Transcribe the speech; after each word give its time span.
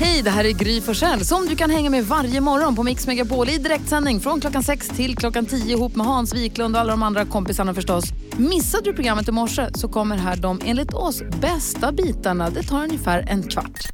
Hej, 0.00 0.22
det 0.22 0.30
här 0.30 0.44
är 0.44 0.50
Gry 0.50 0.80
Forssell 0.80 1.24
som 1.24 1.46
du 1.46 1.56
kan 1.56 1.70
hänga 1.70 1.90
med 1.90 2.04
varje 2.04 2.40
morgon 2.40 2.76
på 2.76 2.82
Mix 2.82 3.06
Megapol 3.06 3.48
i 3.48 3.58
direktsändning 3.58 4.20
från 4.20 4.40
klockan 4.40 4.62
6 4.62 4.88
till 4.88 5.16
klockan 5.16 5.46
10 5.46 5.76
ihop 5.76 5.96
med 5.96 6.06
Hans 6.06 6.34
Wiklund 6.34 6.76
och 6.76 6.80
alla 6.80 6.90
de 6.90 7.02
andra 7.02 7.24
kompisarna 7.24 7.74
förstås. 7.74 8.04
Missade 8.36 8.84
du 8.84 8.92
programmet 8.92 9.28
i 9.28 9.32
morse 9.32 9.68
så 9.74 9.88
kommer 9.88 10.16
här 10.16 10.36
de 10.36 10.60
enligt 10.64 10.94
oss 10.94 11.22
bästa 11.40 11.92
bitarna. 11.92 12.50
Det 12.50 12.62
tar 12.62 12.84
ungefär 12.84 13.24
en 13.28 13.42
kvart. 13.42 13.88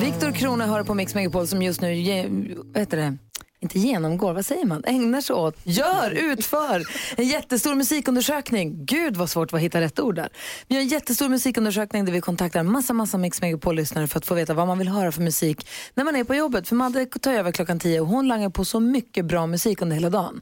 Viktor 0.00 0.32
Krone 0.32 0.66
hör 0.66 0.84
på 0.84 0.94
Mix 0.94 1.14
Megapol 1.14 1.46
som 1.46 1.62
just 1.62 1.80
nu 1.80 1.94
ge, 1.94 2.26
vad 2.64 2.78
heter 2.78 2.96
det? 2.96 3.18
Inte 3.62 3.78
genomgår, 3.78 4.32
vad 4.32 4.46
säger 4.46 4.64
man? 4.64 4.84
Ägnar 4.84 5.20
sig 5.20 5.36
åt, 5.36 5.56
gör, 5.62 6.10
utför 6.10 6.82
en 7.16 7.26
jättestor 7.26 7.74
musikundersökning. 7.74 8.84
Gud 8.84 9.16
vad 9.16 9.30
svårt 9.30 9.52
att 9.52 9.60
hitta 9.60 9.80
rätt 9.80 10.00
ord 10.00 10.14
där. 10.14 10.28
Vi 10.68 10.74
har 10.74 10.82
en 10.82 10.88
jättestor 10.88 11.28
musikundersökning 11.28 12.04
där 12.04 12.12
vi 12.12 12.20
kontaktar 12.20 12.62
massa, 12.62 12.92
massa 12.92 13.18
Mix 13.18 13.40
Megapol-lyssnare 13.40 14.06
för 14.06 14.18
att 14.18 14.26
få 14.26 14.34
veta 14.34 14.54
vad 14.54 14.66
man 14.66 14.78
vill 14.78 14.88
höra 14.88 15.12
för 15.12 15.22
musik 15.22 15.68
när 15.94 16.04
man 16.04 16.16
är 16.16 16.24
på 16.24 16.34
jobbet. 16.34 16.68
För 16.68 16.76
Madde 16.76 17.06
tar 17.06 17.32
över 17.32 17.52
klockan 17.52 17.78
tio 17.78 18.00
och 18.00 18.06
hon 18.06 18.28
langar 18.28 18.50
på 18.50 18.64
så 18.64 18.80
mycket 18.80 19.24
bra 19.24 19.46
musik 19.46 19.82
under 19.82 19.96
hela 19.96 20.10
dagen. 20.10 20.40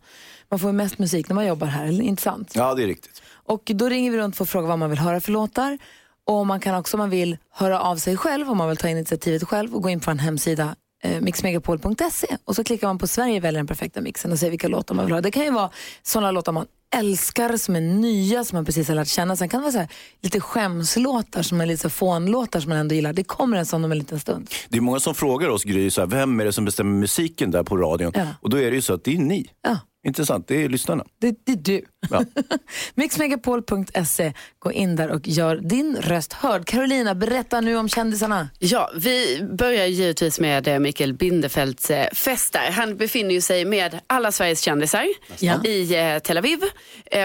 Man 0.48 0.58
får 0.58 0.72
mest 0.72 0.98
musik 0.98 1.28
när 1.28 1.34
man 1.34 1.46
jobbar 1.46 1.66
här, 1.66 2.02
inte 2.02 2.22
sant? 2.22 2.52
Ja, 2.54 2.74
det 2.74 2.82
är 2.82 2.86
riktigt. 2.86 3.22
Och 3.32 3.70
då 3.74 3.88
ringer 3.88 4.10
vi 4.10 4.18
runt 4.18 4.36
för 4.36 4.44
att 4.44 4.50
fråga 4.50 4.68
vad 4.68 4.78
man 4.78 4.90
vill 4.90 4.98
höra 4.98 5.20
för 5.20 5.32
låtar. 5.32 5.78
Och 6.26 6.46
man 6.46 6.60
kan 6.60 6.74
också 6.74 6.96
om 6.96 6.98
man 6.98 7.10
vill 7.10 7.36
höra 7.50 7.80
av 7.80 7.96
sig 7.96 8.16
själv, 8.16 8.50
om 8.50 8.58
man 8.58 8.68
vill 8.68 8.76
ta 8.76 8.88
initiativet 8.88 9.48
själv 9.48 9.74
och 9.74 9.82
gå 9.82 9.88
in 9.90 10.00
på 10.00 10.10
en 10.10 10.18
hemsida 10.18 10.74
mixmegapol.se 11.20 12.36
och 12.44 12.56
så 12.56 12.64
klickar 12.64 12.86
man 12.86 12.98
på 12.98 13.06
Sverige 13.06 13.40
väljer 13.40 13.58
den 13.58 13.66
perfekta 13.66 14.00
mixen 14.00 14.32
och 14.32 14.38
ser 14.38 14.50
vilka 14.50 14.68
låtar 14.68 14.94
man 14.94 15.04
vill 15.04 15.14
ha. 15.14 15.20
Det 15.20 15.30
kan 15.30 15.44
ju 15.44 15.50
vara 15.50 15.70
sådana 16.02 16.30
låtar 16.30 16.52
man 16.52 16.66
älskar, 16.96 17.56
som 17.56 17.76
är 17.76 17.80
nya, 17.80 18.44
som 18.44 18.56
man 18.56 18.64
precis 18.64 18.88
har 18.88 18.94
lärt 18.94 19.08
känna. 19.08 19.36
Sen 19.36 19.48
kan 19.48 19.60
det 19.60 19.62
vara 19.62 19.72
så 19.72 19.78
här, 19.78 19.88
lite 20.20 20.40
skämslåtar, 20.40 21.42
som 21.42 21.60
är 21.60 21.66
lite 21.66 21.90
fånlåtar 21.90 22.60
som 22.60 22.68
man 22.68 22.78
ändå 22.78 22.94
gillar. 22.94 23.12
Det 23.12 23.24
kommer 23.24 23.56
en 23.56 23.66
sån 23.66 23.84
om 23.84 23.92
en 23.92 23.98
liten 23.98 24.20
stund. 24.20 24.50
Det 24.68 24.76
är 24.76 24.80
många 24.82 25.00
som 25.00 25.14
frågar 25.14 25.48
oss, 25.48 25.64
Gry, 25.64 25.90
så 25.90 26.00
här, 26.00 26.08
vem 26.08 26.40
är 26.40 26.44
det 26.44 26.52
som 26.52 26.64
bestämmer 26.64 26.98
musiken 26.98 27.50
där 27.50 27.62
på 27.62 27.76
radion? 27.76 28.12
Ja. 28.14 28.26
Och 28.40 28.50
då 28.50 28.56
är 28.56 28.70
det 28.70 28.76
ju 28.76 28.82
så 28.82 28.94
att 28.94 29.04
det 29.04 29.14
är 29.14 29.18
ni. 29.18 29.50
Ja. 29.62 29.78
Intressant, 30.06 30.48
det 30.48 30.64
är 30.64 30.68
lyssnarna. 30.68 31.04
Det, 31.20 31.36
det 31.46 31.52
är 31.52 31.56
du. 31.56 31.84
Ja. 32.10 32.24
Mixmegapol.se, 32.94 34.32
gå 34.58 34.72
in 34.72 34.96
där 34.96 35.10
och 35.10 35.28
gör 35.28 35.56
din 35.56 35.96
röst 35.96 36.32
hörd. 36.32 36.66
Carolina, 36.66 37.14
berätta 37.14 37.60
nu 37.60 37.76
om 37.76 37.88
kändisarna. 37.88 38.48
Ja, 38.58 38.90
vi 38.96 39.42
börjar 39.58 39.86
givetvis 39.86 40.40
med 40.40 40.68
eh, 40.68 40.78
Mikael 40.78 41.14
Bindefelds 41.14 41.90
eh, 41.90 42.08
fest 42.12 42.52
där. 42.52 42.70
Han 42.70 42.96
befinner 42.96 43.34
ju 43.34 43.40
sig 43.40 43.64
med 43.64 44.00
alla 44.06 44.32
Sveriges 44.32 44.60
kändisar 44.60 45.06
Ja. 45.38 45.64
i 45.64 45.94
eh, 45.98 46.18
Tel 46.18 46.38
Aviv 46.38 46.58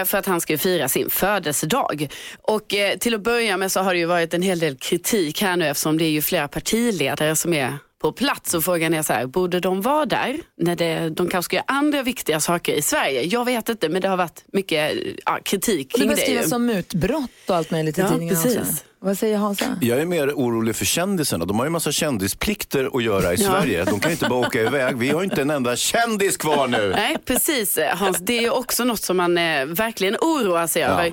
för 0.06 0.18
att 0.18 0.26
han 0.26 0.40
ska 0.40 0.58
fira 0.58 0.88
sin 0.88 1.10
födelsedag. 1.10 2.08
Och 2.42 2.74
till 3.00 3.14
att 3.14 3.22
börja 3.22 3.56
med 3.56 3.72
så 3.72 3.80
har 3.80 3.92
det 3.94 3.98
ju 4.00 4.06
varit 4.06 4.34
en 4.34 4.42
hel 4.42 4.58
del 4.58 4.76
kritik 4.76 5.42
här 5.42 5.56
nu 5.56 5.66
eftersom 5.66 5.98
det 5.98 6.04
är 6.04 6.10
ju 6.10 6.22
flera 6.22 6.48
partiledare 6.48 7.36
som 7.36 7.52
är 7.54 7.78
på 8.02 8.12
plats 8.12 8.54
och 8.54 8.64
frågan 8.64 8.94
är 8.94 9.02
så 9.02 9.12
här, 9.12 9.26
borde 9.26 9.60
de 9.60 9.80
vara 9.82 10.06
där 10.06 10.36
när 10.56 10.76
det, 10.76 11.08
de 11.10 11.28
kanske 11.28 11.46
ska 11.48 11.56
göra 11.56 11.64
andra 11.68 12.02
viktiga 12.02 12.40
saker 12.40 12.72
i 12.74 12.82
Sverige? 12.82 13.22
Jag 13.22 13.44
vet 13.44 13.68
inte, 13.68 13.88
men 13.88 14.02
det 14.02 14.08
har 14.08 14.16
varit 14.16 14.44
mycket 14.52 14.92
ja, 15.26 15.38
kritik 15.44 15.90
Det 15.92 15.98
kring 15.98 16.08
det. 16.08 16.14
beskrivs 16.14 16.48
som 16.48 16.66
mutbrott 16.66 17.30
och 17.48 17.56
allt 17.56 17.70
möjligt 17.70 17.98
i 17.98 18.00
Ja, 18.00 18.08
tidningarna 18.08 18.42
precis. 18.42 18.60
också. 18.60 18.72
Vad 19.00 19.18
säger 19.18 19.36
Hansa? 19.36 19.64
Jag 19.80 20.00
är 20.00 20.04
mer 20.04 20.28
orolig 20.32 20.76
för 20.76 20.84
kändisarna. 20.84 21.44
De 21.44 21.58
har 21.58 21.66
ju 21.66 21.70
massa 21.70 21.92
kändisplikter 21.92 22.90
att 22.96 23.02
göra 23.04 23.34
i 23.34 23.36
Ja. 23.42 23.46
Sverige. 23.50 23.84
De 23.84 24.00
kan 24.00 24.10
ju 24.10 24.14
inte 24.14 24.28
bara 24.28 24.46
åka 24.46 24.62
iväg. 24.62 24.96
Vi 24.96 25.08
har 25.10 25.20
ju 25.20 25.24
inte 25.24 25.42
en 25.42 25.50
enda 25.50 25.76
kändis 25.76 26.36
kvar 26.36 26.68
nu. 26.68 26.92
Nej, 26.96 27.16
precis 27.24 27.78
Hans. 27.94 28.18
Det 28.20 28.38
är 28.38 28.42
ju 28.42 28.50
också 28.50 28.84
något 28.84 29.02
som 29.02 29.16
man 29.16 29.38
eh, 29.38 29.64
verkligen 29.66 30.16
oroar 30.20 30.66
sig 30.66 30.82
Ja. 30.82 30.88
över. 30.88 31.12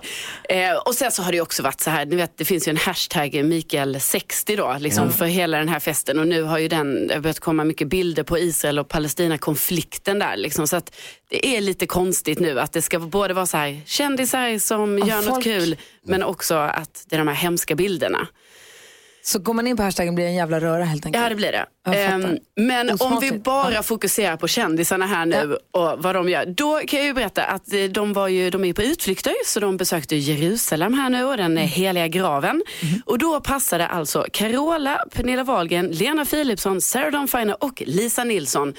Eh, 0.49 0.77
och 0.77 0.95
sen 0.95 1.11
så 1.11 1.23
har 1.23 1.31
det 1.31 1.35
ju 1.35 1.41
också 1.41 1.63
varit 1.63 1.81
så 1.81 1.89
här, 1.89 2.05
ni 2.05 2.15
vet 2.15 2.37
det 2.37 2.45
finns 2.45 2.67
ju 2.67 2.69
en 2.69 2.77
hashtag 2.77 3.33
Mikael60 3.35 4.57
då, 4.57 4.75
liksom 4.79 5.11
för 5.11 5.25
hela 5.25 5.57
den 5.57 5.69
här 5.69 5.79
festen. 5.79 6.19
Och 6.19 6.27
nu 6.27 6.41
har 6.43 6.57
ju 6.57 6.67
den 6.67 7.07
börjat 7.21 7.39
komma 7.39 7.63
mycket 7.63 7.87
bilder 7.87 8.23
på 8.23 8.37
Israel 8.39 8.79
och 8.79 8.87
Palestina-konflikten 8.87 10.19
där. 10.19 10.37
Liksom. 10.37 10.67
Så 10.67 10.75
att 10.75 10.95
det 11.33 11.47
är 11.57 11.61
lite 11.61 11.85
konstigt 11.85 12.39
nu 12.39 12.59
att 12.59 12.71
det 12.71 12.81
ska 12.81 12.99
både 12.99 13.33
vara 13.33 13.45
så 13.45 13.57
här 13.57 13.81
kändisar 13.85 14.59
som 14.59 14.99
Ja, 14.99 15.07
gör 15.07 15.21
folk- 15.21 15.29
något 15.35 15.43
kul, 15.43 15.75
men 16.03 16.23
också 16.23 16.55
att 16.55 17.05
det 17.09 17.15
är 17.15 17.17
de 17.17 17.27
här 17.27 17.35
hemska 17.35 17.75
bilderna. 17.75 18.27
Så 19.25 19.39
går 19.39 19.53
man 19.53 19.67
in 19.67 19.77
på 19.77 19.83
hashtaggen 19.83 20.15
blir 20.15 20.25
det 20.25 20.31
en 20.31 20.35
jävla 20.35 20.59
röra 20.59 20.83
helt 20.83 21.05
enkelt. 21.05 21.23
Ja, 21.23 21.29
det 21.29 21.35
blir 21.35 21.51
det. 21.51 21.65
Ehm, 21.95 22.37
men 22.55 22.89
om 22.99 23.19
vi 23.21 23.31
bara 23.31 23.83
fokuserar 23.83 24.37
på 24.37 24.47
kändisarna 24.47 25.05
här 25.05 25.25
nu 25.25 25.57
och 25.71 26.03
vad 26.03 26.15
de 26.15 26.29
gör. 26.29 26.45
Då 26.45 26.79
kan 26.87 26.99
jag 26.99 27.07
ju 27.07 27.13
berätta 27.13 27.43
att 27.43 27.73
eh, 27.73 27.83
de, 27.83 28.13
var 28.13 28.27
ju, 28.27 28.49
de 28.49 28.65
är 28.65 28.73
på 28.73 28.83
utflykter 28.83 29.33
så 29.45 29.59
de 29.59 29.77
besökte 29.77 30.15
Jerusalem 30.15 30.93
här 30.93 31.09
nu 31.09 31.23
och 31.23 31.37
den 31.37 31.57
eh, 31.57 31.63
heliga 31.63 32.07
graven. 32.07 32.63
Och 33.05 33.17
då 33.17 33.39
passade 33.41 33.87
alltså 33.87 34.25
Carola, 34.33 35.05
Pernilla 35.13 35.43
Wahlgren, 35.43 35.87
Lena 35.87 36.25
Philipsson, 36.25 36.81
Sarah 36.81 37.11
Dawn 37.11 37.27
Finer 37.27 37.63
och 37.63 37.83
Lisa 37.85 38.23
Nilsson. 38.23 38.73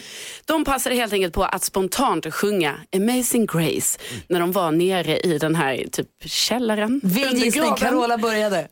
De 0.45 0.65
passade 0.65 0.95
helt 0.97 1.13
enkelt 1.13 1.35
på 1.35 1.45
att 1.45 1.65
spontant 1.65 2.35
sjunga 2.35 2.75
Amazing 2.97 3.47
Grace 3.47 3.99
när 4.29 4.41
de 4.41 4.53
var 4.53 4.73
nere 4.73 5.19
i 5.19 5.39
den 5.39 5.55
här 5.55 5.85
typ 5.93 6.09
källaren. 6.25 7.01
Vild 7.05 7.39
gissning. 7.39 7.75
Carola 7.75 8.19
började. 8.19 8.69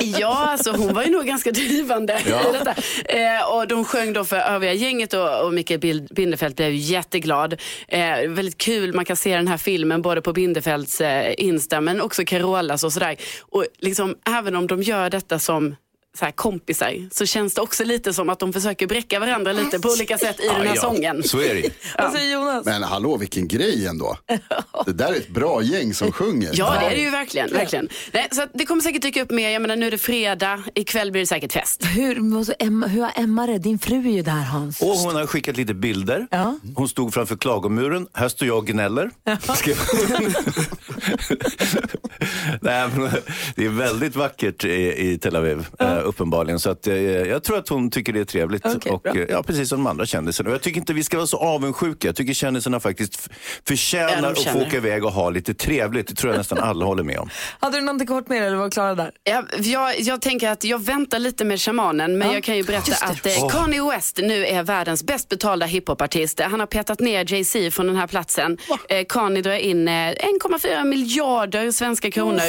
Ja, 0.00 0.50
alltså 0.50 0.72
hon 0.72 0.94
var 0.94 1.02
ju 1.02 1.10
nog 1.10 1.26
ganska 1.26 1.50
drivande 1.50 2.12
i 2.26 2.30
detta. 2.52 2.74
Eh, 3.04 3.52
och 3.52 3.68
de 3.68 3.84
sjöng 3.84 4.12
då 4.12 4.24
för 4.24 4.36
övriga 4.36 4.72
gänget 4.72 5.12
och, 5.12 5.44
och 5.44 5.54
Mikael 5.54 6.02
Bindefeld 6.10 6.54
blev 6.56 6.72
jätteglad. 6.72 7.60
Eh, 7.88 8.28
väldigt 8.28 8.58
kul, 8.58 8.94
man 8.94 9.04
kan 9.04 9.16
se 9.16 9.36
den 9.36 9.48
här 9.48 9.56
filmen 9.56 10.02
både 10.02 10.22
på 10.22 10.32
Bindefelds 10.32 11.00
eh, 11.00 11.34
Insta 11.38 11.80
men 11.80 12.00
också 12.00 12.24
Carolas 12.24 12.84
och 12.84 12.92
sådär. 12.92 13.16
Och 13.40 13.66
liksom, 13.78 14.16
även 14.26 14.56
om 14.56 14.66
de 14.66 14.82
gör 14.82 15.10
detta 15.10 15.38
som 15.38 15.76
så 16.18 16.24
här, 16.24 16.32
kompisar 16.32 17.08
så 17.12 17.26
känns 17.26 17.54
det 17.54 17.60
också 17.60 17.84
lite 17.84 18.12
som 18.12 18.28
att 18.30 18.38
de 18.38 18.52
försöker 18.52 18.86
bräcka 18.86 19.20
varandra 19.20 19.52
lite 19.52 19.78
på 19.80 19.88
olika 19.88 20.18
sätt 20.18 20.40
i 20.40 20.46
den 20.46 20.66
här 20.66 20.74
Ja, 20.74 20.80
sången. 20.80 21.22
Så 21.22 21.40
är 21.40 21.54
det 21.54 22.12
säger 22.12 22.32
Jonas? 22.34 22.64
Men 22.66 22.82
hallå 22.82 23.16
vilken 23.16 23.48
grej 23.48 23.86
ändå. 23.86 24.16
Det 24.86 24.92
där 24.92 25.12
är 25.12 25.16
ett 25.16 25.28
bra 25.28 25.62
gäng 25.62 25.94
som 25.94 26.12
sjunger. 26.12 26.50
Ja, 26.54 26.76
det 26.80 26.86
är 26.86 26.90
det 26.90 27.02
ju 27.02 27.10
verkligen. 27.10 27.52
verkligen. 27.52 27.88
Nej, 28.12 28.28
så 28.32 28.46
det 28.54 28.66
kommer 28.66 28.82
säkert 28.82 29.02
dyka 29.02 29.22
upp 29.22 29.30
mer. 29.30 29.50
Jag 29.50 29.62
menar, 29.62 29.76
nu 29.76 29.86
är 29.86 29.90
det 29.90 29.98
fredag, 29.98 30.62
ikväll 30.74 31.10
blir 31.12 31.22
det 31.22 31.26
säkert 31.26 31.52
fest. 31.52 31.84
Hur, 31.84 32.18
Emma, 32.58 32.86
hur 32.86 33.02
har 33.02 33.12
Emma 33.16 33.46
det? 33.46 33.58
Din 33.58 33.78
fru 33.78 33.96
är 34.08 34.12
ju 34.12 34.22
där 34.22 34.32
Hans. 34.32 34.80
Och 34.80 34.88
hon 34.88 35.14
har 35.14 35.26
skickat 35.26 35.56
lite 35.56 35.74
bilder. 35.74 36.26
Ja. 36.30 36.58
Hon 36.74 36.88
stod 36.88 37.14
framför 37.14 37.36
klagomuren. 37.36 38.06
Här 38.12 38.28
står 38.28 38.48
jag 38.48 38.56
och 38.58 38.66
gnäller. 38.66 39.10
Hon. 39.24 39.36
Nej, 42.60 42.88
men 42.96 43.10
det 43.56 43.64
är 43.64 43.68
väldigt 43.68 44.16
vackert 44.16 44.64
i, 44.64 45.10
i 45.10 45.18
Tel 45.18 45.36
Aviv, 45.36 45.66
eh, 45.80 45.98
uppenbarligen. 46.04 46.58
Så 46.60 46.70
att, 46.70 46.86
eh, 46.86 46.94
jag 47.02 47.44
tror 47.44 47.58
att 47.58 47.68
hon 47.68 47.90
tycker 47.90 48.12
det 48.12 48.20
är 48.20 48.24
trevligt. 48.24 48.66
Okej, 48.66 48.92
och, 48.92 49.00
bra. 49.02 49.16
eh, 49.16 49.26
ja, 49.30 49.42
precis 49.42 49.68
som 49.68 49.78
de 49.78 49.86
andra 49.86 50.06
kändisarna. 50.06 50.50
Jag 50.50 50.62
tycker 50.62 50.80
inte 50.80 50.92
vi 50.92 51.04
ska 51.04 51.16
vara 51.16 51.26
så 51.26 51.36
avundsjuka. 51.36 52.08
Jag 52.08 52.16
tycker 52.16 52.32
kändisarna 52.34 52.80
faktiskt 52.80 53.28
Ja, 53.30 53.34
förtjänar 53.68 54.22
de 54.22 54.26
att 54.28 54.52
få 54.52 54.60
åka 54.60 54.76
iväg 54.76 55.04
och 55.04 55.12
ha 55.12 55.30
lite 55.30 55.54
trevligt. 55.54 56.06
Det 56.08 56.14
tror 56.14 56.32
jag 56.32 56.38
nästan 56.38 56.58
alla 56.58 56.84
håller 56.84 57.02
med 57.02 57.18
om. 57.18 57.30
Hade 57.58 57.76
du 57.76 57.80
någonting 57.80 58.06
kort 58.06 58.28
med 58.28 58.40
dig 58.42 58.46
eller 58.46 58.56
var 58.56 58.70
klara 58.70 58.94
där? 58.94 59.10
Ja, 59.24 59.44
jag, 59.58 60.00
jag 60.00 60.20
tänker 60.22 60.50
att 60.50 60.64
jag 60.64 60.84
väntar 60.84 61.18
lite 61.18 61.44
med 61.44 61.60
shamanen 61.60 62.18
men 62.18 62.28
Ja, 62.28 62.34
jag 62.34 62.44
kan 62.44 62.56
ju 62.56 62.62
berätta 62.62 62.92
att 63.06 63.26
eh, 63.26 63.48
Kanye 63.50 63.90
West 63.90 64.18
nu 64.22 64.46
är 64.46 64.62
världens 64.62 65.04
bäst 65.04 65.28
betalda 65.28 65.66
hiphopartist. 65.66 66.40
Han 66.40 66.60
har 66.60 66.66
petat 66.66 67.00
ner 67.00 67.32
Jay-Z 67.32 67.70
från 67.70 67.86
den 67.86 67.96
här 67.96 68.06
platsen. 68.06 68.58
Eh, 68.88 69.04
Kanye 69.08 69.42
drar 69.42 69.56
in 69.56 69.88
eh, 69.88 69.92
1,4 69.92 70.84
miljarder 70.94 71.70
svenska 71.70 72.10
kronor. 72.10 72.40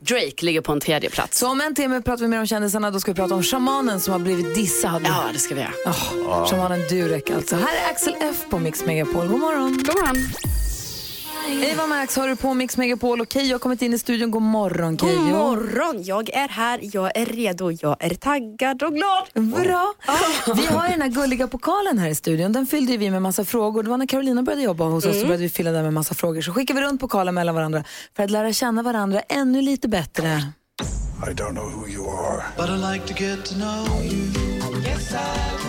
Drake 0.00 0.44
ligger 0.44 0.60
på 0.60 0.72
en 0.72 0.80
tredje 0.80 1.10
plats. 1.10 1.38
Så 1.38 1.50
om 1.50 1.60
en 1.60 1.74
timme 1.74 2.02
pratar 2.02 2.22
vi 2.22 2.28
mer 2.28 2.40
om 2.40 2.46
kändisarna. 2.46 2.90
Då 2.90 3.00
ska 3.00 3.10
vi 3.12 3.16
prata 3.16 3.34
om 3.34 3.42
shamanen 3.42 4.00
som 4.00 4.12
har 4.12 4.18
blivit 4.18 4.54
dissad. 4.54 5.02
Ja, 5.04 5.24
det 5.32 5.38
ska 5.38 5.54
vi 5.54 5.60
göra. 5.60 5.72
Oh, 5.86 6.50
Shamanen 6.50 6.80
Durek 6.88 7.30
alltså. 7.30 7.56
Här 7.56 7.62
är 7.62 7.90
Axel 7.90 8.14
F 8.20 8.36
på 8.50 8.58
Mix 8.58 8.84
Megapol. 8.84 9.26
God 9.28 9.40
morgon. 9.40 9.72
God 9.86 9.96
morgon. 9.96 10.16
Eva 11.48 11.86
Max 11.86 12.16
har 12.16 12.28
du 12.28 12.36
på 12.36 12.54
Mix 12.54 12.76
Megapol 12.76 13.20
och 13.20 13.32
Keyyo 13.32 13.54
har 13.54 13.58
kommit 13.58 13.82
in 13.82 13.94
i 13.94 13.98
studion. 13.98 14.30
God 14.30 14.42
morgon 14.42 14.98
Keyyo. 14.98 15.18
God 15.18 15.28
morgon, 15.28 16.02
jag 16.02 16.30
är 16.30 16.48
här, 16.48 16.80
jag 16.82 17.16
är 17.16 17.26
redo, 17.26 17.70
jag 17.70 17.96
är 18.00 18.14
taggad 18.14 18.82
och 18.82 18.94
glad. 18.94 19.50
Bra. 19.64 19.94
Vi 20.56 20.66
har 20.66 20.88
den 20.88 21.02
här 21.02 21.08
gulliga 21.08 21.48
pokalen 21.48 21.98
här 21.98 22.08
i 22.08 22.14
studion. 22.14 22.52
Den 22.52 22.66
fyllde 22.66 22.96
vi 22.96 23.10
med 23.10 23.22
massa 23.22 23.44
frågor. 23.44 23.82
Det 23.82 23.90
var 23.90 23.98
när 23.98 24.06
Carolina 24.06 24.42
började 24.42 24.62
jobba 24.62 24.84
hos 24.84 25.06
oss 25.06 25.20
så 25.20 25.26
började 25.26 25.42
vi 25.42 25.48
fylla 25.48 25.70
den 25.70 25.82
med 25.82 25.92
massa 25.92 26.14
frågor. 26.14 26.40
Så 26.42 26.52
skickar 26.52 26.74
vi 26.74 26.80
runt 26.80 27.00
pokalen 27.00 27.34
mellan 27.34 27.54
varandra 27.54 27.84
för 28.16 28.22
att 28.22 28.30
lära 28.30 28.52
känna 28.52 28.82
varandra 28.82 29.20
ännu 29.20 29.62
lite 29.62 29.88
bättre. 29.88 30.52
I 31.30 31.32
don't 31.34 31.52
know 31.52 31.70
who 31.70 31.88
you 31.88 32.08
are. 32.08 32.42
But 32.56 32.68
I 32.68 32.92
like 32.92 33.06
to 33.06 33.22
get 33.24 33.44
to 33.44 33.54
know 33.54 34.02
you. 34.04 34.30
Yes, 34.86 35.14
I 35.14 35.63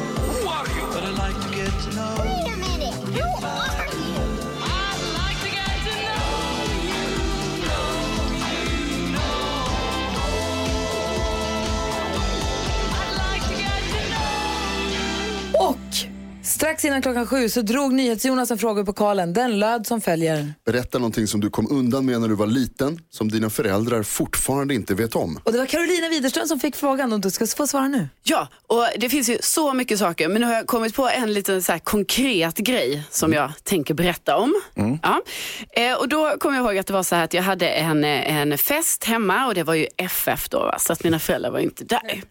och 15.59 16.14
Strax 16.45 16.85
innan 16.85 17.01
klockan 17.01 17.27
sju 17.27 17.49
så 17.49 17.61
drog 17.61 17.93
NyhetsJonas 17.93 18.51
en 18.51 18.57
fråga 18.57 18.81
på 18.85 18.93
pokalen. 18.93 19.33
Den 19.33 19.59
löd 19.59 19.87
som 19.87 20.01
följer. 20.01 20.53
Berätta 20.65 20.97
någonting 20.99 21.27
som 21.27 21.41
du 21.41 21.49
kom 21.49 21.71
undan 21.71 22.05
med 22.05 22.21
när 22.21 22.27
du 22.27 22.35
var 22.35 22.47
liten, 22.47 22.99
som 23.09 23.31
dina 23.31 23.49
föräldrar 23.49 24.03
fortfarande 24.03 24.73
inte 24.73 24.95
vet 24.95 25.15
om. 25.15 25.39
Och 25.43 25.51
det 25.51 25.57
var 25.57 25.65
Carolina 25.65 26.09
Widerström 26.09 26.47
som 26.47 26.59
fick 26.59 26.75
frågan 26.75 27.13
och 27.13 27.19
du 27.19 27.31
ska 27.31 27.47
få 27.47 27.67
svara 27.67 27.87
nu. 27.87 28.09
Ja, 28.23 28.47
och 28.67 28.85
det 28.97 29.09
finns 29.09 29.29
ju 29.29 29.37
så 29.41 29.73
mycket 29.73 29.99
saker. 29.99 30.27
Men 30.27 30.41
nu 30.41 30.47
har 30.47 30.53
jag 30.53 30.67
kommit 30.67 30.95
på 30.95 31.09
en 31.09 31.33
liten 31.33 31.61
så 31.63 31.71
här 31.71 31.79
konkret 31.79 32.57
grej 32.57 33.03
som 33.09 33.33
jag 33.33 33.51
tänker 33.63 33.93
berätta 33.93 34.37
om. 34.37 34.55
Ja. 35.03 35.21
Eh, 35.69 35.93
och 35.93 36.09
då 36.09 36.37
kommer 36.39 36.57
jag 36.57 36.65
ihåg 36.65 36.77
att 36.77 36.87
det 36.87 36.93
var 36.93 37.03
så 37.03 37.15
här 37.15 37.23
att 37.23 37.33
jag 37.33 37.43
hade 37.43 37.69
en, 37.69 38.03
en 38.03 38.57
fest 38.57 39.03
hemma 39.03 39.47
och 39.47 39.55
det 39.55 39.63
var 39.63 39.73
ju 39.73 39.87
FF 39.97 40.49
då, 40.49 40.59
va? 40.59 40.79
så 40.79 40.93
att 40.93 41.03
mina 41.03 41.19
föräldrar 41.19 41.51
var 41.51 41.59
inte 41.59 41.83
där. 41.83 42.21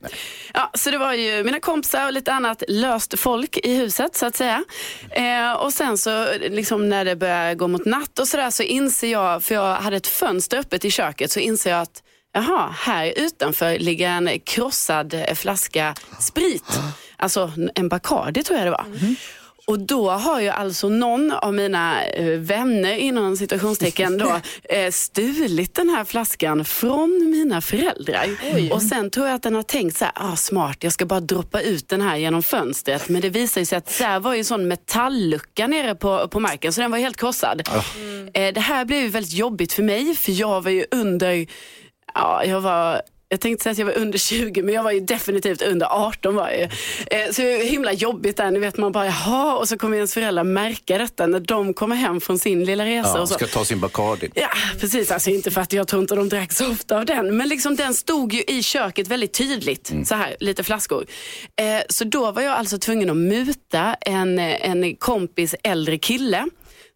Ja, 0.55 0.71
så 0.75 0.91
det 0.91 0.99
var 0.99 1.13
ju 1.13 1.45
mina 1.45 1.61
kompisar 1.61 2.07
och 2.07 2.13
lite 2.13 2.33
annat 2.33 2.63
löst 2.69 3.19
folk 3.19 3.59
i 3.63 3.75
huset 3.77 4.04
så 4.13 4.27
att 4.27 4.37
säga. 4.37 4.65
Eh, 5.11 5.53
och 5.53 5.73
sen 5.73 5.99
så 5.99 6.27
liksom 6.39 6.89
när 6.89 7.05
det 7.05 7.17
börjar 7.17 7.55
gå 7.55 7.69
mot 7.69 7.85
natt 7.85 8.19
och 8.19 8.29
sådär 8.29 8.51
så 8.51 8.63
inser 8.63 9.13
jag, 9.13 9.43
för 9.43 9.55
jag 9.55 9.75
hade 9.75 9.97
ett 9.97 10.07
fönster 10.07 10.59
öppet 10.59 10.85
i 10.85 10.91
köket, 10.91 11.31
så 11.31 11.41
inser 11.41 11.71
jag 11.71 11.81
att 11.81 12.03
Jaha, 12.37 12.75
här 12.79 13.13
utanför 13.17 13.79
ligger 13.79 14.09
en 14.09 14.41
krossad 14.41 15.25
flaska 15.35 15.95
sprit. 16.21 16.81
Alltså 17.17 17.53
en 17.75 17.89
Bacardi 17.89 18.43
tror 18.43 18.59
jag 18.59 18.67
det 18.67 18.71
var. 18.71 18.87
Mm. 19.01 19.17
Och 19.67 19.79
då 19.79 20.11
har 20.11 20.41
ju 20.41 20.49
alltså 20.49 20.89
någon 20.89 21.33
av 21.33 21.55
mina 21.55 22.05
eh, 22.05 22.39
vänner 22.39 22.97
inom 22.97 23.37
citationstecken 23.37 24.19
då 24.19 24.41
eh, 24.65 24.91
stulit 24.91 25.75
den 25.75 25.89
här 25.89 26.05
flaskan 26.05 26.65
från 26.65 27.31
mina 27.31 27.61
föräldrar. 27.61 28.29
Och 28.73 28.83
sen 28.83 29.11
tror 29.11 29.27
jag 29.27 29.35
att 29.35 29.43
den 29.43 29.55
har 29.55 29.63
tänkt 29.63 29.97
så 29.97 30.05
här, 30.05 30.13
ah, 30.15 30.37
smart, 30.37 30.77
jag 30.81 30.93
ska 30.93 31.07
bara 31.07 31.21
droppa 31.21 31.61
ut 31.61 31.89
den 31.89 32.01
här 32.01 32.17
genom 32.17 32.43
fönstret. 32.43 33.09
Men 33.09 33.23
det 33.23 33.29
visar 33.29 33.65
sig 33.65 33.79
att 33.79 33.99
där 33.99 34.21
var 34.21 34.33
ju 34.33 34.39
en 34.39 34.45
sån 34.45 34.69
metalllucka 34.69 35.67
nere 35.67 35.95
på, 35.95 36.29
på 36.29 36.41
marken 36.41 36.73
så 36.73 36.81
den 36.81 36.91
var 36.91 36.99
helt 36.99 37.17
krossad. 37.17 37.63
Eh, 38.35 38.55
det 38.55 38.61
här 38.61 38.85
blev 38.85 39.01
ju 39.01 39.09
väldigt 39.09 39.33
jobbigt 39.35 39.73
för 39.73 39.83
mig 39.83 40.15
för 40.15 40.33
jag 40.33 40.61
var 40.61 40.71
ju 40.71 40.87
under, 40.91 41.47
ja 42.15 42.45
jag 42.45 42.61
var 42.61 43.03
jag 43.29 43.41
tänkte 43.41 43.63
säga 43.63 43.73
att 43.73 43.79
jag 43.79 43.87
var 43.87 43.99
under 43.99 44.19
20 44.19 44.63
men 44.63 44.75
jag 44.75 44.83
var 44.83 44.91
ju 44.91 45.01
definitivt 45.01 45.63
under 45.63 45.87
18 45.87 46.35
var 46.35 46.49
jag 46.51 46.59
ju. 46.59 46.63
Eh, 46.65 47.31
Så 47.33 47.43
det 47.43 47.57
var 47.57 47.65
himla 47.65 47.93
jobbigt 47.93 48.37
där, 48.37 48.51
ni 48.51 48.59
vet 48.59 48.77
man 48.77 48.93
bara 48.93 49.07
jaha 49.07 49.57
och 49.57 49.69
så 49.69 49.79
kommer 49.79 49.97
ens 49.97 50.15
föräldrar 50.15 50.45
märka 50.45 50.99
detta 50.99 51.27
när 51.27 51.41
de 51.41 51.75
kommer 51.75 51.97
hem 51.97 52.21
från 52.21 52.39
sin 52.39 52.65
lilla 52.65 52.85
resa. 52.85 53.09
Ja, 53.15 53.21
och 53.21 53.29
så. 53.29 53.35
ska 53.35 53.47
ta 53.47 53.65
sin 53.65 53.81
Bacardi. 53.81 54.29
Ja, 54.35 54.49
precis. 54.81 55.11
Alltså 55.11 55.31
inte 55.31 55.51
för 55.51 55.61
att 55.61 55.73
jag 55.73 55.89
tror 55.89 56.03
inte 56.03 56.15
de 56.15 56.29
drack 56.29 56.53
så 56.53 56.71
ofta 56.71 56.97
av 56.99 57.05
den. 57.07 57.37
Men 57.37 57.49
liksom 57.49 57.77
den 57.77 57.95
stod 57.95 58.33
ju 58.33 58.43
i 58.43 58.63
köket 58.63 59.09
väldigt 59.09 59.33
tydligt. 59.33 59.93
Så 60.05 60.15
här, 60.15 60.37
lite 60.41 60.65
flaskor. 60.65 61.07
Eh, 61.61 61.83
så 61.89 62.05
då 62.05 62.31
var 62.33 62.43
jag 62.43 62.53
alltså 62.53 62.79
tvungen 62.79 63.11
att 63.11 63.17
muta 63.17 63.95
en, 64.01 64.39
en 64.39 64.97
kompis 64.97 65.55
äldre 65.63 65.99
kille 65.99 66.45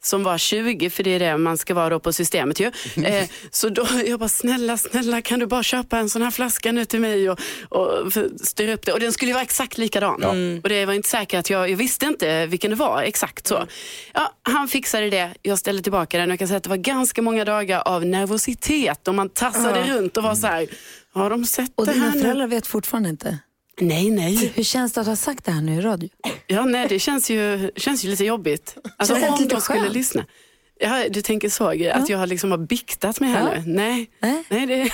som 0.02 0.22
var 0.22 0.38
20, 0.38 0.90
för 0.90 1.02
det 1.02 1.10
är 1.10 1.18
det 1.18 1.36
man 1.38 1.58
ska 1.58 1.74
vara 1.74 1.88
då 1.88 2.00
på 2.00 2.12
systemet 2.12 2.60
ju. 2.60 2.72
Eh, 3.08 3.28
så 3.50 3.68
då, 3.68 3.86
jag 4.06 4.18
bara, 4.20 4.28
snälla, 4.28 4.76
snälla 4.76 5.22
kan 5.22 5.40
du 5.40 5.46
bara 5.46 5.62
köpa 5.62 5.98
en 5.98 6.08
sån 6.10 6.22
här 6.22 6.30
flaska 6.30 6.72
nu 6.72 6.84
till 6.84 7.00
mig 7.00 7.30
och, 7.30 7.40
och 7.68 8.12
styra 8.40 8.72
upp 8.72 8.86
det. 8.86 8.92
Och 8.92 9.00
den 9.00 9.12
skulle 9.12 9.28
ju 9.30 9.32
vara 9.32 9.42
exakt 9.42 9.78
likadan. 9.78 10.22
Och 10.62 10.68
det 10.68 10.86
var 10.86 10.94
inte 10.94 11.08
säkert 11.08 11.38
att 11.38 11.50
jag, 11.50 11.70
jag 11.70 11.76
visste 11.76 12.06
inte 12.06 12.46
vilken 12.46 12.70
det 12.70 12.76
var 12.76 13.02
exakt 13.02 13.46
så. 13.46 13.66
Ja, 14.14 14.32
han 14.42 14.68
fixade 14.68 15.10
det, 15.10 15.34
jag 15.42 15.58
ställde 15.58 15.82
tillbaka 15.82 16.18
den 16.18 16.28
och 16.28 16.32
jag 16.32 16.38
kan 16.38 16.48
säga 16.48 16.56
att 16.56 16.62
det 16.62 16.70
var 16.70 16.76
ganska 16.76 17.22
många 17.22 17.44
dagar 17.44 17.82
av 17.84 18.04
nervositet 18.06 19.08
och 19.08 19.14
man 19.14 19.28
tassade 19.28 19.82
runt 19.82 20.16
och 20.16 20.22
var 20.22 20.34
så 20.34 20.46
här, 20.46 20.66
har 21.12 21.30
de 21.30 21.44
sett 21.44 21.72
Och 21.74 21.86
det 21.86 21.92
dina 21.92 22.04
här 22.04 22.14
nu? 22.14 22.20
föräldrar 22.22 22.46
vet 22.46 22.66
fortfarande 22.66 23.08
inte. 23.08 23.38
Nej, 23.80 24.10
nej. 24.10 24.52
Hur 24.54 24.62
känns 24.64 24.92
det 24.92 25.00
att 25.00 25.06
ha 25.06 25.16
sagt 25.16 25.44
det 25.44 25.52
här 25.52 25.60
nu 25.60 25.74
i 25.74 25.80
radio? 25.80 26.08
Ja, 26.46 26.64
nej, 26.64 26.86
det 26.88 26.98
känns 26.98 27.30
ju, 27.30 27.70
känns 27.76 28.04
ju 28.04 28.08
lite 28.08 28.24
jobbigt. 28.24 28.76
Alltså 28.96 29.14
Känns 29.14 29.26
det 29.26 29.32
om 29.32 29.38
lite 29.42 29.54
de 29.54 29.60
skulle 29.60 29.88
lyssna. 29.88 30.24
Ja, 30.80 31.04
du 31.10 31.22
tänker 31.22 31.48
så, 31.48 31.64
att 31.92 32.08
jag 32.08 32.18
har 32.18 32.26
liksom 32.26 32.50
har 32.50 32.58
biktat 32.58 33.20
mig 33.20 33.30
här 33.30 33.52
Ja. 33.54 33.62
nu. 33.66 33.72
Nej, 33.72 34.10
Nej. 34.20 34.44
nej, 34.48 34.66
det, 34.66 34.90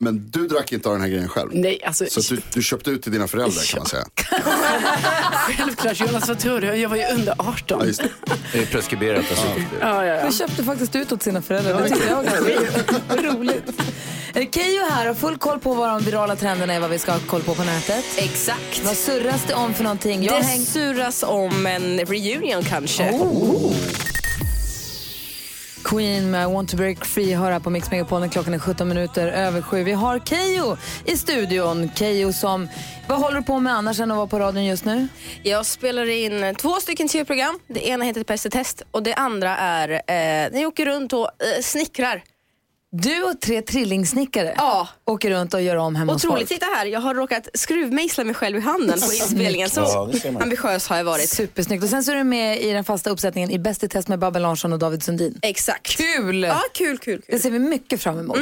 Men 0.00 0.30
du 0.30 0.48
drack 0.48 0.72
inte 0.72 0.88
av 0.88 0.94
den 0.94 1.02
här 1.02 1.08
grejen 1.08 1.28
själv. 1.28 1.50
nej 1.52 1.80
alltså, 1.84 2.06
Så 2.20 2.34
du, 2.34 2.40
du 2.54 2.62
köpte 2.62 2.90
ut 2.90 3.02
till 3.02 3.12
dina 3.12 3.28
föräldrar 3.28 3.62
kan 3.72 3.78
man 3.80 3.86
säga. 3.86 4.04
självklart 5.32 6.00
Jonas, 6.00 6.28
vad 6.28 6.38
tror 6.38 6.60
du? 6.60 6.66
Jag 6.66 6.88
var 6.88 6.96
ju 6.96 7.04
under 7.14 7.34
18. 7.38 7.78
Ja, 7.80 7.86
just 7.86 8.02
det. 8.02 8.08
Det 8.52 8.58
är 8.58 8.66
preskriberat 8.66 9.24
dessutom. 9.30 9.62
Ja, 9.80 10.04
ja, 10.04 10.14
ja. 10.14 10.22
Han 10.22 10.32
köpte 10.32 10.64
faktiskt 10.64 10.96
ut 10.96 11.12
åt 11.12 11.22
sina 11.22 11.42
föräldrar. 11.42 11.82
Det 11.82 11.88
tyckte 11.88 12.08
jag 12.08 12.16
var. 12.16 13.07
Eh, 14.38 14.50
Keyyo 14.50 14.82
här 14.90 15.06
har 15.06 15.14
full 15.14 15.38
koll 15.38 15.58
på 15.58 15.74
vad 15.74 15.88
de 15.88 16.00
virala 16.00 16.36
trenderna 16.36 16.74
är, 16.74 16.80
vad 16.80 16.90
vi 16.90 16.98
ska 16.98 17.12
ha 17.12 17.18
koll 17.26 17.42
på 17.42 17.54
på 17.54 17.64
nätet. 17.64 18.04
Exakt. 18.18 18.84
Vad 18.84 18.96
surras 18.96 19.44
det 19.48 19.54
om 19.54 19.74
för 19.74 19.84
någonting? 19.84 20.22
Jag 20.22 20.34
Det 20.34 20.36
har 20.36 20.50
hängt... 20.50 20.68
surras 20.68 21.22
om 21.22 21.66
en 21.66 21.98
reunion 21.98 22.62
kanske. 22.64 23.10
Oh. 23.10 23.72
Queen 25.84 26.30
med 26.30 26.42
I 26.42 26.52
want 26.52 26.70
to 26.70 26.76
break 26.76 27.04
free 27.04 27.34
hör 27.34 27.52
här 27.52 27.60
på 27.60 27.70
Mix 27.70 27.90
Megapol 27.90 28.20
när 28.20 28.28
klockan 28.28 28.54
är 28.54 28.58
17 28.58 28.88
minuter 28.88 29.28
över 29.28 29.62
sju. 29.62 29.84
Vi 29.84 29.92
har 29.92 30.18
Keyyo 30.18 30.76
i 31.04 31.16
studion. 31.16 31.90
Keyyo 31.94 32.32
som, 32.32 32.68
vad 33.08 33.18
håller 33.18 33.36
du 33.36 33.42
på 33.42 33.60
med 33.60 33.74
annars 33.74 34.00
än 34.00 34.10
att 34.10 34.16
vara 34.16 34.26
på 34.26 34.38
radion 34.38 34.64
just 34.64 34.84
nu? 34.84 35.08
Jag 35.42 35.66
spelar 35.66 36.10
in 36.10 36.54
två 36.54 36.74
stycken 36.74 37.08
tv-program. 37.08 37.58
Det 37.66 37.88
ena 37.88 38.04
heter 38.04 38.24
Bäst 38.24 38.46
i 38.46 38.50
test 38.50 38.82
och 38.90 39.02
det 39.02 39.14
andra 39.14 39.56
är 39.56 40.02
eh, 40.06 40.60
jag 40.60 40.68
åker 40.68 40.86
runt 40.86 41.12
och 41.12 41.24
eh, 41.24 41.62
snickrar. 41.62 42.22
Du 42.90 43.22
och 43.22 43.40
tre 43.40 43.62
trillingsnickare 43.62 44.54
Ja. 44.56 44.88
åker 45.04 45.30
runt 45.30 45.54
och 45.54 45.62
gör 45.62 45.76
om 45.76 45.96
hemma 45.96 46.12
hos 46.12 46.24
Otroligt. 46.24 46.48
folk. 46.48 46.60
Titta 46.60 46.66
här, 46.76 46.86
jag 46.86 47.00
har 47.00 47.14
råkat 47.14 47.48
skruvmejsla 47.54 48.24
mig 48.24 48.34
själv 48.34 48.56
i 48.56 48.60
handen 48.60 49.00
på 49.00 49.12
inspelningen. 49.14 49.70
Så 49.70 49.80
Ja, 49.80 50.10
det 50.12 50.28
ambitiös 50.42 50.88
har 50.88 50.96
jag 50.96 51.04
varit. 51.04 51.28
Supersnyggt. 51.30 51.84
Och 51.84 51.90
sen 51.90 52.04
så 52.04 52.12
är 52.12 52.16
du 52.16 52.24
med 52.24 52.62
i 52.62 52.72
den 52.72 52.84
fasta 52.84 53.10
uppsättningen 53.10 53.50
i 53.50 53.58
Bäst 53.58 53.84
i 53.84 53.88
test 53.88 54.08
med 54.08 54.18
Babben 54.18 54.42
Larsson 54.42 54.72
och 54.72 54.78
David 54.78 55.02
Sundin. 55.02 55.38
Exakt. 55.42 55.86
Kul! 55.96 56.42
Ja, 56.42 56.60
kul, 56.74 56.98
kul, 56.98 57.20
Det 57.26 57.32
kul. 57.32 57.40
ser 57.42 57.50
vi 57.50 57.58
mycket 57.58 58.00
fram 58.02 58.18
emot. 58.18 58.36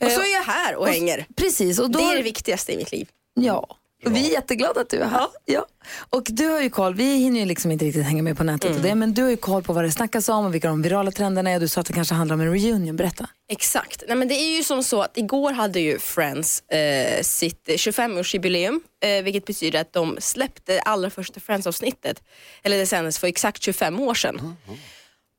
Och 0.00 0.10
så 0.10 0.20
är 0.20 0.32
jag 0.34 0.42
här 0.42 0.74
och 0.76 0.88
hänger. 0.88 1.26
Precis, 1.36 1.78
och 1.78 1.90
då... 1.90 1.98
Det 1.98 2.04
är 2.04 2.16
det 2.16 2.22
viktigaste 2.22 2.72
i 2.72 2.76
mitt 2.76 2.92
liv. 2.92 3.08
Ja. 3.34 3.76
Och 4.04 4.16
vi 4.16 4.28
är 4.28 4.32
jätteglada 4.32 4.80
att 4.80 4.90
du 4.90 4.96
är 4.96 5.06
här. 5.06 5.26
Ja. 5.44 5.66
Och 6.10 6.22
du 6.26 6.48
har 6.48 6.60
ju 6.60 6.70
koll, 6.70 6.94
vi 6.94 7.16
hinner 7.16 7.40
ju 7.40 7.46
liksom 7.46 7.70
inte 7.70 7.84
riktigt 7.84 8.04
hänga 8.04 8.22
med 8.22 8.36
på 8.36 8.44
nätet 8.44 8.76
och 8.76 8.82
det, 8.82 8.94
men 8.94 9.14
du 9.14 9.22
har 9.22 9.30
ju 9.30 9.36
koll 9.36 9.62
på 9.62 9.72
vad 9.72 9.84
det 9.84 9.92
snackas 9.92 10.28
om 10.28 10.46
och 10.46 10.54
vilka 10.54 10.68
de 10.68 10.82
virala 10.82 11.10
trenderna 11.10 11.50
är. 11.50 11.60
Du 11.60 11.68
sa 11.68 11.80
att 11.80 11.86
det 11.86 11.92
kanske 11.92 12.14
handlar 12.14 12.34
om 12.34 12.40
en 12.40 12.52
reunion, 12.52 12.96
berätta. 12.96 13.28
Exakt. 13.48 14.02
Nej, 14.08 14.16
men 14.16 14.28
det 14.28 14.34
är 14.34 14.56
ju 14.56 14.62
som 14.62 14.82
så 14.82 15.02
att 15.02 15.18
igår 15.18 15.52
hade 15.52 15.80
ju 15.80 15.98
Friends 15.98 16.60
eh, 16.60 17.22
sitt 17.22 17.68
25-årsjubileum, 17.68 18.80
eh, 19.02 19.22
vilket 19.22 19.44
betyder 19.44 19.80
att 19.80 19.92
de 19.92 20.16
släppte 20.20 20.80
allra 20.80 21.10
första 21.10 21.40
Friends-avsnittet, 21.40 22.22
eller 22.62 22.78
det 22.78 22.86
sändes 22.86 23.18
för 23.18 23.26
exakt 23.26 23.62
25 23.62 24.00
år 24.00 24.14
sedan. 24.14 24.56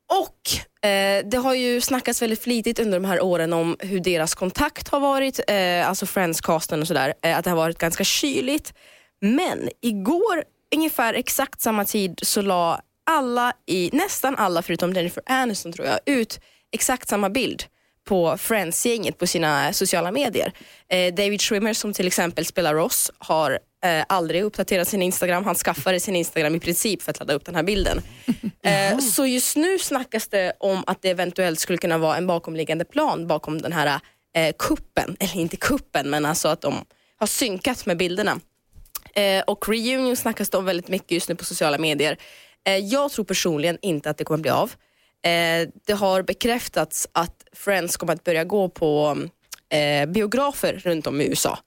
Och 0.10 0.71
eh, 0.84 1.26
det 1.26 1.38
har 1.38 1.54
ju 1.54 1.82
snackats 1.82 2.22
väldigt 2.22 2.44
flitigt 2.44 2.80
under 2.80 3.00
de 3.00 3.06
här 3.08 3.22
åren 3.22 3.54
om 3.54 3.76
hur 3.80 4.00
deras 4.00 4.36
kontakt 4.36 4.88
har 4.88 5.00
varit, 5.00 5.40
eh, 5.48 5.90
alltså 5.90 6.06
Friends-casten 6.06 6.82
och 6.82 6.88
sådär, 6.88 7.14
eh, 7.22 7.38
att 7.38 7.44
det 7.44 7.50
har 7.50 7.58
varit 7.58 7.78
ganska 7.78 8.04
kyligt. 8.04 8.74
Men 9.22 9.70
igår, 9.82 10.44
ungefär 10.76 11.14
exakt 11.14 11.62
samma 11.62 11.86
tid, 11.86 12.20
så 12.22 12.42
la 12.42 12.82
alla 13.12 13.54
i, 13.66 13.90
nästan 13.94 14.36
alla 14.36 14.62
förutom 14.62 14.94
Jennifer 14.94 15.24
Aniston 15.26 15.74
tror 15.74 15.88
jag, 15.88 16.00
ut 16.06 16.40
exakt 16.72 17.10
samma 17.10 17.30
bild 17.30 17.64
på 18.06 18.38
Friends-gänget 18.38 19.18
på 19.18 19.28
sina 19.28 19.74
sociala 19.74 20.12
medier. 20.12 20.54
Eh, 20.90 21.14
David 21.14 21.42
Schwimmer 21.42 21.74
som 21.74 21.94
till 21.94 22.08
exempel 22.08 22.46
spelar 22.46 22.74
Ross 22.74 23.12
har 23.18 23.60
eh, 23.84 24.04
aldrig 24.10 24.44
uppdaterat 24.44 24.88
sin 24.88 25.02
Instagram. 25.02 25.46
Han 25.46 25.56
skaffade 25.56 26.00
sin 26.00 26.16
Instagram 26.16 26.56
i 26.56 26.60
princip 26.60 27.02
för 27.02 27.12
att 27.12 27.20
ladda 27.20 27.34
upp 27.34 27.46
den 27.46 27.56
här 27.56 27.64
bilden. 27.64 28.02
Eh, 28.64 28.98
så 28.98 29.26
just 29.26 29.56
nu 29.56 29.80
snackas 29.80 30.28
det 30.28 30.54
om 30.60 30.84
att 30.88 31.02
det 31.02 31.10
eventuellt 31.10 31.60
skulle 31.60 31.78
kunna 31.78 31.98
vara 31.98 32.18
en 32.18 32.28
bakomliggande 32.28 32.86
plan 32.86 33.28
bakom 33.28 33.62
den 33.62 33.74
här 33.74 34.00
eh, 34.36 34.56
kuppen. 34.60 35.18
Eller 35.20 35.38
inte 35.38 35.58
kuppen, 35.58 36.10
men 36.10 36.26
alltså 36.26 36.48
att 36.48 36.62
de 36.62 36.86
har 37.18 37.28
synkat 37.28 37.86
med 37.86 37.98
bilderna. 37.98 38.40
Eh, 39.14 39.44
och 39.48 39.70
reunion 39.70 40.16
snackas 40.16 40.50
det 40.50 40.58
om 40.58 40.66
väldigt 40.66 40.88
mycket 40.88 41.12
just 41.12 41.30
nu 41.30 41.36
på 41.36 41.46
sociala 41.46 41.78
medier. 41.78 42.18
Eh, 42.68 42.78
jag 42.78 43.12
tror 43.12 43.26
personligen 43.26 43.78
inte 43.82 44.10
att 44.10 44.18
det 44.18 44.24
kommer 44.24 44.42
bli 44.42 44.52
av. 44.52 44.72
Eh, 45.24 45.70
det 45.88 45.94
har 45.94 46.22
bekräftats 46.22 47.08
att 47.12 47.44
Friends 47.54 47.98
kommer 47.98 48.14
att 48.14 48.24
börja 48.24 48.44
gå 48.44 48.70
på 48.70 49.18
eh, 49.70 50.10
biografer 50.10 50.82
runt 50.84 51.08
om 51.08 51.22
i 51.22 51.26
USA. 51.26 51.60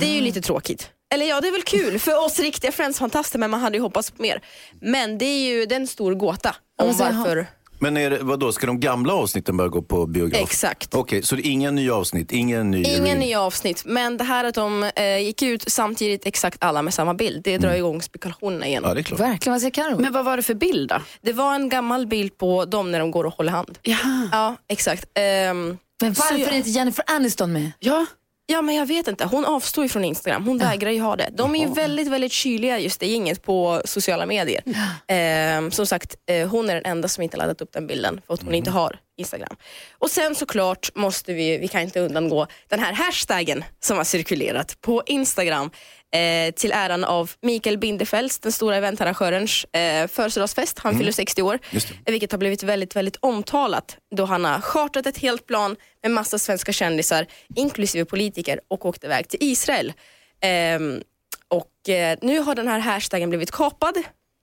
Det 0.00 0.06
är 0.06 0.14
ju 0.14 0.20
lite 0.20 0.40
tråkigt. 0.40 0.90
Eller 1.14 1.26
ja, 1.26 1.40
det 1.40 1.48
är 1.48 1.52
väl 1.52 1.62
kul 1.62 1.98
för 1.98 2.24
oss 2.24 2.38
riktiga 2.40 2.70
Friends-fantaster 2.70 3.38
men 3.38 3.50
man 3.50 3.60
hade 3.60 3.76
ju 3.76 3.82
hoppats 3.82 4.10
på 4.10 4.22
mer. 4.22 4.42
Men 4.80 5.18
det 5.18 5.24
är 5.24 5.38
ju 5.38 5.66
det 5.66 5.74
är 5.74 5.80
en 5.80 5.86
stor 5.86 6.14
gåta 6.14 6.56
om 6.78 6.86
men 6.86 6.94
så- 6.94 7.04
varför. 7.04 7.46
Men 7.84 7.96
är 7.96 8.10
det, 8.10 8.18
vadå, 8.18 8.52
ska 8.52 8.66
de 8.66 8.80
gamla 8.80 9.14
avsnitten 9.14 9.56
börja 9.56 9.68
gå 9.68 9.82
på 9.82 10.06
biograf? 10.06 10.42
Exakt. 10.42 10.94
Okej, 10.94 11.22
så 11.22 11.34
det 11.36 11.46
är 11.46 11.50
inga 11.50 11.70
nya 11.70 11.94
avsnitt, 11.94 12.32
ingen 12.32 12.70
ny 12.70 12.82
Inga 12.82 13.14
nya 13.14 13.40
avsnitt, 13.40 13.82
men 13.84 14.16
det 14.16 14.24
här 14.24 14.44
att 14.44 14.54
de 14.54 14.90
eh, 14.96 15.18
gick 15.18 15.42
ut 15.42 15.64
samtidigt 15.70 16.26
exakt 16.26 16.64
alla 16.64 16.82
med 16.82 16.94
samma 16.94 17.14
bild, 17.14 17.44
det 17.44 17.58
drar 17.58 17.74
igång 17.74 18.02
spekulationerna 18.02 18.66
igen. 18.66 18.82
Ja, 18.86 18.94
det 18.94 19.00
är 19.00 19.02
klart. 19.02 19.20
Verkligen, 19.20 19.52
vad 19.52 19.60
säger 19.60 19.70
Karo? 19.70 19.98
Men 19.98 20.12
vad 20.12 20.24
var 20.24 20.36
det 20.36 20.42
för 20.42 20.54
bild 20.54 20.88
då? 20.88 20.96
Det 21.22 21.32
var 21.32 21.54
en 21.54 21.68
gammal 21.68 22.06
bild 22.06 22.38
på 22.38 22.64
dem 22.64 22.90
när 22.90 22.98
de 22.98 23.10
går 23.10 23.24
och 23.24 23.34
håller 23.34 23.52
hand. 23.52 23.78
Ja. 23.82 23.96
Ja, 24.32 24.56
exakt. 24.68 25.04
Ehm, 25.14 25.78
men 26.00 26.12
varför 26.12 26.52
är 26.52 26.56
inte 26.56 26.70
Jennifer 26.70 27.04
Aniston 27.08 27.52
med? 27.52 27.72
ja. 27.80 28.06
Ja 28.46 28.62
men 28.62 28.74
jag 28.74 28.86
vet 28.86 29.08
inte, 29.08 29.24
hon 29.24 29.44
avstår 29.44 29.84
ju 29.84 29.88
från 29.88 30.04
Instagram. 30.04 30.44
Hon 30.46 30.58
vägrar 30.58 30.90
ju 30.90 31.00
ha 31.00 31.16
det. 31.16 31.28
De 31.32 31.54
är 31.54 31.58
ju 31.58 31.74
väldigt, 31.74 32.08
väldigt 32.08 32.32
kyliga 32.32 32.78
just 32.78 33.00
det 33.00 33.06
gänget 33.06 33.42
på 33.42 33.82
sociala 33.84 34.26
medier. 34.26 34.62
Ehm, 35.06 35.70
som 35.70 35.86
sagt, 35.86 36.16
eh, 36.26 36.48
hon 36.48 36.70
är 36.70 36.74
den 36.74 36.84
enda 36.84 37.08
som 37.08 37.22
inte 37.22 37.36
laddat 37.36 37.60
upp 37.60 37.72
den 37.72 37.86
bilden 37.86 38.20
för 38.26 38.34
att 38.34 38.42
hon 38.42 38.54
inte 38.54 38.70
har 38.70 38.98
Instagram. 39.16 39.56
Och 39.98 40.10
sen 40.10 40.34
såklart 40.34 40.90
måste 40.94 41.32
vi, 41.32 41.58
vi 41.58 41.68
kan 41.68 41.80
inte 41.80 42.00
undangå 42.00 42.46
den 42.68 42.80
här 42.80 42.92
hashtaggen 42.92 43.64
som 43.80 43.96
har 43.96 44.04
cirkulerat 44.04 44.80
på 44.80 45.02
Instagram 45.06 45.70
eh, 46.14 46.54
till 46.54 46.72
äran 46.72 47.04
av 47.04 47.30
Mikael 47.42 47.78
Bindefels, 47.78 48.38
den 48.38 48.52
stora 48.52 48.76
eventarrangörens 48.76 49.64
eh, 49.64 50.06
födelsedagsfest. 50.06 50.78
Han 50.78 50.98
fyller 50.98 51.12
60 51.12 51.42
år, 51.42 51.58
eh, 51.72 51.80
vilket 52.12 52.32
har 52.32 52.38
blivit 52.38 52.62
väldigt, 52.62 52.96
väldigt 52.96 53.16
omtalat 53.20 53.96
då 54.16 54.24
han 54.24 54.44
har 54.44 54.60
chartrat 54.60 55.06
ett 55.06 55.18
helt 55.18 55.46
plan 55.46 55.76
med 56.02 56.10
massa 56.10 56.38
svenska 56.38 56.72
kändisar, 56.72 57.26
inklusive 57.56 58.04
politiker 58.04 58.60
och 58.68 58.86
åkt 58.86 59.04
iväg 59.04 59.28
till 59.28 59.38
Israel. 59.42 59.92
Ehm, 60.40 61.02
och 61.48 61.88
eh, 61.88 62.18
nu 62.22 62.38
har 62.38 62.54
den 62.54 62.68
här 62.68 62.78
hashtaggen 62.78 63.28
blivit 63.28 63.50
kapad 63.50 63.96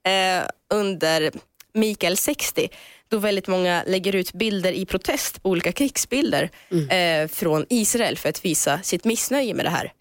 eh, 0.08 0.44
under 0.74 1.32
Mikael 1.74 2.18
60 2.18 2.70
då 3.12 3.18
väldigt 3.18 3.48
många 3.48 3.84
lägger 3.88 4.16
ut 4.16 4.34
bilder 4.34 4.72
i 4.72 4.86
protest 4.86 5.44
på 5.44 5.50
olika 5.50 5.72
krigsbilder 5.72 6.50
eh, 6.90 7.28
från 7.28 7.66
Israel 7.70 8.18
för 8.18 8.30
att 8.30 8.46
visa 8.46 8.80
sitt 8.84 9.06
missnöje 9.06 9.54
med 9.54 9.66
det 9.66 9.70
här. 9.70 9.94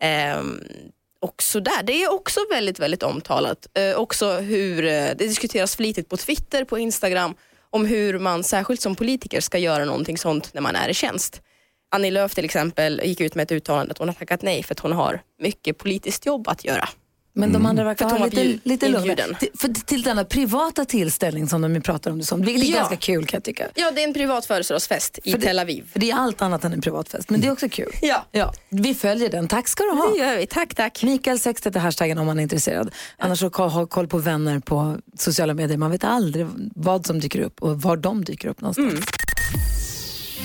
Ehm, 0.00 0.60
och 1.20 1.42
sådär. 1.42 1.82
Det 1.82 2.02
är 2.02 2.12
också 2.12 2.40
väldigt, 2.50 2.78
väldigt 2.78 3.02
omtalat. 3.02 3.66
Eh, 3.74 3.96
också 3.96 4.32
hur 4.32 4.84
eh, 4.84 4.90
det 4.90 5.14
diskuteras 5.14 5.76
flitigt 5.76 6.08
på 6.08 6.16
Twitter, 6.16 6.64
på 6.64 6.78
Instagram 6.78 7.34
om 7.70 7.86
hur 7.86 8.18
man 8.18 8.44
särskilt 8.44 8.80
som 8.80 8.96
politiker 8.96 9.40
ska 9.40 9.58
göra 9.58 9.84
någonting 9.84 10.18
sånt 10.18 10.54
när 10.54 10.60
man 10.60 10.76
är 10.76 10.88
i 10.88 10.94
tjänst. 10.94 11.42
Annie 11.90 12.10
Lööf 12.10 12.34
till 12.34 12.44
exempel 12.44 13.00
gick 13.04 13.20
ut 13.20 13.34
med 13.34 13.42
ett 13.42 13.52
uttalande 13.52 13.92
att 13.92 13.98
hon 13.98 14.08
har 14.08 14.14
tackat 14.14 14.42
nej 14.42 14.62
för 14.62 14.74
att 14.74 14.80
hon 14.80 14.92
har 14.92 15.22
mycket 15.40 15.78
politiskt 15.78 16.26
jobb 16.26 16.48
att 16.48 16.64
göra. 16.64 16.88
Men 17.36 17.52
de 17.52 17.66
andra 17.66 17.84
verkar 17.84 18.08
För 18.08 18.14
att 18.16 18.20
ha 18.20 18.28
lite, 18.28 18.68
lite 18.68 18.88
lugn. 18.88 19.16
Till, 19.40 19.48
för, 19.58 19.68
till 19.68 20.02
denna 20.02 20.24
privata 20.24 20.84
tillställning 20.84 21.48
som 21.48 21.62
de 21.62 21.80
pratar 21.80 22.10
om 22.10 22.18
det 22.18 22.24
som, 22.24 22.42
vilket 22.42 22.68
är 22.68 22.72
Ja. 22.72 22.78
ganska 22.78 22.96
kul 22.96 23.26
kan 23.26 23.36
jag 23.36 23.44
tycka. 23.44 23.68
Ja, 23.74 23.90
det 23.94 24.00
är 24.02 24.08
en 24.08 24.14
privat 24.14 24.46
födelsedagsfest 24.46 25.18
i 25.24 25.32
det- 25.32 25.40
Tel 25.40 25.58
Aviv. 25.58 25.84
För 25.92 26.00
det 26.00 26.10
är 26.10 26.14
allt 26.16 26.42
annat 26.42 26.64
än 26.64 26.72
en 26.72 26.80
privatfest, 26.80 27.30
men 27.30 27.40
det 27.40 27.46
är 27.46 27.52
också 27.52 27.68
kul. 27.68 27.92
Ja. 28.02 28.26
Ja, 28.32 28.52
vi 28.68 28.94
följer 28.94 29.28
den. 29.30 29.48
Tack 29.48 29.68
ska 29.68 29.84
du 29.84 29.90
ha. 29.90 30.10
Det 30.12 30.18
gör 30.18 30.36
vi. 30.36 30.46
Tack, 30.46 30.74
tack. 30.74 31.02
Mikael 31.02 31.38
Sextet 31.38 31.76
är 31.76 31.80
hashtaggen 31.80 32.18
om 32.18 32.26
man 32.26 32.38
är 32.38 32.42
intresserad. 32.42 32.90
Annars 33.18 33.38
så 33.38 33.48
ha 33.48 33.86
koll 33.86 34.08
på 34.08 34.18
vänner 34.18 34.60
på 34.60 34.96
sociala 35.18 35.54
medier. 35.54 35.78
Man 35.78 35.90
vet 35.90 36.04
aldrig 36.04 36.46
vad 36.74 37.06
som 37.06 37.20
dyker 37.20 37.40
upp 37.40 37.62
och 37.62 37.82
var 37.82 37.96
de 37.96 38.24
dyker 38.24 38.48
upp 38.48 38.60
någonstans. 38.60 39.00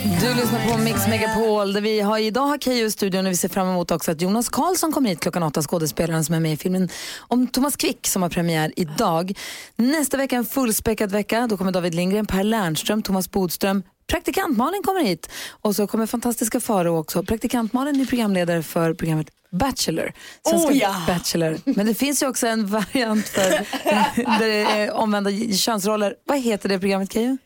Du 0.04 0.34
lyssnar 0.34 0.72
på 0.72 0.78
Mix 0.78 1.08
Megapol. 1.08 1.74
Där 1.74 1.82
vi 1.82 2.00
har, 2.00 2.20
idag 2.20 2.42
har 2.42 2.58
Keyyo 2.58 2.86
i 2.86 2.92
studion 2.92 3.26
och 3.26 3.32
vi 3.32 3.38
ser 3.38 3.50
fram 3.50 3.68
emot 3.68 3.92
också 3.92 4.12
att 4.12 4.22
Jonas 4.22 4.50
Karlsson 4.50 4.92
kommer 4.92 5.10
hit 5.10 5.20
klockan 5.20 5.44
åtta, 5.44 5.62
skådespelaren 5.62 6.26
som 6.26 6.36
är 6.36 6.40
med 6.40 6.54
i 6.54 6.58
filmen 6.58 6.90
om 7.28 7.48
Thomas 7.48 7.76
Quick 7.76 8.08
som 8.08 8.22
har 8.22 8.30
premiär 8.30 8.72
idag. 8.76 9.34
Nästa 9.76 10.18
vecka 10.18 10.36
en 10.36 10.46
fullspäckad 10.46 11.12
vecka. 11.12 11.48
Då 11.48 11.58
kommer 11.58 11.72
David 11.72 11.96
Lindgren, 11.96 12.26
Per 12.26 12.44
Lernström, 12.44 13.02
Thomas 13.02 13.32
Bodström, 13.32 13.84
Praktikant 14.08 14.58
Malin 14.58 14.84
kommer 14.84 15.04
hit 15.04 15.30
och 15.62 15.76
så 15.76 15.88
kommer 15.88 16.06
fantastiska 16.06 16.60
Faro 16.60 16.98
också. 16.98 17.24
Praktikant 17.24 17.74
Malin 17.74 18.02
är 18.02 18.06
programledare 18.06 18.64
för 18.64 18.94
programmet 18.94 19.28
Bachelor. 19.52 20.14
Svenska 20.50 20.70
Oh 20.70 20.78
ja! 20.78 20.96
Bachelor. 21.08 21.58
Men 21.66 21.86
det 21.86 21.94
finns 21.94 22.24
ju 22.24 22.28
också 22.28 22.48
en 22.48 22.68
variant 22.68 23.28
för 23.28 23.50
där 24.40 24.48
det 24.48 24.82
är 24.82 24.94
omvända 24.94 25.32
könsroller. 25.54 26.16
Vad 26.26 26.40
heter 26.40 26.70
det 26.70 26.80
programmet 26.80 27.14
Keyyo? 27.14 27.38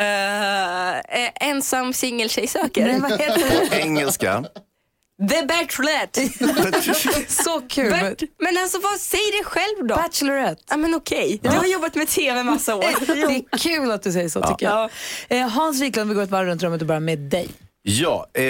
Eh, 0.00 1.48
ensam 1.48 1.92
singeltjej 1.92 2.46
söker. 2.46 2.86
Nej, 2.86 3.00
vad 3.00 3.10
heter 3.10 3.70
det? 3.70 3.76
Engelska. 3.76 4.44
The 5.30 5.42
Bachelorette. 5.46 6.28
Så 7.28 7.60
kul. 7.68 7.90
Bert, 7.90 8.22
men 8.38 8.58
alltså 8.58 8.78
vad, 8.80 9.00
säg 9.00 9.20
det 9.38 9.44
själv 9.44 9.86
då. 9.88 9.94
Bachelorette. 9.96 10.62
Ja 10.70 10.76
men 10.76 10.94
okej, 10.94 11.40
du 11.42 11.48
har 11.48 11.64
jobbat 11.66 11.94
med 11.94 12.08
TV 12.08 12.42
massa 12.42 12.74
år. 12.76 12.82
Det 13.06 13.22
är 13.52 13.58
kul 13.58 13.90
att 13.90 14.02
du 14.02 14.12
säger 14.12 14.28
så 14.28 14.42
tycker 14.42 14.66
jag. 14.66 14.90
Eh, 15.28 15.48
Hans 15.48 15.80
Wiklund, 15.82 16.08
vi 16.08 16.14
går 16.14 16.22
ett 16.22 16.30
varv 16.30 16.46
runt 16.46 16.62
rummet 16.62 16.80
och 16.80 16.86
börjar 16.86 17.00
med 17.00 17.18
dig. 17.18 17.48
Ja, 17.82 18.26
eh, 18.34 18.42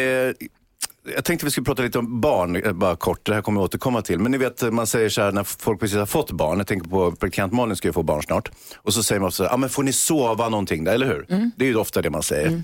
jag 1.15 1.25
tänkte 1.25 1.47
vi 1.47 1.51
skulle 1.51 1.65
prata 1.65 1.83
lite 1.83 1.99
om 1.99 2.21
barn, 2.21 2.57
eh, 2.57 2.73
bara 2.73 2.97
kort. 2.97 3.27
Det 3.27 3.35
här 3.35 3.43
kommer 3.43 3.61
jag 3.61 3.65
återkomma 3.65 4.03
till. 4.03 4.19
Men 4.19 4.33
ni 4.33 4.39
vet, 4.39 4.73
man 4.73 4.87
säger 4.87 5.09
så 5.09 5.23
här 5.23 5.33
när 5.33 5.45
folk 5.45 5.81
precis 5.81 5.99
har 5.99 6.07
fått 6.07 6.31
barn. 6.31 6.59
Jag 6.59 6.67
tänker 6.67 6.89
på 6.89 7.13
praktikant 7.13 7.53
Malin 7.53 7.77
ska 7.77 7.89
ju 7.89 7.93
få 7.93 8.03
barn 8.03 8.23
snart. 8.23 8.51
Och 8.77 8.95
så 8.95 9.03
säger 9.03 9.21
man 9.21 9.33
så 9.33 9.45
här, 9.45 9.55
ah, 9.55 9.57
men 9.57 9.69
får 9.69 9.83
ni 9.83 9.93
sova 9.93 10.49
någonting 10.49 10.85
där, 10.85 10.95
eller 10.95 11.07
hur? 11.07 11.27
Det 11.57 11.65
är 11.65 11.69
ju 11.69 11.77
ofta 11.77 12.03
det 12.03 12.11
man 12.11 12.23
säger. 12.23 12.63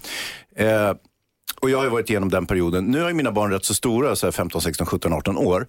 Eh, 0.57 0.93
och 1.61 1.71
jag 1.71 1.79
har 1.79 1.85
ju 1.85 1.91
varit 1.91 2.11
igenom 2.11 2.29
den 2.29 2.47
perioden. 2.47 2.85
Nu 2.85 3.05
är 3.05 3.13
mina 3.13 3.33
barn 3.33 3.51
rätt 3.51 3.65
så 3.65 3.75
stora, 3.75 4.17
så 4.17 4.27
här 4.27 4.33
15, 4.33 4.61
16, 4.61 4.87
17, 4.87 5.13
18 5.13 5.37
år. 5.37 5.67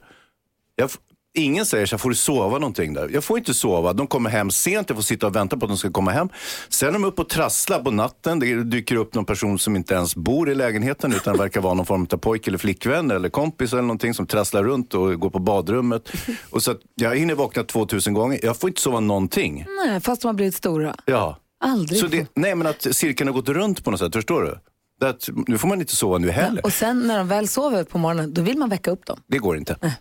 Jag, 0.76 0.90
ingen 1.36 1.66
säger 1.66 1.86
så 1.86 1.96
här, 1.96 1.98
får 1.98 2.10
du 2.10 2.16
sova 2.16 2.60
någonting 2.60 2.94
där? 2.94 3.10
Jag 3.14 3.24
får 3.24 3.38
inte 3.38 3.54
sova. 3.54 3.94
De 3.94 4.08
kommer 4.08 4.30
hem 4.30 4.52
sent, 4.52 4.90
jag 4.90 4.98
får 4.98 5.04
sitta 5.04 5.28
och 5.28 5.36
vänta 5.36 5.58
på 5.58 5.66
att 5.66 5.70
de 5.70 5.78
ska 5.78 5.92
komma 5.92 6.12
hem. 6.12 6.30
Sen 6.70 6.90
är 6.90 6.94
de 6.94 7.06
uppe 7.06 7.22
och 7.22 7.30
trasslar 7.30 7.80
på 7.80 7.92
natten. 7.92 8.40
Det 8.40 8.64
dyker 8.64 8.96
upp 8.96 9.14
någon 9.14 9.26
person 9.26 9.60
som 9.60 9.76
inte 9.76 9.94
ens 9.94 10.16
bor 10.16 10.50
i 10.50 10.56
lägenheten 10.56 11.14
utan 11.14 11.38
verkar 11.38 11.62
vara 11.62 11.74
någon 11.74 11.86
form 11.86 12.08
av 12.12 12.18
pojk 12.18 12.48
eller 12.48 12.58
flickvän 12.58 13.12
eller 13.12 13.30
kompis 13.30 13.74
eller 13.74 13.82
någonting 13.82 14.14
som 14.14 14.28
trasslar 14.28 14.64
runt 14.64 14.94
och 14.94 15.20
går 15.20 15.30
på 15.30 15.40
badrummet. 15.40 16.12
Och 16.50 16.64
så 16.64 16.76
jag 16.96 17.16
hinner 17.16 17.36
vakna 17.36 17.64
2000 17.64 18.14
gånger. 18.14 18.40
Jag 18.44 18.58
får 18.58 18.70
inte 18.70 18.82
sova 18.82 19.00
någonting. 19.00 19.66
Nej, 19.86 20.00
fast 20.00 20.22
de 20.22 20.28
har 20.28 20.34
blivit 20.34 20.56
stora. 20.56 20.96
Ja. 21.06 21.38
Aldrig. 21.64 22.00
Så 22.00 22.08
det, 22.08 22.28
nej 22.34 22.56
men 22.56 22.68
att 22.68 22.96
cirkeln 22.96 23.28
har 23.28 23.34
gått 23.34 23.50
runt 23.50 23.84
på 23.84 23.92
något 23.92 24.00
sätt, 24.00 24.14
förstår 24.14 24.42
du? 24.42 24.60
Att, 25.02 25.30
nu 25.48 25.58
får 25.58 25.68
man 25.68 25.82
inte 25.82 25.96
sova 25.96 26.18
nu 26.18 26.32
heller. 26.32 26.66
Och 26.66 26.74
sen 26.74 27.08
när 27.08 27.18
de 27.18 27.28
väl 27.28 27.48
sover 27.48 27.84
på 27.84 27.98
morgonen, 27.98 28.34
då 28.34 28.42
vill 28.42 28.58
man 28.58 28.70
väcka 28.70 28.92
upp 28.92 29.06
dem. 29.06 29.20
Det 29.28 29.38
går 29.38 29.58
inte. 29.58 29.76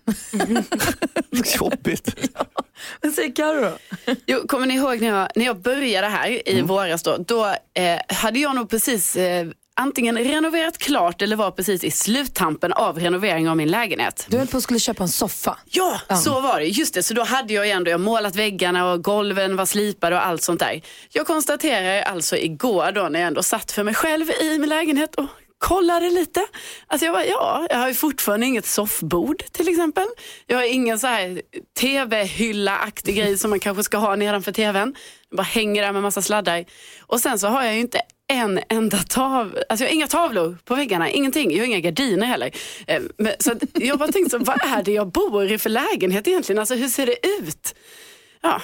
Jobbigt. 1.61 2.15
Vad 3.03 3.13
säger 3.13 3.33
Carro 3.35 3.61
då? 3.61 3.79
Jo, 4.27 4.39
kommer 4.49 4.67
ni 4.67 4.75
ihåg 4.75 5.01
när 5.01 5.09
jag, 5.09 5.29
när 5.35 5.45
jag 5.45 5.61
började 5.63 6.07
här 6.09 6.49
i 6.49 6.63
våras 6.63 7.03
då, 7.03 7.17
då 7.17 7.47
eh, 7.75 8.17
hade 8.17 8.39
jag 8.39 8.57
nog 8.57 8.71
precis 8.71 9.17
eh, 9.17 9.47
antingen 9.77 10.19
renoverat 10.19 10.79
klart 10.79 11.23
eller 11.23 11.37
var 11.37 11.51
precis 11.51 11.85
i 11.85 11.91
sluttampen 11.91 12.73
av 12.73 12.99
renovering 12.99 13.49
av 13.49 13.57
min 13.57 13.71
lägenhet. 13.71 14.27
Du 14.29 14.39
höll 14.39 14.47
på 14.47 14.57
att 14.57 14.63
skulle 14.63 14.81
köpa 14.81 15.03
en 15.03 15.09
soffa. 15.09 15.59
Ja, 15.71 16.01
så 16.25 16.41
var 16.41 16.61
det. 16.61 16.67
Just 16.67 16.95
det, 16.95 17.03
så 17.03 17.15
då 17.15 17.23
hade 17.23 17.55
jag 17.55 17.71
ändå 17.71 17.91
jag 17.91 18.01
målat 18.01 18.37
väggarna 18.37 18.93
och 18.93 19.05
golven 19.05 19.57
var 19.57 19.67
slipade 19.67 20.17
och 20.17 20.27
allt 20.27 20.43
sånt 20.43 20.61
där. 20.61 20.83
Jag 21.13 21.27
konstaterar 21.27 22.03
alltså 22.03 22.37
igår 22.37 22.93
då 22.93 23.09
när 23.09 23.21
jag 23.21 23.27
ändå 23.27 23.43
satt 23.43 23.73
för 23.73 23.85
mig 23.85 23.95
själv 23.95 24.31
i 24.31 24.59
min 24.59 24.69
lägenhet 24.69 25.15
och 25.15 25.27
kollade 25.59 26.11
lite. 26.11 26.47
Alltså 26.87 27.05
jag 27.07 27.15
bara, 27.15 27.25
ja, 27.25 27.67
jag 27.71 27.77
har 27.77 27.89
ju 27.89 27.95
fortfarande 27.95 28.47
inget 28.47 28.67
soffbord 28.67 29.43
till 29.53 29.69
exempel. 29.69 30.07
Jag 30.47 30.57
har 30.57 30.65
ingen 30.65 30.99
så 30.99 31.07
här 31.07 31.43
tv-hylla-aktig 31.81 33.17
grej 33.17 33.39
som 33.39 33.51
man 33.51 33.61
kanske 33.61 33.83
ska 33.83 33.99
ha 33.99 34.17
nedanför 34.17 34.53
tvn. 34.53 34.95
Jag 35.31 35.37
bara 35.37 35.43
hänger 35.43 35.83
där 35.83 35.93
med 35.93 36.03
massa 36.03 36.23
sladdar. 36.23 36.65
Och 37.01 37.21
sen 37.21 37.39
så 37.39 37.47
har 37.49 37.65
jag 37.65 37.75
ju 37.75 37.81
inte 37.81 38.01
en 38.35 38.61
enda 38.69 38.99
tav, 38.99 39.59
alltså 39.69 39.85
jag 39.85 39.91
har 39.91 39.95
inga 39.95 40.07
tavlor 40.07 40.59
på 40.65 40.75
väggarna, 40.75 41.11
ingenting. 41.11 41.51
Jag 41.53 41.59
har 41.59 41.67
inga 41.67 41.81
gardiner 41.81 42.27
heller. 42.27 42.51
Eh, 42.87 43.03
Men, 43.19 43.33
så 43.39 43.53
jag 43.73 43.99
bara 43.99 44.13
tänkte, 44.13 44.31
så, 44.31 44.39
vad 44.45 44.61
är 44.65 44.83
det 44.83 44.93
jag 44.93 45.09
bor 45.13 45.53
i 45.53 45.59
för 45.59 45.71
lägenhet 45.71 46.29
egentligen? 46.29 46.59
Alltså 46.59 46.75
hur 46.75 46.89
ser 46.89 47.07
det 47.07 47.17
ut? 47.43 47.75
Ja, 48.43 48.63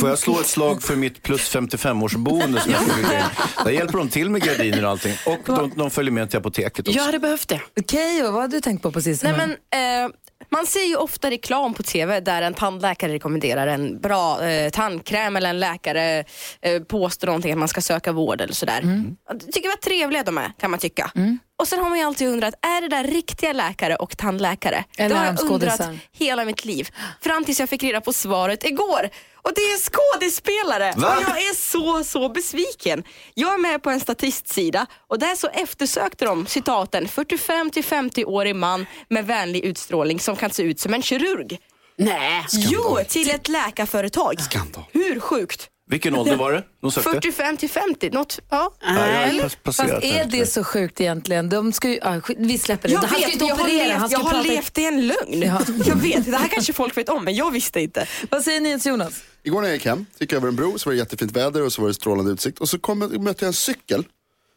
Får 0.00 0.08
jag 0.08 0.18
slå 0.18 0.40
ett 0.40 0.46
slag 0.46 0.82
för 0.82 0.96
mitt 0.96 1.22
plus 1.22 1.54
55-årsboende 1.56 2.60
som 2.60 2.72
jag 2.72 2.82
ska 2.82 2.96
bygga 2.96 3.18
in? 3.18 3.24
Där 3.64 3.70
hjälper 3.70 3.98
de 3.98 4.08
till 4.08 4.30
med 4.30 4.42
gardiner 4.44 4.84
och 4.84 4.90
allting. 4.90 5.14
Och 5.26 5.38
de, 5.46 5.72
de 5.76 5.90
följer 5.90 6.12
med 6.12 6.30
till 6.30 6.38
apoteket 6.38 6.88
också. 6.88 6.98
jag 6.98 7.04
hade 7.04 7.18
behövt 7.18 7.48
det. 7.48 7.60
Okej, 7.80 8.26
och 8.26 8.32
vad 8.32 8.42
har 8.42 8.48
du 8.48 8.60
tänkt 8.60 8.82
på 8.82 8.92
precis? 8.92 9.22
Nej, 9.22 9.32
men, 9.36 9.50
eh, 9.50 10.10
man 10.50 10.66
ser 10.66 10.84
ju 10.88 10.96
ofta 10.96 11.30
reklam 11.30 11.74
på 11.74 11.82
TV 11.82 12.20
där 12.20 12.42
en 12.42 12.54
tandläkare 12.54 13.12
rekommenderar 13.12 13.66
en 13.66 14.00
bra 14.00 14.44
eh, 14.44 14.70
tandkräm 14.70 15.36
eller 15.36 15.50
en 15.50 15.60
läkare 15.60 16.24
eh, 16.60 16.82
påstår 16.82 17.26
någonting 17.26 17.52
att 17.52 17.58
man 17.58 17.68
ska 17.68 17.80
söka 17.80 18.12
vård 18.12 18.40
eller 18.40 18.54
sådär. 18.54 18.80
Jag 19.28 19.52
tycker 19.52 19.68
vad 19.68 19.80
trevliga 19.80 20.22
de 20.22 20.38
är 20.38 20.52
kan 20.60 20.70
man 20.70 20.80
tycka. 20.80 21.10
Och 21.58 21.68
sen 21.68 21.78
har 21.78 21.88
man 21.88 21.98
ju 21.98 22.04
alltid 22.04 22.28
undrat, 22.28 22.54
är 22.62 22.80
det 22.80 22.88
där 22.88 23.04
riktiga 23.04 23.52
läkare 23.52 23.96
och 23.96 24.16
tandläkare? 24.16 24.84
Eller 24.98 25.08
det 25.08 25.14
har 25.14 25.26
jag 25.26 25.40
undrat 25.40 25.80
hela 26.12 26.44
mitt 26.44 26.64
liv. 26.64 26.88
Fram 27.20 27.44
tills 27.44 27.60
jag 27.60 27.68
fick 27.68 27.82
reda 27.82 28.00
på 28.00 28.12
svaret 28.12 28.64
igår. 28.64 29.08
Och 29.48 29.54
det 29.54 29.60
är 29.60 29.78
skådespelare! 29.78 30.92
Va? 30.96 31.16
Och 31.16 31.22
jag 31.22 31.38
är 31.38 31.54
så, 31.54 32.04
så 32.04 32.28
besviken. 32.28 33.04
Jag 33.34 33.54
är 33.54 33.58
med 33.58 33.82
på 33.82 33.90
en 33.90 34.00
statistsida 34.00 34.86
och 35.08 35.18
där 35.18 35.34
så 35.34 35.48
eftersökte 35.48 36.24
de 36.24 36.46
citaten 36.46 37.08
45 37.08 37.70
till 37.70 37.84
50-årig 37.84 38.56
man 38.56 38.86
med 39.08 39.26
vänlig 39.26 39.64
utstrålning 39.64 40.20
som 40.20 40.36
kan 40.36 40.50
se 40.50 40.62
ut 40.62 40.80
som 40.80 40.94
en 40.94 41.02
kirurg. 41.02 41.58
Nej. 41.98 42.46
Jo, 42.50 42.98
till 43.08 43.30
ett 43.30 43.48
läkarföretag. 43.48 44.40
Skandal. 44.40 44.84
Hur 44.92 45.20
sjukt? 45.20 45.70
Vilken 45.90 46.14
ålder 46.14 46.36
var 46.36 46.52
det 46.52 46.62
de 46.82 46.90
sökte? 46.90 47.10
45 47.10 47.56
till 47.56 47.70
50, 47.70 48.10
något, 48.10 48.38
ja. 48.50 48.74
Nej, 48.82 49.40
har 49.40 49.52
Fast 49.64 49.80
är 49.80 50.24
det 50.24 50.46
så 50.46 50.64
sjukt 50.64 51.00
egentligen? 51.00 51.48
De 51.48 51.72
ska 51.72 51.88
ju, 51.88 51.98
ah, 52.02 52.20
vi 52.38 52.58
släpper 52.58 52.88
det. 52.88 52.94
Jag 52.94 53.00
han 53.00 53.08
ska 53.08 53.18
vet, 53.18 53.32
inte 53.32 53.44
jag 53.44 53.56
har, 53.56 53.64
operera, 53.64 53.84
levt, 53.84 53.98
han 53.98 54.08
ska 54.08 54.18
jag 54.18 54.24
har 54.24 54.30
prata... 54.30 54.48
levt 54.48 54.78
i 54.78 54.84
en 54.84 55.06
lögn. 55.06 55.42
Ja. 55.42 55.60
Jag 55.86 55.96
vet, 55.96 56.24
det 56.24 56.36
här 56.36 56.48
kanske 56.48 56.72
folk 56.72 56.96
vet 56.96 57.08
om 57.08 57.24
men 57.24 57.34
jag 57.34 57.50
visste 57.50 57.80
inte. 57.80 58.06
Vad 58.30 58.42
säger 58.42 58.60
ni 58.60 58.78
Jonas? 58.84 59.22
Igår 59.42 59.60
när 59.60 59.68
jag 59.68 59.74
gick 59.76 59.86
hem, 59.86 60.06
gick 60.18 60.32
över 60.32 60.48
en 60.48 60.56
bro, 60.56 60.78
så 60.78 60.88
var 60.88 60.92
det 60.94 60.98
jättefint 60.98 61.32
väder 61.32 61.62
och 61.62 61.72
så 61.72 61.82
var 61.82 61.88
det 61.88 61.94
strålande 61.94 62.32
utsikt. 62.32 62.58
Och 62.58 62.68
så 62.68 62.78
kom, 62.78 62.98
mötte 62.98 63.44
jag 63.44 63.46
en 63.46 63.52
cykel 63.52 64.04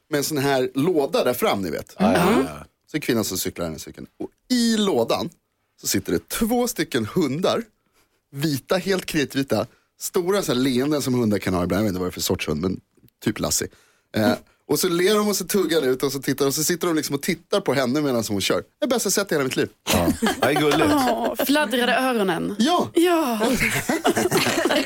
med 0.10 0.18
en 0.18 0.24
sån 0.24 0.38
här 0.38 0.72
låda 0.76 1.24
där 1.24 1.34
fram, 1.34 1.62
ni 1.62 1.72
vet. 1.72 1.96
Ja, 2.00 2.14
ja. 2.14 2.66
Så 2.92 2.98
är 2.98 3.02
kvinnan 3.02 3.24
som 3.24 3.38
cyklar 3.38 3.66
den 3.66 3.74
här 3.74 3.80
cykeln. 3.80 4.08
Och 4.20 4.30
i 4.50 4.78
lådan 4.78 5.30
så 5.82 5.88
sitter 5.88 6.12
det 6.12 6.28
två 6.30 6.68
stycken 6.68 7.06
hundar. 7.06 7.64
Vita, 8.32 8.78
helt 8.78 9.06
kritvita. 9.06 9.68
Stora 10.00 10.42
så 10.42 10.54
här 10.54 10.60
leenden 10.60 11.02
som 11.02 11.14
hundar 11.14 11.38
kan 11.38 11.54
ha 11.54 11.64
ibland. 11.64 11.80
Jag 11.80 11.84
vet 11.84 11.90
inte 11.90 12.00
vad 12.00 12.08
det 12.08 12.12
är 12.12 12.14
för 12.14 12.22
sorts 12.22 12.48
hund, 12.48 12.62
men 12.62 12.82
typ 13.24 13.40
Lassie. 13.40 13.68
Eh, 14.16 14.34
och 14.70 14.80
så 14.80 14.90
ler 14.90 15.16
de 15.16 15.28
och 15.28 15.36
så 15.36 15.46
tuggar 15.46 15.82
ut 15.82 16.04
och 16.04 16.12
så 16.12 16.20
tittar 16.20 16.48
och 16.48 16.54
så 16.54 16.64
sitter 16.64 16.88
de 16.88 16.96
liksom 16.96 17.16
och 17.16 17.22
tittar 17.22 17.62
på 17.62 17.74
henne 17.74 18.02
medan 18.02 18.24
hon 18.30 18.42
kör. 18.42 18.64
Det 18.80 18.86
är 18.86 18.90
bästa 18.90 19.10
sett 19.12 19.32
i 19.32 19.36
hela 19.36 19.44
mitt 19.44 19.56
liv. 19.56 19.70
Ja, 19.94 20.08
det 20.42 20.48
är 20.48 20.54
gulligt. 20.54 20.92
Åh, 20.94 21.36
fladdrade 21.46 21.96
öronen. 21.96 22.56
Ja, 22.60 22.90
Ja. 22.94 23.40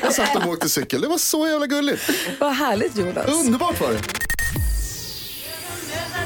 jag 0.02 0.14
satt 0.14 0.34
de 0.34 0.42
och 0.42 0.52
åkte 0.52 0.68
cykel. 0.68 1.00
Det 1.00 1.08
var 1.08 1.18
så 1.18 1.48
jävla 1.48 1.66
gulligt. 1.66 2.10
Vad 2.40 2.52
härligt 2.52 2.96
Jonas. 2.96 3.44
Underbart 3.44 3.80
var 3.80 3.92
det. 3.92 4.00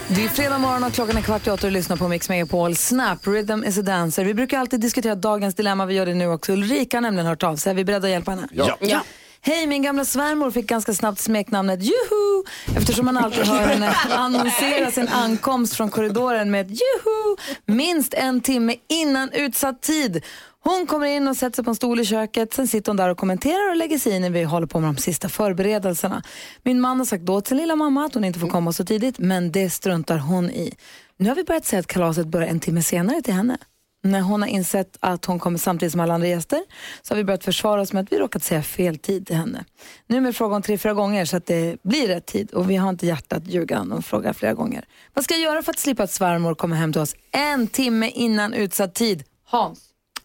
Det 0.09 0.25
är 0.25 0.29
fredag 0.29 0.59
morgon 0.59 0.85
och 0.85 0.93
klockan 0.93 1.17
är 1.17 1.23
kvart 1.23 1.47
i 1.47 1.51
åtta 1.51 1.67
och 1.67 1.73
du 1.73 1.79
lyssnar 1.79 1.97
på 1.97 2.09
Mix 2.09 2.29
Megapol. 2.29 2.77
Snap, 2.77 3.27
Rhythm 3.27 3.65
is 3.65 3.79
a 3.79 3.83
dancer. 3.83 4.25
Vi 4.25 4.35
brukar 4.35 4.59
alltid 4.59 4.81
diskutera 4.81 5.15
dagens 5.15 5.55
dilemma, 5.55 5.87
vi 5.87 5.95
gör 5.95 6.07
det 6.07 6.15
nu 6.15 6.27
också. 6.27 6.53
Ulrika 6.53 6.97
har 6.97 7.03
nämligen 7.03 7.27
hört 7.27 7.43
av 7.43 7.57
sig. 7.57 7.71
Är 7.71 7.75
vi 7.75 7.85
beredda 7.85 8.07
att 8.07 8.11
hjälpa 8.13 8.31
henne? 8.31 8.49
Ja. 8.53 8.79
Ja. 8.81 9.03
Hej, 9.43 9.67
min 9.67 9.83
gamla 9.83 10.05
svärmor 10.05 10.51
fick 10.51 10.67
ganska 10.67 10.95
snabbt 10.95 11.19
smeknamnet 11.19 11.83
Juhu 11.83 12.45
eftersom 12.77 13.05
man 13.05 13.17
alltid 13.17 13.47
hör 13.47 13.67
henne 13.67 13.95
annonsera 14.11 14.91
sin 14.91 15.09
ankomst 15.09 15.75
från 15.75 15.91
korridoren 15.91 16.51
med 16.51 16.67
ett 16.67 16.71
Juhu 16.71 17.37
minst 17.67 18.15
en 18.15 18.41
timme 18.41 18.75
innan 18.89 19.33
utsatt 19.33 19.83
tid. 19.83 20.25
Hon 20.63 20.87
kommer 20.87 21.07
in 21.07 21.29
och 21.29 21.37
sätter 21.37 21.57
sig 21.57 21.65
på 21.65 21.71
en 21.71 21.75
stol 21.75 22.01
i 22.01 22.05
köket. 22.05 22.55
Sen 22.55 22.69
sitter 22.69 22.91
hon 22.91 22.97
där 22.97 23.09
och 23.09 23.19
kommenterar 23.19 23.71
och 23.71 23.77
lägger 23.77 23.99
sig 23.99 24.13
i 24.13 24.21
när 24.21 24.31
vi 24.31 24.43
håller 24.43 24.67
på 24.67 24.81
med 24.81 24.89
de 24.89 24.97
sista 24.97 25.29
förberedelserna. 25.29 26.23
Min 26.63 26.81
man 26.81 26.99
har 26.99 27.07
sagt 27.07 27.25
då 27.25 27.41
till 27.41 27.49
sin 27.49 27.57
lilla 27.57 27.77
mamma 27.77 28.05
att 28.05 28.15
hon 28.15 28.25
inte 28.25 28.39
får 28.39 28.49
komma 28.49 28.73
så 28.73 28.85
tidigt, 28.85 29.19
men 29.19 29.53
det 29.53 29.71
struntar 29.71 30.19
hon 30.19 30.51
i. 30.51 30.75
Nu 31.17 31.29
har 31.29 31.37
vi 31.37 31.45
börjat 31.45 31.65
säga 31.65 31.81
att 31.81 31.87
kalaset 31.87 32.27
börjar 32.27 32.49
en 32.49 32.61
timme 32.61 32.83
senare 32.83 33.23
till 33.23 33.35
henne. 33.35 33.59
När 34.03 34.21
hon 34.21 34.43
har 34.43 34.49
insett 34.49 34.97
att 35.01 35.25
hon 35.25 35.39
kommer 35.39 35.59
samtidigt 35.59 35.93
som 35.93 36.01
alla 36.01 36.15
andra 36.15 36.29
gäster 36.29 36.63
så 37.03 37.15
har 37.15 37.17
vi 37.17 37.25
börjat 37.25 37.45
försvara 37.45 37.81
oss 37.81 37.93
med 37.93 38.03
att 38.03 38.13
vi 38.13 38.19
råkat 38.19 38.43
säga 38.43 38.63
fel 38.63 38.99
tid 38.99 39.27
till 39.27 39.37
henne. 39.37 39.65
Nu 40.07 40.17
är 40.17 40.21
det 40.21 40.33
fråga 40.33 40.57
om 40.57 40.63
tre, 40.63 40.79
fyra 40.79 40.95
gånger 40.95 41.25
så 41.25 41.37
att 41.37 41.47
det 41.47 41.83
blir 41.83 42.09
rätt 42.09 42.27
tid 42.27 42.51
och 42.51 42.71
vi 42.71 42.77
har 42.77 42.91
inte 42.91 43.07
hjärtat 43.07 43.39
att 43.39 43.49
ljuga 43.49 43.81
och 43.81 44.05
fråga 44.05 44.35
flera 44.35 44.55
gånger. 44.55 44.85
Vad 45.15 45.25
ska 45.25 45.35
jag 45.35 45.43
göra 45.43 45.63
för 45.63 45.73
att 45.73 45.79
slippa 45.79 46.03
att 46.03 46.11
svärmor 46.11 46.55
kommer 46.55 46.77
hem 46.77 46.93
till 46.93 47.03
oss 47.03 47.15
en 47.33 47.67
timme 47.67 48.09
innan 48.09 48.55
utsatt 48.55 48.95
tid? 48.95 49.25
Hans? 49.45 49.81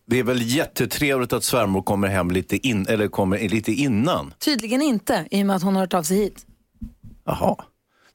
Det 0.08 0.20
är 0.20 0.24
väl 0.24 0.42
jättetrevligt 0.42 1.34
att 1.34 1.44
svärmor 1.44 1.82
kommer 1.82 2.08
hem 2.08 2.32
lite, 2.32 2.68
in, 2.68 2.86
eller 2.90 3.08
kommer 3.08 3.50
lite 3.50 3.72
innan. 3.72 4.34
Tydligen 4.40 4.82
inte, 4.82 5.28
i 5.32 5.42
och 5.42 5.46
med 5.46 5.56
att 5.56 5.64
hon 5.64 5.74
har 5.76 5.82
hört 5.82 5.94
av 5.94 6.04
sig 6.04 6.18
hit. 6.18 6.46
Jaha. 7.26 7.56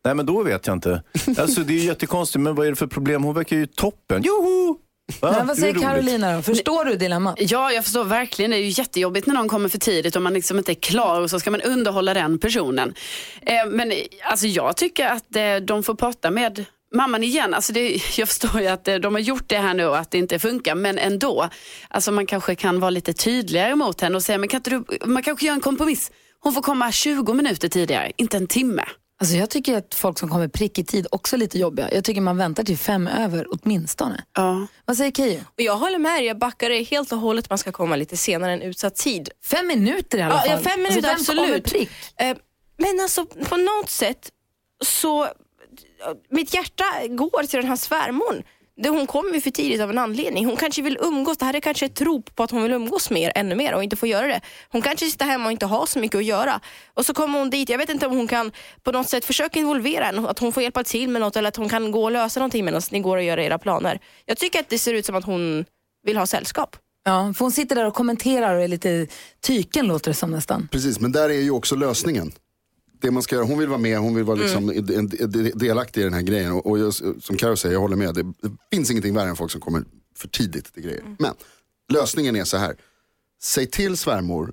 Nej 0.05 0.15
men 0.15 0.27
då 0.27 0.43
vet 0.43 0.67
jag 0.67 0.77
inte. 0.77 1.03
Alltså 1.39 1.61
det 1.61 1.73
är 1.73 1.79
ju 1.79 1.85
jättekonstigt, 1.87 2.43
men 2.43 2.55
vad 2.55 2.67
är 2.67 2.71
det 2.71 2.77
för 2.77 2.87
problem? 2.87 3.25
Hon 3.25 3.35
verkar 3.35 3.57
ju 3.57 3.67
toppen. 3.67 4.23
Joho! 4.23 4.79
Va? 5.21 5.35
Men 5.39 5.47
vad 5.47 5.59
säger. 5.59 5.75
Carolina 5.75 6.37
då? 6.37 6.43
Förstår 6.43 6.85
du 6.85 6.97
dilemmat? 6.97 7.35
Ja, 7.39 7.73
jag 7.73 7.85
förstår 7.85 8.05
verkligen. 8.05 8.51
Det 8.51 8.57
är 8.57 8.61
ju 8.61 8.69
jättejobbigt 8.69 9.27
när 9.27 9.35
någon 9.35 9.49
kommer 9.49 9.69
för 9.69 9.79
tidigt 9.79 10.17
och 10.17 10.23
man 10.23 10.35
liksom 10.35 10.59
inte 10.59 10.73
är 10.73 10.75
klar 10.75 11.21
och 11.21 11.31
så 11.31 11.41
ska 11.41 11.51
man 11.51 11.61
underhålla 11.61 12.15
den 12.15 12.39
personen. 12.39 12.95
Eh, 13.43 13.67
men 13.71 13.93
alltså, 14.23 14.47
jag 14.47 14.77
tycker 14.77 15.07
att 15.07 15.37
eh, 15.37 15.57
de 15.57 15.83
får 15.83 15.95
prata 15.95 16.31
med 16.31 16.65
mamman 16.95 17.23
igen. 17.25 17.55
Alltså, 17.55 17.73
det, 17.73 18.01
jag 18.19 18.29
förstår 18.29 18.61
ju 18.61 18.67
att 18.67 18.89
eh, 18.89 18.95
de 18.95 19.15
har 19.15 19.21
gjort 19.21 19.49
det 19.49 19.59
här 19.59 19.75
nu 19.75 19.87
och 19.87 19.99
att 19.99 20.11
det 20.11 20.19
inte 20.19 20.39
funkar, 20.39 20.75
men 20.75 20.99
ändå. 20.99 21.49
Alltså, 21.89 22.13
man 22.13 22.27
kanske 22.27 22.55
kan 22.55 22.81
vara 22.81 22.91
lite 22.91 23.13
tydligare 23.13 23.75
mot 23.75 24.01
henne 24.01 24.17
och 24.17 24.23
säga, 24.23 24.39
men 24.39 24.49
kan 24.49 24.59
inte 24.59 24.71
du, 24.71 24.85
man 25.07 25.23
kanske 25.23 25.47
gör 25.47 25.55
en 25.55 25.61
kompromiss. 25.61 26.11
Hon 26.41 26.53
får 26.53 26.63
komma 26.63 26.93
20 26.93 27.35
minuter 27.35 27.69
tidigare, 27.69 28.13
inte 28.17 28.37
en 28.37 28.47
timme. 28.47 28.85
Alltså 29.21 29.37
jag 29.37 29.51
tycker 29.51 29.77
att 29.79 29.95
folk 29.95 30.19
som 30.19 30.29
kommer 30.29 30.49
prick 30.49 30.79
i 30.79 30.85
tid 30.85 31.07
också 31.11 31.37
är 31.37 31.39
lite 31.39 31.59
jobbiga. 31.59 31.95
Jag 31.95 32.05
tycker 32.05 32.21
man 32.21 32.37
väntar 32.37 32.65
till 32.65 32.79
fem 32.79 33.07
över 33.07 33.47
åtminstone. 33.51 34.25
Ja. 34.37 34.67
Vad 34.85 34.97
säger 34.97 35.11
Keyyo? 35.13 35.41
Och 35.41 35.61
jag 35.61 35.77
håller 35.77 35.99
med 35.99 36.25
jag 36.25 36.39
backar 36.39 36.69
det 36.71 36.83
helt 36.83 37.13
och 37.13 37.19
hållet. 37.19 37.51
Man 37.51 37.59
ska 37.59 37.73
komma 37.73 37.97
lite 37.97 38.17
senare 38.17 38.53
än 38.53 38.63
utsatt 38.63 38.97
tid. 38.97 39.29
Fem 39.45 39.67
minuter 39.67 40.19
i 40.19 40.23
alla 40.23 40.35
Ja, 40.35 40.41
fall. 40.41 40.51
ja, 40.65 40.71
fem 40.71 40.83
minuter, 40.83 41.09
alltså, 41.11 41.33
vem 41.33 41.43
absolut. 41.45 41.65
prick? 41.65 41.91
Eh, 42.17 42.37
Men 42.79 43.01
alltså 43.01 43.25
på 43.27 43.57
något 43.57 43.91
sätt 43.91 44.31
så, 44.85 45.29
mitt 46.31 46.55
hjärta 46.55 46.85
går 47.09 47.43
till 47.47 47.61
den 47.61 47.69
här 47.69 47.77
svärmor. 47.77 48.45
Det- 48.83 48.89
Hon 48.89 49.07
kommer 49.07 49.35
ju 49.35 49.41
för 49.41 49.51
tidigt 49.51 49.81
av 49.81 49.91
en 49.91 49.99
anledning. 49.99 50.47
Hon 50.47 50.57
kanske 50.57 50.83
vill 50.83 50.99
umgås. 51.01 51.39
Det 51.39 51.45
här 51.45 51.55
är 51.55 51.61
kanske 51.61 51.87
ett 51.87 52.01
rop 52.01 52.37
på 52.37 52.43
att 52.43 52.51
hon 52.51 52.63
vill 52.63 52.73
umgås 52.73 53.11
mer, 53.11 53.33
ännu 53.35 53.55
mer 53.55 53.75
och 53.75 53.85
inte 53.85 53.97
får 53.97 54.09
göra 54.09 54.27
det. 54.27 54.41
Hon 54.69 54.83
kanske 54.83 55.07
sitter 55.07 55.27
hemma 55.27 55.45
och 55.47 55.53
inte 55.53 55.67
har 55.67 55.87
så 55.87 55.99
mycket 55.99 56.19
att 56.19 56.25
göra. 56.25 56.61
Och 56.95 57.07
så 57.07 57.15
kommer 57.15 57.39
hon 57.39 57.51
dit. 57.51 57.69
Jag 57.69 57.79
vet 57.79 57.91
inte 57.91 58.07
om 58.07 58.17
hon 58.17 58.29
kan 58.29 58.53
på 58.83 58.93
något 58.93 59.09
sätt 59.09 59.25
försöka 59.25 59.59
involvera 59.59 60.05
henne. 60.05 60.29
Att 60.29 60.39
hon 60.39 60.53
får 60.53 60.63
hjälpa 60.63 60.85
till 60.85 61.09
med 61.09 61.21
något 61.21 61.37
eller 61.37 61.49
att 61.49 61.57
hon 61.57 61.69
kan 61.69 61.91
gå 61.91 62.05
och 62.05 62.11
lösa 62.13 62.41
någonting 62.41 62.65
medan 62.65 62.83
ni 62.91 63.01
går 63.01 63.17
och 63.17 63.23
gör 63.23 63.39
era 63.39 63.59
planer. 63.59 64.01
Jag 64.27 64.37
tycker 64.37 64.61
att 64.61 64.69
det 64.69 64.79
ser 64.79 64.95
ut 64.95 65.07
som 65.07 65.15
att 65.15 65.25
hon 65.25 65.65
vill 66.07 66.17
ha 66.17 66.27
sällskap. 66.27 66.77
Ja, 67.05 67.33
för 67.37 67.45
hon 67.45 67.53
sitter 67.53 67.77
där 67.77 67.87
och 67.87 67.95
kommenterar 67.95 68.55
och 68.55 68.63
är 68.63 68.69
lite 68.69 69.07
tyken 69.47 69.87
låter 69.87 70.11
det 70.11 70.15
som 70.15 70.31
nästan. 70.31 70.69
Precis, 70.73 71.01
men 71.01 71.13
där 71.13 71.29
är 71.31 71.35
ju 71.41 71.51
också 71.51 71.77
lösningen. 71.77 72.33
Det 73.01 73.11
man 73.11 73.23
ska 73.23 73.35
göra, 73.37 73.47
hon 73.47 73.59
vill 73.59 73.69
vara 73.69 73.79
med, 73.79 73.99
hon 73.99 74.15
vill 74.15 74.25
vara 74.25 74.37
liksom 74.37 74.69
en- 74.71 74.79
en- 74.95 75.11
en- 75.21 75.59
delaktig 75.59 76.01
i 76.01 76.05
den 76.05 76.13
här 76.15 76.23
grejen. 76.23 76.53
Och, 76.53 76.67
och 76.67 76.79
jag, 76.79 76.95
som 76.95 77.37
Karo 77.37 77.57
säger, 77.57 77.73
jag 77.75 77.81
håller 77.81 77.97
med. 77.97 78.15
Det, 78.15 78.23
det 78.23 78.57
finns 78.73 78.91
ingenting 78.91 79.15
värre 79.15 79.29
än 79.29 79.37
folk 79.37 79.51
som 79.53 79.61
kommer 79.61 79.85
för 80.17 80.29
tidigt 80.29 80.75
till 80.75 80.83
grejer. 80.83 81.17
Men 81.19 81.35
lösningen 81.93 82.37
är 82.37 82.45
så 82.45 82.57
här. 82.57 82.77
Säg 83.43 83.67
till 83.67 83.97
svärmor 83.97 84.53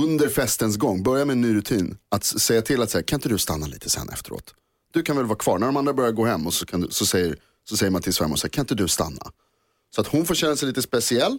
under 0.00 0.28
festens 0.28 0.76
gång, 0.76 1.02
börja 1.02 1.24
med 1.24 1.34
en 1.34 1.40
ny 1.40 1.54
rutin. 1.54 1.96
Att 2.08 2.24
säga 2.24 2.62
till 2.62 2.82
att 2.82 2.90
säga, 2.90 3.02
kan 3.02 3.16
inte 3.16 3.28
du 3.28 3.38
stanna 3.38 3.66
lite 3.66 3.90
sen 3.90 4.08
efteråt? 4.08 4.54
Du 4.92 5.02
kan 5.02 5.16
väl 5.16 5.26
vara 5.26 5.38
kvar, 5.38 5.58
när 5.58 5.66
de 5.66 5.76
andra 5.76 5.92
börjar 5.92 6.12
gå 6.12 6.24
hem 6.24 6.46
och 6.46 6.54
så, 6.54 6.64
du, 6.64 6.86
så, 6.90 7.06
säger, 7.06 7.36
så 7.68 7.76
säger 7.76 7.90
man 7.90 8.02
till 8.02 8.12
svärmor, 8.14 8.36
så 8.36 8.46
här, 8.46 8.50
kan 8.50 8.62
inte 8.62 8.74
du 8.74 8.88
stanna? 8.88 9.32
Så 9.94 10.00
att 10.00 10.06
hon 10.06 10.24
får 10.26 10.34
känna 10.34 10.56
sig 10.56 10.68
lite 10.68 10.82
speciell 10.82 11.38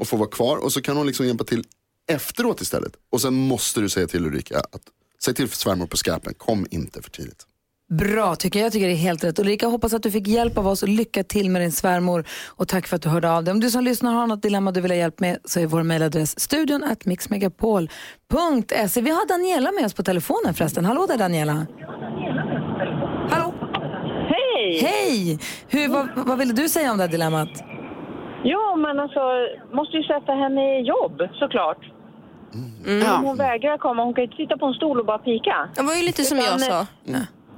och 0.00 0.08
får 0.08 0.18
vara 0.18 0.28
kvar 0.28 0.56
och 0.56 0.72
så 0.72 0.82
kan 0.82 0.96
hon 0.96 1.06
liksom 1.06 1.26
hjälpa 1.26 1.44
till 1.44 1.64
efteråt 2.08 2.60
istället. 2.60 2.92
Och 3.10 3.20
sen 3.20 3.34
måste 3.34 3.80
du 3.80 3.88
säga 3.88 4.06
till 4.06 4.26
Ulrika 4.26 4.58
att 4.58 4.82
säg 5.24 5.34
till 5.34 5.50
svärmor 5.50 5.86
på 5.86 5.96
skarpen, 5.96 6.34
kom 6.34 6.66
inte 6.70 7.02
för 7.02 7.10
tidigt. 7.10 7.46
Bra 7.90 8.34
tycker 8.34 8.58
jag. 8.58 8.66
Jag 8.66 8.72
tycker 8.72 8.86
det 8.86 8.92
är 8.92 8.96
helt 8.96 9.24
rätt. 9.24 9.38
Ulrika, 9.38 9.66
jag 9.66 9.70
hoppas 9.70 9.94
att 9.94 10.02
du 10.02 10.10
fick 10.10 10.28
hjälp 10.28 10.58
av 10.58 10.66
oss 10.66 10.82
och 10.82 10.88
lycka 10.88 11.24
till 11.24 11.50
med 11.50 11.62
din 11.62 11.72
svärmor. 11.72 12.24
Och 12.48 12.68
tack 12.68 12.86
för 12.86 12.96
att 12.96 13.02
du 13.02 13.08
hörde 13.08 13.30
av 13.30 13.44
dig. 13.44 13.52
Om 13.52 13.60
du 13.60 13.70
som 13.70 13.84
lyssnar 13.84 14.12
har 14.14 14.26
något 14.26 14.42
dilemma 14.42 14.72
du 14.72 14.80
vill 14.80 14.90
ha 14.90 14.96
hjälp 14.98 15.20
med 15.20 15.38
så 15.44 15.60
är 15.60 15.66
vår 15.66 15.82
mejladress 15.82 16.40
studion 16.40 16.84
at 16.84 17.04
mixmegapol.se. 17.06 19.00
Vi 19.00 19.10
har 19.10 19.28
Daniela 19.28 19.72
med 19.72 19.84
oss 19.84 19.94
på 19.94 20.02
telefonen 20.02 20.54
förresten. 20.54 20.84
Hallå 20.84 21.06
där 21.06 21.18
Daniela. 21.18 21.66
Hallå. 23.30 23.54
Hej! 24.28 24.80
Hej! 24.82 25.38
Hur, 25.68 25.88
vad, 25.88 26.08
vad 26.26 26.38
ville 26.38 26.52
du 26.52 26.68
säga 26.68 26.92
om 26.92 26.98
det 26.98 27.04
här 27.04 27.10
dilemmat? 27.10 27.48
Jo, 28.44 28.76
men 28.76 29.00
alltså, 29.00 29.20
måste 29.72 29.96
ju 29.96 30.02
sätta 30.02 30.32
henne 30.32 30.80
i 30.80 30.82
jobb 30.82 31.16
såklart. 31.38 31.99
Om 32.54 33.00
Ja. 33.06 33.20
hon 33.24 33.36
vägrar 33.36 33.78
komma, 33.78 34.04
hon 34.04 34.14
kan 34.14 34.22
ju 34.24 34.26
inte 34.26 34.36
sitta 34.36 34.56
på 34.58 34.66
en 34.66 34.74
stol 34.74 35.00
och 35.00 35.06
bara 35.06 35.18
pika. 35.18 35.68
Det 35.76 35.82
var 35.82 35.94
ju 35.94 36.02
lite 36.02 36.24
som 36.24 36.38
jag 36.38 36.60
sa. 36.60 36.86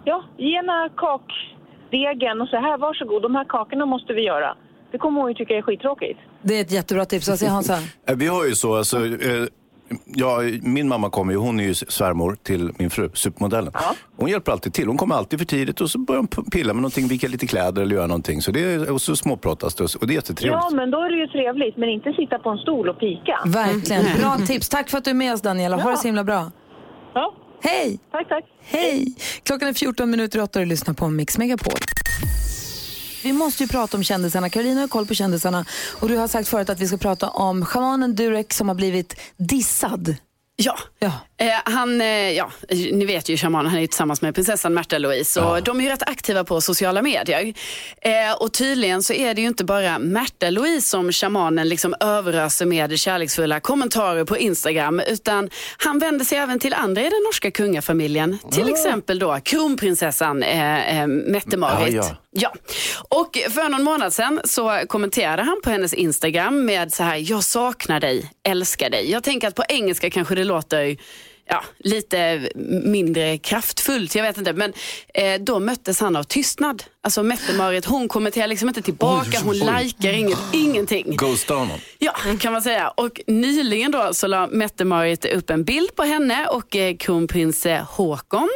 Ja, 0.04 0.24
ge 0.38 0.56
henne 0.56 0.88
kakdegen 0.96 2.40
och 2.40 2.48
så 2.48 2.56
här, 2.56 2.78
varsågod, 2.78 3.22
de 3.22 3.34
här 3.34 3.44
kakorna 3.44 3.86
måste 3.86 4.12
vi 4.12 4.22
göra. 4.24 4.56
Det 4.92 4.98
kommer 4.98 5.20
hon 5.20 5.30
ju 5.30 5.34
tycka 5.34 5.54
är 5.56 5.62
skittråkigt. 5.62 6.20
Det 6.42 6.54
är 6.56 6.60
ett 6.60 6.72
jättebra 6.72 7.04
tips. 7.04 7.28
Vad 7.28 7.38
säger 7.38 7.52
Hansa? 7.52 7.74
Eh, 8.08 8.16
Vi 8.16 8.26
har 8.26 8.44
ju 8.46 8.54
så, 8.54 8.76
alltså, 8.76 8.96
eh, 9.06 9.44
ja, 10.04 10.38
min 10.62 10.88
mamma 10.88 11.10
kommer 11.10 11.32
ju, 11.32 11.38
hon 11.38 11.60
är 11.60 11.64
ju 11.64 11.74
svärmor 11.74 12.36
till 12.42 12.72
min 12.78 12.90
fru, 12.90 13.10
supermodellen. 13.14 13.72
Hon 14.16 14.30
hjälper 14.30 14.52
alltid 14.52 14.74
till, 14.74 14.88
hon 14.88 14.96
kommer 14.96 15.14
alltid 15.14 15.38
för 15.38 15.46
tidigt 15.46 15.80
och 15.80 15.90
så 15.90 15.98
börjar 15.98 16.18
hon 16.18 16.44
pilla 16.50 16.72
med 16.74 16.82
någonting, 16.82 17.08
vika 17.08 17.28
lite 17.28 17.46
kläder 17.46 17.82
eller 17.82 17.94
göra 17.94 18.06
någonting. 18.06 18.42
Så 18.42 18.50
det 18.50 18.60
är, 18.60 18.90
och 18.90 19.02
så 19.02 19.16
småpratas 19.16 19.74
det 19.74 19.94
och 19.94 20.06
det 20.06 20.12
är 20.12 20.14
jättetrevligt. 20.14 20.62
Ja, 20.62 20.70
men 20.76 20.90
då 20.90 20.98
är 20.98 21.10
det 21.10 21.16
ju 21.16 21.26
trevligt, 21.26 21.76
men 21.76 21.88
inte 21.88 22.12
sitta 22.12 22.38
på 22.38 22.50
en 22.50 22.58
stol 22.58 22.88
och 22.88 22.98
pika. 23.00 23.38
Verkligen. 23.46 24.04
Bra 24.20 24.36
tips. 24.46 24.68
Tack 24.68 24.90
för 24.90 24.98
att 24.98 25.04
du 25.04 25.10
är 25.10 25.14
med 25.14 25.34
oss 25.34 25.42
Daniela. 25.42 25.76
Ha 25.76 25.90
det 25.90 25.96
så 25.96 26.08
himla 26.08 26.24
bra. 26.24 26.50
Ja, 27.14 27.34
Hej! 27.62 27.98
tack, 28.12 28.28
tack. 28.28 28.44
Hej! 28.64 29.14
Klockan 29.42 29.68
är 29.68 29.72
14 29.72 30.10
minuter 30.10 30.42
åtta 30.42 30.58
och 30.58 30.64
du 30.64 30.68
lyssnar 30.68 30.94
på 30.94 31.08
Mix 31.08 31.38
Megapol. 31.38 31.72
Vi 33.22 33.32
måste 33.32 33.62
ju 33.62 33.68
prata 33.68 33.96
om 33.96 34.04
kändisarna. 34.04 34.50
Carolina 34.50 34.80
har 34.80 34.88
koll 34.88 35.06
på 35.06 35.14
kändisarna. 35.14 35.64
Och 36.00 36.08
du 36.08 36.16
har 36.16 36.28
sagt 36.28 36.48
förut 36.48 36.70
att 36.70 36.80
vi 36.80 36.88
ska 36.88 36.96
prata 36.96 37.30
om 37.30 37.64
schamanen 37.66 38.14
Durek 38.14 38.52
som 38.52 38.68
har 38.68 38.74
blivit 38.74 39.20
dissad. 39.36 40.16
Ja. 40.56 40.78
Ja. 40.98 41.12
Eh, 41.42 41.72
han, 41.72 42.00
eh, 42.00 42.30
ja, 42.30 42.50
ni 42.70 43.04
vet 43.04 43.28
ju 43.28 43.36
shamanen, 43.36 43.70
han 43.70 43.80
är 43.80 43.86
tillsammans 43.86 44.22
med 44.22 44.34
prinsessan 44.34 44.74
Märta 44.74 44.98
Louise 44.98 45.40
och 45.40 45.62
de 45.62 45.80
är 45.80 45.84
ju 45.84 45.90
rätt 45.90 46.02
aktiva 46.02 46.44
på 46.44 46.60
sociala 46.60 47.02
medier. 47.02 47.54
Eh, 48.00 48.32
och 48.40 48.52
tydligen 48.52 49.02
så 49.02 49.12
är 49.12 49.34
det 49.34 49.40
ju 49.40 49.46
inte 49.46 49.64
bara 49.64 49.98
Märta 49.98 50.50
Louise 50.50 50.88
som 50.88 51.12
shamanen 51.12 51.68
liksom 51.68 51.94
överöser 52.00 52.66
med 52.66 52.98
kärleksfulla 52.98 53.60
kommentarer 53.60 54.24
på 54.24 54.38
Instagram 54.38 55.00
utan 55.00 55.50
han 55.76 55.98
vänder 55.98 56.24
sig 56.24 56.38
även 56.38 56.58
till 56.58 56.74
andra 56.74 57.00
i 57.00 57.04
den 57.04 57.22
norska 57.26 57.50
kungafamiljen. 57.50 58.38
Till 58.52 58.68
exempel 58.68 59.18
då 59.18 59.38
kronprinsessan 59.44 60.42
eh, 60.42 61.00
eh, 61.00 61.06
Mette-Marit. 61.06 61.94
Ja, 61.94 62.04
ja. 62.10 62.16
Ja, 62.34 62.54
och 63.08 63.38
för 63.50 63.68
någon 63.68 63.82
månad 63.82 64.12
sedan 64.12 64.40
så 64.44 64.80
kommenterade 64.88 65.42
han 65.42 65.60
på 65.64 65.70
hennes 65.70 65.94
Instagram 65.94 66.64
med 66.64 66.92
så 66.92 67.02
här, 67.02 67.30
jag 67.30 67.44
saknar 67.44 68.00
dig, 68.00 68.30
älskar 68.48 68.90
dig. 68.90 69.10
Jag 69.10 69.22
tänker 69.22 69.48
att 69.48 69.54
på 69.54 69.64
engelska 69.68 70.10
kanske 70.10 70.34
det 70.34 70.44
låter 70.44 70.96
ja, 71.48 71.64
lite 71.78 72.50
mindre 72.84 73.38
kraftfullt, 73.38 74.14
jag 74.14 74.22
vet 74.22 74.38
inte. 74.38 74.52
Men 74.52 74.72
eh, 75.14 75.40
då 75.40 75.60
möttes 75.60 76.00
han 76.00 76.16
av 76.16 76.22
tystnad 76.22 76.84
Alltså 77.04 77.22
Mette-Marit, 77.22 77.84
hon 77.84 78.08
kommenterar 78.08 78.46
liksom 78.46 78.68
inte 78.68 78.82
tillbaka, 78.82 79.40
hon 79.44 79.56
likar 79.56 80.12
inget, 80.12 80.38
ingenting. 80.52 81.16
Ghostar 81.16 81.54
honom. 81.54 81.78
Ja, 81.98 82.12
kan 82.40 82.52
man 82.52 82.62
säga. 82.62 82.88
Och 82.88 83.20
nyligen 83.26 83.90
då 83.90 84.14
så 84.14 84.26
la 84.26 84.46
Mette-Marit 84.46 85.24
upp 85.24 85.50
en 85.50 85.64
bild 85.64 85.96
på 85.96 86.02
henne 86.02 86.46
och 86.46 86.76
eh, 86.76 86.96
kronprins 86.96 87.66
eh, 87.66 87.82
Håkon. 87.84 88.48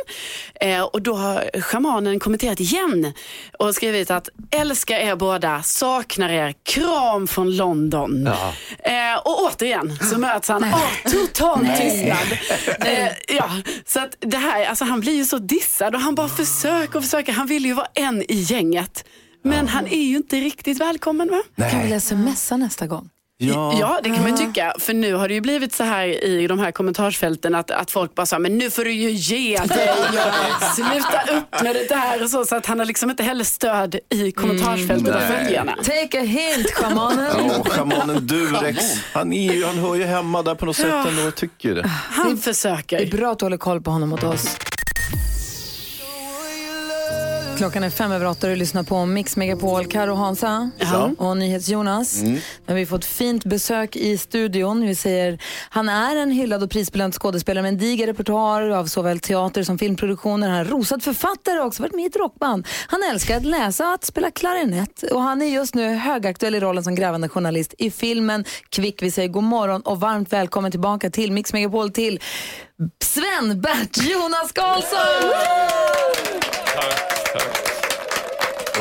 Eh, 0.60 0.82
och 0.82 1.02
då 1.02 1.14
har 1.14 1.60
schamanen 1.60 2.20
kommenterat 2.20 2.60
igen 2.60 3.12
och 3.58 3.74
skrivit 3.74 4.10
att 4.10 4.28
älskar 4.50 4.96
er 4.96 5.16
båda, 5.16 5.62
saknar 5.62 6.28
er, 6.28 6.54
kram 6.62 7.26
från 7.26 7.56
London. 7.56 8.26
Eh, 8.26 9.18
och 9.24 9.42
återigen 9.44 9.98
så 10.10 10.18
möts 10.18 10.48
han 10.48 10.64
av 10.64 11.10
total 11.10 11.66
tystnad. 11.78 12.38
Eh, 12.86 13.08
ja, 13.28 13.50
så 13.86 14.00
att 14.00 14.16
det 14.20 14.36
här, 14.36 14.64
alltså 14.64 14.84
han 14.84 15.00
blir 15.00 15.12
ju 15.12 15.24
så 15.24 15.38
dissad 15.38 15.94
och 15.94 16.00
han 16.00 16.14
bara 16.14 16.28
försöker 16.28 16.96
och 16.96 17.04
försöker. 17.04 17.32
Han 17.32 17.46
vill 17.46 17.64
ju 17.66 17.72
vara 17.72 17.88
en 17.94 18.22
i 18.28 18.35
gänget. 18.40 19.04
Men 19.44 19.68
han 19.68 19.86
är 19.86 20.02
ju 20.02 20.16
inte 20.16 20.36
riktigt 20.36 20.80
välkommen 20.80 21.28
va? 21.30 21.68
Kan 21.70 21.82
vi 21.86 22.00
smsa 22.00 22.56
nästa 22.56 22.86
gång? 22.86 23.08
Ja. 23.38 24.00
det 24.02 24.10
kan 24.10 24.22
man 24.22 24.30
ju 24.36 24.46
tycka. 24.46 24.74
För 24.78 24.94
nu 24.94 25.14
har 25.14 25.28
det 25.28 25.34
ju 25.34 25.40
blivit 25.40 25.74
så 25.74 25.84
här 25.84 26.24
i 26.24 26.46
de 26.46 26.58
här 26.58 26.70
kommentarsfälten 26.72 27.54
att, 27.54 27.70
att 27.70 27.90
folk 27.90 28.14
bara 28.14 28.26
sa, 28.26 28.38
men 28.38 28.58
nu 28.58 28.70
får 28.70 28.84
du 28.84 28.92
ju 28.92 29.10
ge 29.10 29.56
dig 29.58 29.88
sluta 30.74 31.36
upp 31.38 31.62
med 31.62 31.74
det 31.76 31.88
där 31.88 32.22
och 32.22 32.30
så. 32.30 32.44
Så 32.44 32.56
att 32.56 32.66
han 32.66 32.78
har 32.78 32.86
liksom 32.86 33.10
inte 33.10 33.22
heller 33.22 33.44
stöd 33.44 33.96
i 34.10 34.32
kommentarsfältet 34.32 35.14
av 35.14 35.20
Nej. 35.20 35.44
följarna. 35.44 35.76
Take 35.76 36.20
a 36.20 36.22
hint, 36.22 36.70
schamanen. 36.74 37.32
Ja, 37.48 37.64
schamanen 37.64 38.26
Durex. 38.26 38.84
Han, 39.12 39.32
är 39.32 39.52
ju, 39.52 39.64
han 39.64 39.78
hör 39.78 39.94
ju 39.94 40.04
hemma 40.04 40.42
där 40.42 40.54
på 40.54 40.66
något 40.66 40.76
sätt 40.76 40.86
Ja. 40.90 41.08
ändå, 41.08 41.30
tycker 41.30 41.74
det. 41.74 41.86
Han 41.88 42.26
Det 42.26 42.32
är 42.32 42.36
försöker. 42.54 43.06
bra 43.10 43.32
att 43.32 43.38
du 43.38 43.44
håller 43.44 43.56
koll 43.56 43.80
på 43.82 43.90
honom 43.90 44.12
åt 44.12 44.24
oss. 44.24 44.56
Klockan 47.56 47.84
är 47.84 47.90
fem 47.90 48.12
över 48.12 48.26
åtta 48.26 48.46
och 48.46 48.50
du 48.50 48.56
lyssnar 48.56 48.82
på 48.82 49.06
Mix 49.06 49.36
Megapol. 49.36 49.86
Karo 49.86 50.14
Hansa 50.14 50.70
och 51.18 51.36
NyhetsJonas. 51.36 52.22
Nu 52.22 52.40
har 52.66 52.74
vi 52.74 52.86
fått 52.86 53.04
fint 53.04 53.44
besök 53.44 53.96
i 53.96 54.18
studion. 54.18 54.86
Vi 54.86 54.94
säger, 54.94 55.42
han 55.70 55.88
är 55.88 56.16
en 56.16 56.30
hyllad 56.30 56.62
och 56.62 56.70
prisbelönt 56.70 57.14
skådespelare 57.14 57.62
med 57.62 57.68
en 57.68 57.78
diger 57.78 58.06
repertoar 58.06 58.70
av 58.70 58.86
såväl 58.86 59.20
teater 59.20 59.62
som 59.62 59.78
filmproduktioner. 59.78 60.48
Han 60.48 60.58
är 60.58 60.64
rosad 60.64 61.02
författare 61.02 61.60
och 61.60 61.66
också 61.66 61.82
varit 61.82 61.94
med 61.94 62.02
i 62.02 62.06
ett 62.06 62.16
rockband. 62.16 62.66
Han 62.88 63.00
älskar 63.10 63.36
att 63.36 63.44
läsa 63.44 63.88
och 63.88 63.94
att 63.94 64.04
spela 64.04 64.30
klarinett 64.30 65.02
och 65.02 65.22
han 65.22 65.42
är 65.42 65.46
just 65.46 65.74
nu 65.74 65.94
högaktuell 65.94 66.54
i 66.54 66.60
rollen 66.60 66.84
som 66.84 66.94
grävande 66.94 67.28
journalist 67.28 67.74
i 67.78 67.90
filmen 67.90 68.44
Kvick. 68.70 69.02
Vi 69.02 69.10
säger 69.10 69.28
god 69.28 69.44
morgon 69.44 69.80
och 69.80 70.00
varmt 70.00 70.32
välkommen 70.32 70.70
tillbaka 70.70 71.10
till 71.10 71.32
Mix 71.32 71.52
Megapol 71.52 71.90
till 71.90 72.20
Sven 73.02 73.60
Bert 73.60 73.96
Jonas 73.96 74.52
Karlsson! 74.52 76.45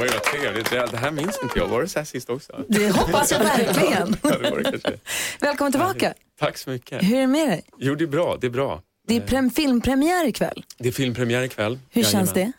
Oj, 0.01 0.09
vad 0.13 0.23
trevligt. 0.23 0.69
Det 0.69 0.97
här 0.97 1.11
minns 1.11 1.39
inte 1.43 1.59
jag. 1.59 1.67
Var 1.67 1.81
det 1.81 1.87
så 1.87 1.99
här 1.99 2.05
sist 2.05 2.29
också? 2.29 2.65
Det 2.67 2.89
hoppas 2.89 3.31
jag 3.31 3.39
verkligen. 3.39 4.15
Ja, 4.23 4.37
det 4.37 4.51
var 4.51 4.57
det 4.57 4.63
kanske. 4.71 4.93
Välkommen 5.41 5.71
tillbaka. 5.71 6.13
Tack 6.39 6.57
så 6.57 6.69
mycket. 6.69 7.03
Hur 7.03 7.15
är 7.17 7.21
det 7.21 7.27
med 7.27 7.47
dig? 7.49 7.63
Jo, 7.77 7.95
det 7.95 8.03
är 8.03 8.07
bra. 8.07 8.37
Det 8.41 8.47
är 8.47 8.51
bra. 8.51 8.81
Det 9.07 9.15
är 9.15 9.21
prem- 9.21 9.49
filmpremiär 9.49 10.27
ikväll. 10.27 10.65
Det 10.77 10.87
är 10.87 10.91
filmpremiär 10.91 11.41
ikväll. 11.43 11.79
Hur 11.89 12.03
känns 12.03 12.33
det? 12.33 12.51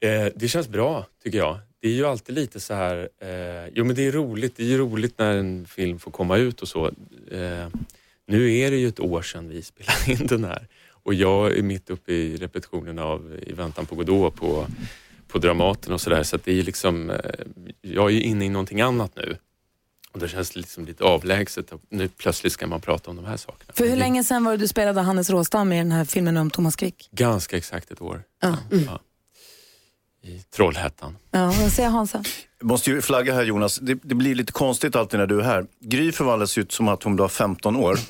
Eh, 0.00 0.32
det 0.36 0.48
känns 0.48 0.68
bra, 0.68 1.06
tycker 1.24 1.38
jag. 1.38 1.58
Det 1.82 1.88
är 1.88 1.92
ju 1.92 2.06
alltid 2.06 2.34
lite 2.34 2.60
så 2.60 2.74
här... 2.74 3.08
Eh, 3.22 3.70
jo, 3.74 3.84
men 3.84 3.96
det 3.96 4.06
är 4.06 4.12
roligt. 4.12 4.56
Det 4.56 4.62
är 4.62 4.66
ju 4.66 4.78
roligt 4.78 5.18
när 5.18 5.36
en 5.36 5.66
film 5.66 5.98
får 5.98 6.10
komma 6.10 6.36
ut 6.36 6.62
och 6.62 6.68
så. 6.68 6.86
Eh, 7.30 7.68
nu 8.26 8.56
är 8.58 8.70
det 8.70 8.76
ju 8.76 8.88
ett 8.88 9.00
år 9.00 9.22
sedan 9.22 9.48
vi 9.48 9.62
spelade 9.72 10.12
in 10.22 10.26
den 10.26 10.44
här. 10.44 10.66
Och 11.02 11.14
jag 11.14 11.58
är 11.58 11.62
mitt 11.62 11.90
uppe 11.90 12.12
i 12.12 12.36
repetitionen 12.36 12.98
av 12.98 13.38
I 13.46 13.52
väntan 13.52 13.86
på 13.86 13.94
Godot 13.94 14.34
på, 14.36 14.66
på 15.28 15.38
Dramaten 15.38 15.92
och 15.92 16.00
sådär. 16.00 16.22
Så 16.22 16.36
att 16.36 16.44
det 16.44 16.58
är 16.58 16.62
liksom... 16.62 17.10
Eh, 17.10 17.16
jag 17.82 18.06
är 18.06 18.14
ju 18.14 18.22
inne 18.22 18.44
i 18.44 18.48
någonting 18.48 18.80
annat 18.80 19.16
nu. 19.16 19.38
Och 20.12 20.18
det 20.18 20.28
känns 20.28 20.56
liksom 20.56 20.84
lite 20.84 21.04
avlägset. 21.04 21.72
Nu 21.90 22.08
plötsligt 22.08 22.52
ska 22.52 22.66
man 22.66 22.80
prata 22.80 23.10
om 23.10 23.16
de 23.16 23.24
här 23.24 23.36
sakerna. 23.36 23.72
För 23.74 23.88
hur 23.88 23.96
länge 23.96 24.24
sedan 24.24 24.44
var 24.44 24.52
det 24.52 24.58
du 24.58 24.68
spelade 24.68 25.00
Hannes 25.00 25.30
Råstam 25.30 25.72
i 25.72 25.78
den 25.78 25.92
här 25.92 26.04
filmen 26.04 26.36
om 26.36 26.50
Thomas 26.50 26.76
Quick? 26.76 27.08
Ganska 27.12 27.56
exakt 27.56 27.90
ett 27.90 28.00
år. 28.02 28.22
Ja. 28.40 28.56
Ja. 28.70 29.00
I 30.22 30.38
Trollhättan. 30.38 31.16
Ja, 31.30 31.54
vad 31.60 31.72
säger 31.72 31.88
Hansa? 31.88 32.24
Jag 32.58 32.66
måste 32.66 32.90
ju 32.90 33.02
flagga 33.02 33.34
här 33.34 33.44
Jonas, 33.44 33.78
det, 33.78 33.98
det 34.02 34.14
blir 34.14 34.34
lite 34.34 34.52
konstigt 34.52 34.96
alltid 34.96 35.20
när 35.20 35.26
du 35.26 35.40
är 35.40 35.44
här. 35.44 35.66
Gry 35.80 36.12
förvandlas 36.12 36.58
ju 36.58 36.66
som 36.68 36.88
att 36.88 37.02
hon 37.02 37.16
var 37.16 37.28
15 37.28 37.76
år. 37.76 37.98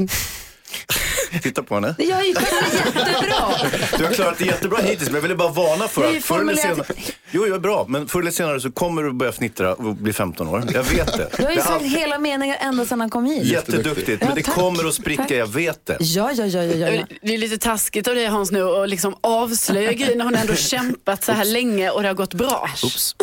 Titta 1.43 1.63
på 1.63 1.75
henne. 1.75 1.95
Jag 1.99 2.19
är 2.21 2.23
ju 2.25 2.29
jättebra! 2.29 3.69
Du 3.99 4.05
har 4.05 4.13
klarat 4.13 4.39
det 4.39 4.45
jättebra 4.45 4.79
hittills, 4.83 5.05
men 5.11 5.15
jag 5.15 5.23
ville 5.23 5.35
bara 5.35 5.49
varna 5.53 5.89
för 5.89 6.11
ju 6.13 6.19
att 6.19 6.25
förr 6.25 6.41
eller 6.41 6.55
senare... 6.55 6.85
Jo, 7.31 7.47
jag 7.47 7.55
är 7.55 7.59
bra, 7.61 7.87
men 7.89 8.09
förr 8.09 8.21
eller 8.21 8.31
senare 8.31 8.61
så 8.61 8.71
kommer 8.71 9.03
du 9.03 9.13
börja 9.13 9.33
fnittra 9.33 9.75
och 9.75 9.95
bli 9.95 10.13
15 10.13 10.49
år. 10.49 10.65
Jag 10.75 10.83
vet 10.83 11.17
det. 11.17 11.29
Du 11.37 11.43
har 11.45 11.51
ju 11.51 11.57
sagt 11.57 11.71
allt- 11.71 11.83
hela 11.83 12.19
meningar 12.19 12.57
ända 12.61 12.85
sedan 12.87 13.01
han 13.01 13.11
kom 13.11 13.25
hit. 13.25 13.45
Jätteduktigt, 13.45 14.21
men 14.21 14.29
Ja, 14.29 14.35
det 14.35 14.43
kommer 14.43 14.89
att 14.89 14.95
spricka, 14.95 15.23
Tack. 15.23 15.31
jag 15.31 15.47
vet 15.47 15.87
det. 15.87 15.97
Ja, 16.01 16.31
ja, 16.33 16.45
ja, 16.47 16.63
ja, 16.65 16.89
ja. 16.91 17.05
Det 17.23 17.35
är 17.35 17.39
lite 17.39 17.59
taskigt 17.59 18.09
av 18.09 18.15
dig 18.15 18.27
Hans 18.27 18.51
nu 18.51 18.63
att 18.63 18.89
liksom 18.89 19.15
avslöja 19.21 19.93
grejer 19.93 20.17
när 20.17 20.25
hon 20.25 20.35
ändå 20.35 20.55
kämpat 20.55 21.25
så 21.25 21.33
här 21.33 21.45
länge 21.45 21.91
och 21.91 22.03
det 22.03 22.09
har 22.09 22.15
gått 22.15 22.35
bra. 22.35 22.71
Oops. 22.85 23.17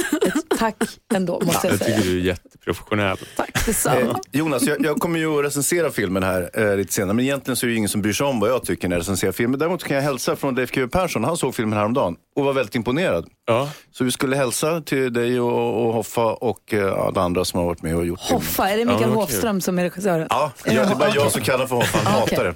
Tack 0.60 0.76
ändå, 1.13 1.41
måste 1.46 1.68
jag 1.68 1.74
Jag 1.74 1.80
säga. 1.80 1.98
tycker 1.98 2.10
du 2.10 2.20
är 2.20 2.24
jätteprofessionell. 2.24 3.18
Tack 3.36 3.50
Eh, 3.56 3.62
detsamma. 3.65 4.20
Jonas, 4.32 4.63
jag, 4.63 4.86
jag 4.86 4.98
kommer 5.00 5.20
ju 5.20 5.39
att 5.39 5.46
recensera 5.46 5.91
filmen 5.91 6.24
här 6.24 6.50
eh, 6.54 6.78
lite 6.78 6.94
senare, 6.94 7.13
men 7.13 7.26
egentligen 7.26 7.56
så 7.56 7.65
är 7.65 7.70
det 7.70 7.76
ingen 7.76 7.89
som 7.96 8.02
bryr 8.02 8.14
sig 8.14 8.26
om 8.26 8.40
vad 8.40 8.50
jag 8.50 8.64
tycker 8.66 8.88
när 8.88 8.96
jag 8.96 9.00
recenserar 9.02 9.32
filmen. 9.32 9.60
Däremot 9.60 9.84
kan 9.84 9.96
jag 9.96 10.04
hälsa 10.04 10.36
från 10.36 10.56
Leif 10.56 10.72
GW 10.72 10.88
Persson, 10.88 11.24
han 11.24 11.38
såg 11.38 11.56
filmen 11.56 11.78
häromdagen 11.78 12.16
och 12.36 12.46
var 12.46 12.54
väldigt 12.54 12.76
imponerad. 12.76 13.26
Ja. 13.48 13.70
Så 13.92 14.04
vi 14.04 14.12
skulle 14.12 14.36
hälsa 14.36 14.82
till 14.82 15.14
dig 15.14 15.40
och, 15.40 15.86
och 15.88 15.94
Hoffa 15.94 16.26
och 16.34 16.74
eh, 16.74 16.94
alla 17.08 17.22
andra 17.22 17.46
som 17.46 17.60
har 17.60 17.68
varit 17.68 17.82
med 17.82 17.96
och 17.96 18.06
gjort 18.06 18.20
filmen. 18.20 18.42
Hoffa, 18.42 18.70
är 18.70 18.78
det 18.78 18.86
Mikael 18.86 19.02
Ja, 19.10 19.16
Hofström 19.16 19.62
som 19.62 19.80
är 19.80 19.84
regissören? 19.84 20.28
Ja, 20.30 20.52
ja, 20.66 20.72
det 20.74 20.80
är 20.92 20.96
bara 20.96 21.10
jag 21.16 21.32
som 21.32 21.42
kallar 21.42 21.68
för 21.68 21.76
Hoffa, 21.76 21.98
han 22.04 22.14
hatar 22.14 22.44
det. 22.44 22.56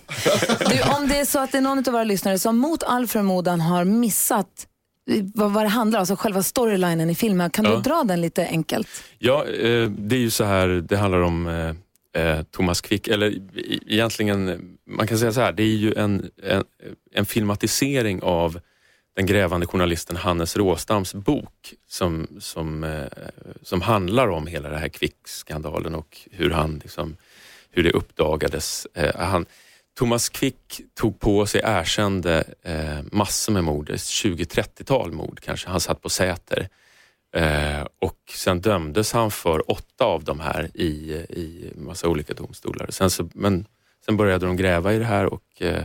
Du, 0.70 0.96
om 0.98 1.08
det 1.08 1.20
är 1.20 1.26
så 1.26 1.40
att 1.40 1.52
det 1.52 1.58
är 1.58 1.62
någon 1.62 1.78
av 1.78 1.94
våra 1.94 2.04
lyssnare 2.04 2.40
som 2.40 2.58
mot 2.58 2.84
all 2.84 3.08
förmodan 3.08 3.62
har 3.62 3.84
missat 3.86 4.48
eh, 5.12 5.24
vad, 5.36 5.52
vad 5.52 5.64
det 5.64 5.70
handlar 5.70 6.00
om, 6.00 6.02
alltså 6.02 6.16
själva 6.16 6.44
storylinen 6.44 7.10
i 7.10 7.16
filmen, 7.16 7.50
kan 7.50 7.66
Ja. 7.66 7.72
du 7.76 7.82
dra 7.82 8.04
den 8.04 8.22
lite 8.22 8.46
enkelt? 8.48 8.88
Ja, 9.20 9.46
eh, 9.46 9.90
det 9.90 10.16
är 10.16 10.20
ju 10.20 10.30
så 10.30 10.44
här, 10.44 10.68
det 10.68 10.98
handlar 10.98 11.22
om 11.22 11.48
eh, 12.16 12.42
Thomas 12.44 12.82
Quick, 12.82 13.08
eller 13.08 13.34
egentligen, 13.88 14.62
man 14.88 15.08
kan 15.08 15.18
säga 15.18 15.32
så 15.32 15.42
här, 15.42 15.52
det 15.52 15.64
är 15.64 15.78
ju 15.78 15.94
en, 15.94 16.32
en, 16.44 16.64
en 17.12 17.26
filmatisering 17.26 18.22
av 18.22 18.60
den 19.16 19.26
grävande 19.26 19.68
journalisten 19.68 20.16
Hannes 20.16 20.58
Råstams 20.58 21.14
bok 21.14 21.74
som, 21.88 22.28
som, 22.40 22.84
eh, 22.84 23.08
som 23.62 23.82
handlar 23.82 24.28
om 24.28 24.48
hela 24.48 24.70
den 24.70 24.80
här 24.80 24.90
Quick-skandalen 24.90 25.96
och 25.96 26.18
hur, 26.32 26.50
han 26.50 26.80
liksom, 26.84 27.18
hur 27.72 27.84
det 27.84 27.92
uppdagades. 27.92 28.88
Eh, 28.94 29.16
han, 29.16 29.46
Thomas 29.98 30.30
Quick 30.30 30.82
tog 30.94 31.20
på 31.20 31.46
sig, 31.46 31.62
erkände 31.64 32.44
eh, 32.64 33.00
massor 33.12 33.54
med 33.54 33.64
mord, 33.64 33.90
20-30-tal 33.90 35.12
mord 35.12 35.40
kanske. 35.40 35.70
Han 35.70 35.80
satt 35.80 36.02
på 36.02 36.10
Säter. 36.10 36.70
Eh, 37.32 37.86
och 38.00 38.20
sen 38.36 38.62
dömdes 38.62 39.14
han 39.14 39.32
för 39.32 39.72
åtta 39.72 40.06
av 40.06 40.24
de 40.24 40.40
här 40.40 40.70
i, 40.74 41.14
i 41.30 41.74
massa 41.76 42.08
olika 42.08 42.34
domstolar. 42.34 42.88
Sen 42.90 43.10
så, 43.10 43.30
men 43.34 43.66
sen 44.06 44.18
började 44.18 44.46
de 44.46 44.58
gräva 44.58 44.94
i 44.94 44.98
det 44.98 45.06
här 45.06 45.26
och 45.26 45.62
eh, 45.62 45.84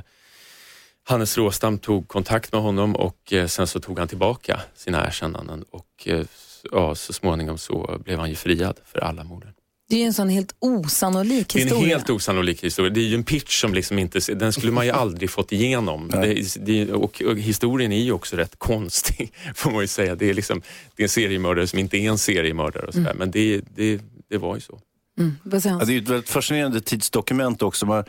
Hannes 1.05 1.37
Råstam 1.37 1.79
tog 1.79 2.09
kontakt 2.09 2.53
med 2.53 2.63
honom 2.63 2.97
och 2.97 3.33
eh, 3.33 3.47
sen 3.47 3.67
så 3.67 3.81
tog 3.81 3.99
han 3.99 4.09
tillbaka 4.09 4.61
sina 4.75 5.07
erkännanden 5.07 5.65
och 5.71 6.05
eh, 6.07 6.27
ja, 6.73 6.95
så 6.95 7.13
småningom 7.13 7.59
så 7.59 7.99
blev 8.05 8.19
han 8.19 8.29
ju 8.29 8.35
friad 8.35 8.81
för 8.85 8.99
alla 8.99 9.25
morden. 9.25 9.55
Det 9.89 9.97
är 9.97 10.01
ju 10.01 10.07
en 10.07 10.15
sån 10.15 10.29
helt 10.29 10.55
osannolik 10.59 11.53
Det 11.53 11.59
är 11.59 11.63
en 11.63 11.69
historia. 11.69 11.97
helt 11.97 12.11
osannolik 12.11 12.65
historia. 12.65 12.91
Det 12.91 13.01
är 13.01 13.05
ju 13.05 13.15
en 13.15 13.25
pitch 13.25 13.61
som 13.61 13.75
liksom 13.75 13.99
inte, 13.99 14.35
den 14.35 14.53
skulle 14.53 14.73
man 14.73 14.87
ju 14.87 14.93
aldrig 15.03 15.31
fått 15.31 15.53
igenom. 15.53 16.11
Det, 16.11 16.57
det, 16.67 16.93
och, 16.93 17.23
och 17.23 17.39
historien 17.39 17.93
är 17.93 18.03
ju 18.03 18.13
också 18.13 18.37
rätt 18.37 18.59
konstig, 18.59 19.33
får 19.55 19.71
man 19.71 19.81
ju 19.81 19.87
säga. 19.87 20.15
Det 20.15 20.31
är, 20.31 20.35
liksom, 20.35 20.63
det 20.97 21.03
är 21.03 21.05
en 21.05 21.09
seriemördare 21.09 21.67
som 21.67 21.79
inte 21.79 21.97
är 21.97 22.11
en 22.11 22.19
seriemördare 22.19 22.87
och 22.87 22.95
sådär. 22.95 23.15
Men 23.15 23.31
det, 23.31 23.61
det, 23.77 24.01
det 24.31 24.39
var 24.39 24.55
ju 24.55 24.61
så. 24.61 24.81
Mm, 25.19 25.37
det 25.45 25.67
är 25.67 25.91
ju 25.91 25.99
ett 25.99 26.09
väldigt 26.09 26.31
fascinerande 26.31 26.81
tidsdokument 26.81 27.63
också. 27.63 27.87
Man, 27.87 28.05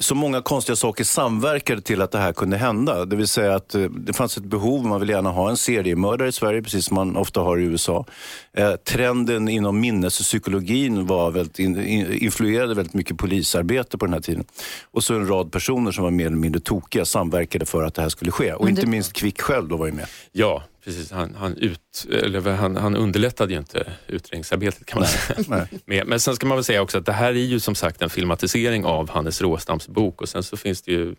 så 0.00 0.14
många 0.14 0.42
konstiga 0.42 0.76
saker 0.76 1.04
samverkade 1.04 1.80
till 1.80 2.02
att 2.02 2.10
det 2.10 2.18
här 2.18 2.32
kunde 2.32 2.56
hända. 2.56 3.04
Det 3.04 3.16
vill 3.16 3.28
säga 3.28 3.54
att 3.54 3.74
eh, 3.74 3.82
det 3.82 4.12
fanns 4.12 4.36
ett 4.36 4.44
behov, 4.44 4.86
man 4.86 5.00
vill 5.00 5.08
gärna 5.08 5.30
ha 5.30 5.50
en 5.50 5.56
seriemördare 5.56 6.28
i 6.28 6.32
Sverige, 6.32 6.62
precis 6.62 6.84
som 6.84 6.94
man 6.94 7.16
ofta 7.16 7.40
har 7.40 7.58
i 7.58 7.62
USA. 7.62 8.06
Eh, 8.52 8.72
trenden 8.72 9.48
inom 9.48 9.80
minnespsykologin 9.80 11.06
var 11.06 11.30
väldigt 11.30 11.58
in, 11.58 11.86
in, 11.86 12.12
influerade 12.12 12.74
väldigt 12.74 12.94
mycket 12.94 13.18
polisarbete 13.18 13.98
på 13.98 14.04
den 14.06 14.12
här 14.12 14.20
tiden. 14.20 14.44
Och 14.90 15.04
så 15.04 15.14
en 15.14 15.28
rad 15.28 15.52
personer 15.52 15.92
som 15.92 16.04
var 16.04 16.10
mer 16.10 16.26
eller 16.26 16.36
mindre 16.36 16.60
tokiga 16.60 17.04
samverkade 17.04 17.66
för 17.66 17.82
att 17.82 17.94
det 17.94 18.02
här 18.02 18.08
skulle 18.08 18.30
ske. 18.30 18.52
Och 18.52 18.64
Men 18.64 18.70
inte 18.70 18.86
minst 18.86 19.12
Kvick 19.12 19.40
själv 19.40 19.68
då 19.68 19.76
var 19.76 19.86
ju 19.86 19.92
med. 19.92 20.06
Ja, 20.32 20.62
precis. 20.88 21.10
Han, 21.10 21.34
han, 21.34 21.56
ut, 21.56 22.06
eller 22.10 22.40
han, 22.40 22.76
han 22.76 22.96
underlättade 22.96 23.52
ju 23.52 23.58
inte 23.58 23.92
utredningsarbetet 24.06 24.86
kan 24.86 24.98
man 24.98 25.08
säga. 25.08 25.44
Nej. 25.48 25.68
Men, 25.84 26.08
men 26.08 26.20
sen 26.20 26.36
ska 26.36 26.46
man 26.46 26.56
väl 26.56 26.64
säga 26.64 26.82
också 26.82 26.98
att 26.98 27.06
det 27.06 27.12
här 27.12 27.28
är 27.28 27.34
ju 27.34 27.60
som 27.60 27.74
sagt 27.74 28.02
en 28.02 28.10
filmatisering 28.10 28.84
av 28.84 29.10
Hannes 29.10 29.42
Råstams 29.42 29.88
bok 29.88 30.22
och 30.22 30.28
sen 30.28 30.42
så 30.42 30.56
finns 30.56 30.82
det 30.82 30.92
ju, 30.92 31.14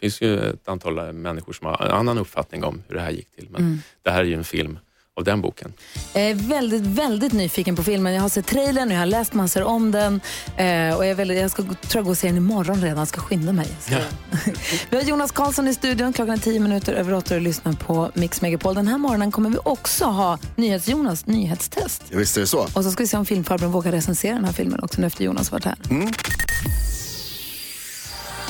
finns 0.00 0.20
ju 0.20 0.38
ett 0.38 0.68
antal 0.68 1.12
människor 1.12 1.52
som 1.52 1.66
har 1.66 1.84
en 1.84 1.90
annan 1.90 2.18
uppfattning 2.18 2.64
om 2.64 2.82
hur 2.88 2.94
det 2.94 3.00
här 3.00 3.10
gick 3.10 3.30
till. 3.30 3.48
Men 3.50 3.82
det 4.02 4.10
här 4.10 4.20
är 4.20 4.24
ju 4.24 4.34
en 4.34 4.44
film 4.44 4.78
av 5.16 5.24
den 5.24 5.40
boken. 5.40 5.72
Jag 6.12 6.22
är 6.22 6.34
väldigt, 6.34 6.82
väldigt 6.82 7.32
nyfiken 7.32 7.76
på 7.76 7.82
filmen. 7.82 8.14
Jag 8.14 8.22
har 8.22 8.28
sett 8.28 8.46
trailern 8.46 8.88
och 8.88 8.94
jag 8.94 8.98
har 8.98 9.06
läst 9.06 9.34
massor 9.34 9.62
om 9.62 9.90
den. 9.90 10.20
Eh, 10.56 10.96
och 10.96 11.04
jag, 11.04 11.10
är 11.10 11.14
väldigt, 11.14 11.38
jag 11.38 11.50
ska, 11.50 11.62
tror 11.62 11.76
jag 11.92 12.04
gå 12.04 12.10
och 12.10 12.18
se 12.18 12.26
den 12.26 12.36
imorgon 12.36 12.82
redan. 12.82 12.98
Jag 12.98 13.08
ska 13.08 13.20
skynda 13.20 13.52
mig. 13.52 13.68
Så. 13.80 13.94
Vi 14.90 14.96
har 14.96 15.04
Jonas 15.04 15.32
Karlsson 15.32 15.68
i 15.68 15.74
studion. 15.74 16.12
Klockan 16.12 16.34
är 16.34 16.38
tio 16.38 16.60
minuter 16.60 16.92
över 16.92 17.14
åtta 17.14 17.34
och 17.34 17.40
lyssnar 17.40 17.72
på 17.72 18.10
Mix 18.14 18.42
Megapol. 18.42 18.74
Den 18.74 18.88
här 18.88 18.98
morgonen 18.98 19.32
kommer 19.32 19.50
vi 19.50 19.58
också 19.62 20.04
ha 20.04 20.38
NyhetsJonas 20.56 21.26
nyhetstest. 21.26 22.02
Ja, 22.08 22.18
visst 22.18 22.36
är 22.36 22.40
det 22.40 22.46
så. 22.46 22.58
Och 22.58 22.84
så 22.84 22.90
ska 22.90 23.02
vi 23.02 23.08
se 23.08 23.16
om 23.16 23.26
filmfarbrorn 23.26 23.70
vågar 23.70 23.92
recensera 23.92 24.34
den 24.34 24.44
här 24.44 24.52
filmen 24.52 24.80
också 24.82 25.00
nu 25.00 25.06
efter 25.06 25.24
Jonas 25.24 25.52
varit 25.52 25.64
här. 25.64 25.76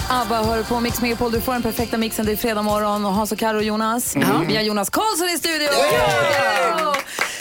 ABBA 0.09 0.43
hör 0.45 0.63
på 0.63 0.81
Mix 0.81 1.01
Megapol. 1.03 1.33
Du 1.33 1.41
får 1.41 1.53
den 1.53 1.63
perfekta 1.63 1.99
mixen. 1.99 2.27
Det 2.27 2.33
är 2.33 2.37
fredag 2.37 2.63
morgon 2.63 3.05
och 3.07 3.13
Hans 3.13 3.33
och 3.33 3.39
Karo 3.39 3.57
och 3.57 3.63
Jonas. 3.63 4.17
Mm. 4.17 4.47
Vi 4.47 4.57
har 4.57 4.63
Jonas 4.63 4.91
Karlsson 4.91 5.29
i 5.29 5.39
studion! 5.39 5.69
Ja! 5.93 6.97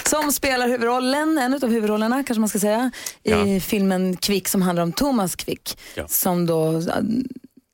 Som 0.06 0.32
spelar 0.32 0.68
huvudrollen, 0.68 1.38
en 1.38 1.54
av 1.54 1.70
huvudrollerna 1.70 2.24
kanske 2.24 2.40
man 2.40 2.50
ska 2.50 2.60
säga, 2.60 2.92
i 3.24 3.30
Ja. 3.32 3.60
filmen 3.62 4.18
Kvick 4.18 4.48
som 4.48 4.62
handlar 4.62 4.84
om 4.84 4.92
Thomas 4.94 5.36
Quick. 5.36 5.78
Ja. 5.96 6.08
Som 6.08 6.46
då 6.46 6.72
äh, 6.78 6.82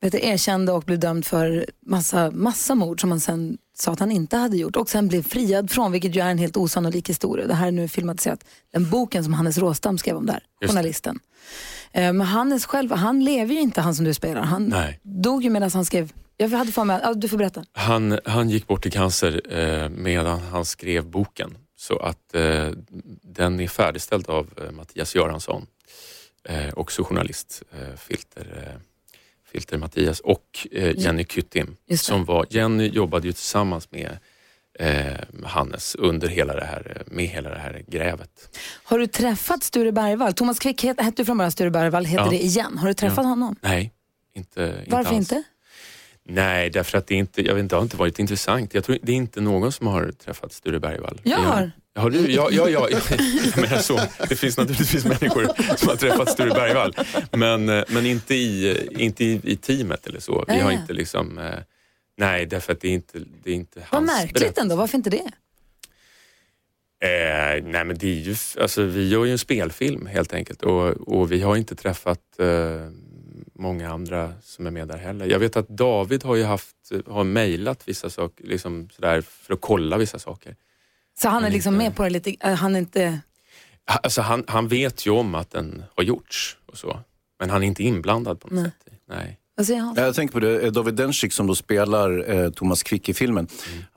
vet 0.01 0.12
du, 0.12 0.19
erkände 0.21 0.71
och 0.71 0.84
blev 0.84 0.99
dömd 0.99 1.25
för 1.25 1.65
massa, 1.86 2.32
massa 2.32 2.75
mord 2.75 3.01
som 3.01 3.12
han 3.12 3.19
sen 3.19 3.58
sa 3.82 3.91
att 3.91 4.00
han 4.00 4.12
inte 4.12 4.38
hade 4.38 4.58
gjort 4.58 4.76
och 4.76 4.89
sen 4.89 5.08
blev 5.08 5.24
friad 5.24 5.72
från, 5.72 5.91
vilket 5.91 6.15
ju 6.15 6.22
är 6.22 6.30
en 6.30 6.38
helt 6.38 6.58
osannolik 6.58 7.10
historia. 7.10 7.48
Det 7.48 7.54
här 7.54 7.67
är 7.67 7.72
nu 7.72 7.88
filmatiserat. 7.88 8.44
Den 8.74 8.89
boken 8.89 9.24
som 9.24 9.34
Hannes 9.34 9.58
Råstam 9.58 9.98
skrev 9.98 10.15
om 10.17 10.26
där, 10.26 10.44
det. 10.60 10.67
journalisten. 10.67 11.20
Eh, 11.91 12.02
Men 12.13 12.22
Hannes 12.22 12.65
själv, 12.65 12.91
han 12.91 13.24
lever 13.24 13.54
ju 13.54 13.60
inte 13.62 13.82
han 13.82 13.96
som 13.96 14.06
du 14.06 14.13
spelar. 14.13 14.41
Han 14.41 14.65
Nej. 14.65 15.00
dog 15.04 15.44
ju 15.44 15.50
medan 15.50 15.72
han 15.74 15.86
skrev, 15.86 16.12
jag 16.38 16.50
hade 16.50 16.72
för 16.72 16.84
mig, 16.84 17.02
du 17.15 17.30
får 17.30 17.38
berätta. 17.38 17.63
Han, 17.74 18.20
han 18.26 18.50
gick 18.50 18.67
bort 18.67 18.86
i 18.86 18.91
cancer 18.91 19.41
eh, 19.60 19.89
medan 19.89 20.39
han 20.39 20.65
skrev 20.65 21.06
boken. 21.06 21.58
Så 21.78 21.98
att 22.00 22.36
eh, 22.36 22.67
den 23.24 23.60
är 23.60 23.67
färdigställd 23.67 24.30
av 24.30 24.48
eh, 24.62 24.72
Mattias 24.72 25.15
Göransson, 25.15 25.65
eh, 26.50 26.74
också 26.76 27.04
journalist, 27.04 27.63
eh, 27.72 27.98
Filter, 27.98 28.78
eh, 29.51 29.57
Filter 29.59 29.77
Mattias 29.77 30.19
och 30.19 30.67
eh, 30.71 30.97
Jenny 30.99 31.25
Kyttim. 31.29 31.75
Som 31.97 32.25
var, 32.25 32.45
Jenny 32.49 32.87
jobbade 32.87 33.27
ju 33.27 33.33
tillsammans 33.33 33.91
med 33.91 34.17
eh, 34.79 35.45
Hannes 35.45 35.95
under 35.95 36.27
hela 36.27 36.53
det 36.55 36.65
här, 36.65 37.03
med 37.07 37.25
hela 37.25 37.49
det 37.49 37.59
här 37.59 37.83
grävet. 37.87 38.59
Har 38.83 38.99
du 38.99 39.07
träffat 39.07 39.63
Sture 39.63 39.91
Bergvall? 39.91 40.33
Thomas 40.33 40.59
Quick 40.59 40.83
het- 40.83 41.01
hette 41.01 41.21
ju 41.21 41.25
från 41.25 41.37
början 41.37 41.51
Sture 41.51 41.69
Bergvall, 41.71 42.05
heter 42.05 42.23
Ja. 42.23 42.29
det 42.29 42.43
igen. 42.43 42.77
Har 42.77 42.87
du 42.87 42.93
träffat 42.93 43.17
Ja. 43.17 43.29
honom? 43.29 43.55
Nej, 43.61 43.91
inte, 44.35 44.83
Varför 44.87 45.13
inte? 45.15 45.15
alls. 45.15 45.31
inte? 45.31 45.43
Nej, 46.34 46.70
därför 46.70 46.98
att 46.98 47.08
det 47.08 47.15
inte, 47.15 47.41
jag 47.48 47.54
vet 47.56 47.63
inte, 47.63 47.76
det 47.76 47.78
har 47.78 47.84
inte 47.84 47.98
varit 47.98 48.20
intressant. 48.20 48.74
Jag 48.74 48.84
tror 48.84 48.98
det 49.02 49.12
är 49.12 49.15
inte 49.15 49.41
någon 49.41 49.72
som 49.72 49.88
har 49.88 50.12
träffat 50.12 50.54
Sture 50.54 50.80
Bergvall. 50.80 51.22
Jag 51.24 51.38
har. 51.38 51.72
Har 51.96 52.10
du? 52.10 52.32
Ja, 52.32 52.50
ja, 52.52 52.70
ja. 52.70 52.88
Jag 53.56 53.62
menar 53.62 53.78
så. 53.78 54.00
Det 54.30 54.36
finns 54.36 54.58
naturligtvis 54.58 55.06
människor 55.06 55.76
som 55.78 55.88
har 55.89 55.96
träffat 55.96 56.30
Sture 56.32 56.50
Bergvall. 56.50 56.96
Men, 57.32 57.70
eh, 57.70 57.84
men 57.89 58.06
inte, 58.06 58.36
i, 58.36 58.78
inte 58.91 59.24
i, 59.26 59.39
i 59.44 59.56
teamet 59.56 60.08
eller 60.08 60.20
så. 60.20 60.46
Vi 60.48 60.60
har 60.60 60.72
inte 60.72 60.94
liksom... 60.94 61.38
eh, 61.38 61.54
Nej, 62.17 62.46
därför 62.46 62.74
att 62.74 62.82
det 62.82 62.88
är 62.88 62.91
inte, 62.94 63.20
det 63.44 63.52
är 63.52 63.56
inte 63.56 63.80
Vad 63.80 63.88
hans 63.89 64.08
märkligt 64.12 64.34
berättelse. 64.34 64.62
ändå, 64.62 64.76
varför 64.76 64.98
inte 64.98 65.10
det? 65.10 65.32
Eh, 67.04 67.63
nej 67.63 67.86
men 67.86 67.98
det 67.98 68.08
är 68.08 68.15
ju, 68.22 68.36
alltså, 68.62 68.84
vi 68.84 69.10
gör 69.10 69.26
ju 69.26 69.32
en 69.32 69.38
spelfilm 69.38 70.06
helt 70.06 70.34
enkelt 70.34 70.62
och, 70.62 70.89
och 70.89 71.32
vi 71.32 71.41
har 71.41 71.56
inte 71.56 71.76
träffat 71.76 72.20
eh, 72.39 72.48
många 73.62 73.89
andra 73.93 74.34
som 74.43 74.67
är 74.67 74.71
med 74.71 74.88
där 74.88 74.97
heller. 74.97 75.26
Jag 75.26 75.39
vet 75.39 75.56
att 75.56 75.67
David 75.67 76.24
har 76.24 76.36
ju 76.36 76.43
haft, 76.43 76.76
har 77.08 77.24
mejlat 77.24 77.88
vissa 77.88 78.10
saker 78.10 78.45
liksom 78.47 78.89
sådär, 78.89 79.21
för 79.21 79.54
att 79.54 79.62
kolla 79.62 79.97
vissa 79.97 80.19
saker. 80.19 80.56
Så 81.21 81.28
han 81.30 81.38
är 81.38 81.41
Men 81.41 81.52
liksom 81.52 81.74
inte- 81.74 81.84
med 81.84 81.95
på 81.95 82.04
det 82.04 82.10
lite, 82.10 82.36
äh, 82.39 82.54
han 82.54 82.76
är 82.76 82.80
inte... 82.80 83.19
Alltså, 83.86 84.21
han, 84.21 84.43
han 84.47 84.67
vet 84.67 85.06
ju 85.08 85.12
om 85.12 85.36
att 85.36 85.52
den 85.52 85.84
har 85.95 86.04
gjorts 86.04 86.58
och 86.65 86.78
så. 86.78 87.00
Men 87.39 87.50
han 87.50 87.63
är 87.63 87.67
inte 87.67 87.84
inblandad 87.84 88.39
på 88.39 88.47
något 88.47 88.62
Nej. 88.63 88.71
sätt. 88.84 88.93
Nej. 89.06 89.38
Säger 89.65 89.80
han? 89.80 89.95
Jag 89.97 90.15
tänker 90.15 90.34
på 90.34 90.39
det, 90.39 90.60
eh, 90.60 90.71
David 90.71 90.93
Dencik 90.93 91.34
som 91.34 91.47
då 91.47 91.56
spelar 91.56 92.30
eh, 92.32 92.50
Thomas 92.50 92.84
Quick 92.84 93.10
i 93.10 93.13
filmen. 93.13 93.47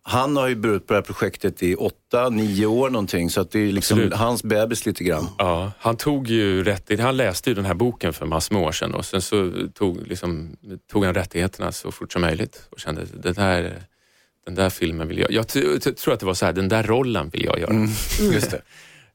Han 0.03 0.37
har 0.37 0.49
ju 0.49 0.55
burit 0.55 0.87
på 0.87 0.93
det 0.93 0.99
här 0.99 1.05
projektet 1.05 1.63
i 1.63 1.75
åtta, 1.75 2.29
nio 2.29 2.67
år 2.67 2.91
någonting. 2.91 3.31
Så 3.31 3.41
att 3.41 3.51
det 3.51 3.59
är 3.59 3.73
liksom 3.73 3.99
Absolut. 3.99 4.15
hans 4.15 4.43
bebis 4.43 4.87
lite 4.87 5.05
grann. 5.05 5.29
Ja, 5.39 5.73
han 5.79 5.97
tog 5.97 6.29
ju 6.29 6.65
rätt, 6.65 7.01
han 7.01 7.17
läste 7.17 7.51
ju 7.51 7.55
den 7.55 7.65
här 7.65 7.75
boken 7.75 8.13
för 8.13 8.27
massor 8.27 8.55
med 8.55 8.65
år 8.65 8.73
sedan 8.73 8.95
och 8.95 9.05
sen 9.05 9.23
så 9.23 9.53
tog, 9.75 10.07
liksom, 10.07 10.57
tog 10.93 11.05
han 11.05 11.15
rättigheterna 11.15 11.73
så 11.73 11.93
fort 11.93 12.13
som 12.13 12.23
möjligt 12.23 12.67
och 12.71 12.81
kände 12.81 13.03
att 13.03 13.23
den 13.23 13.35
där, 13.35 13.83
den 14.47 14.55
där 14.55 14.71
filmen 14.71 15.09
vill 15.09 15.19
jag, 15.19 15.33
jag 15.33 15.49
tror 15.97 16.15
att 16.15 16.21
det 16.21 16.27
var 16.27 16.35
så 16.35 16.47
här, 16.47 16.53
den 16.53 16.69
där 16.69 16.83
rollen 16.83 17.29
vill 17.29 17.45
jag 17.45 17.59
göra. 17.59 17.89
Just 18.33 18.51
det. 18.51 18.63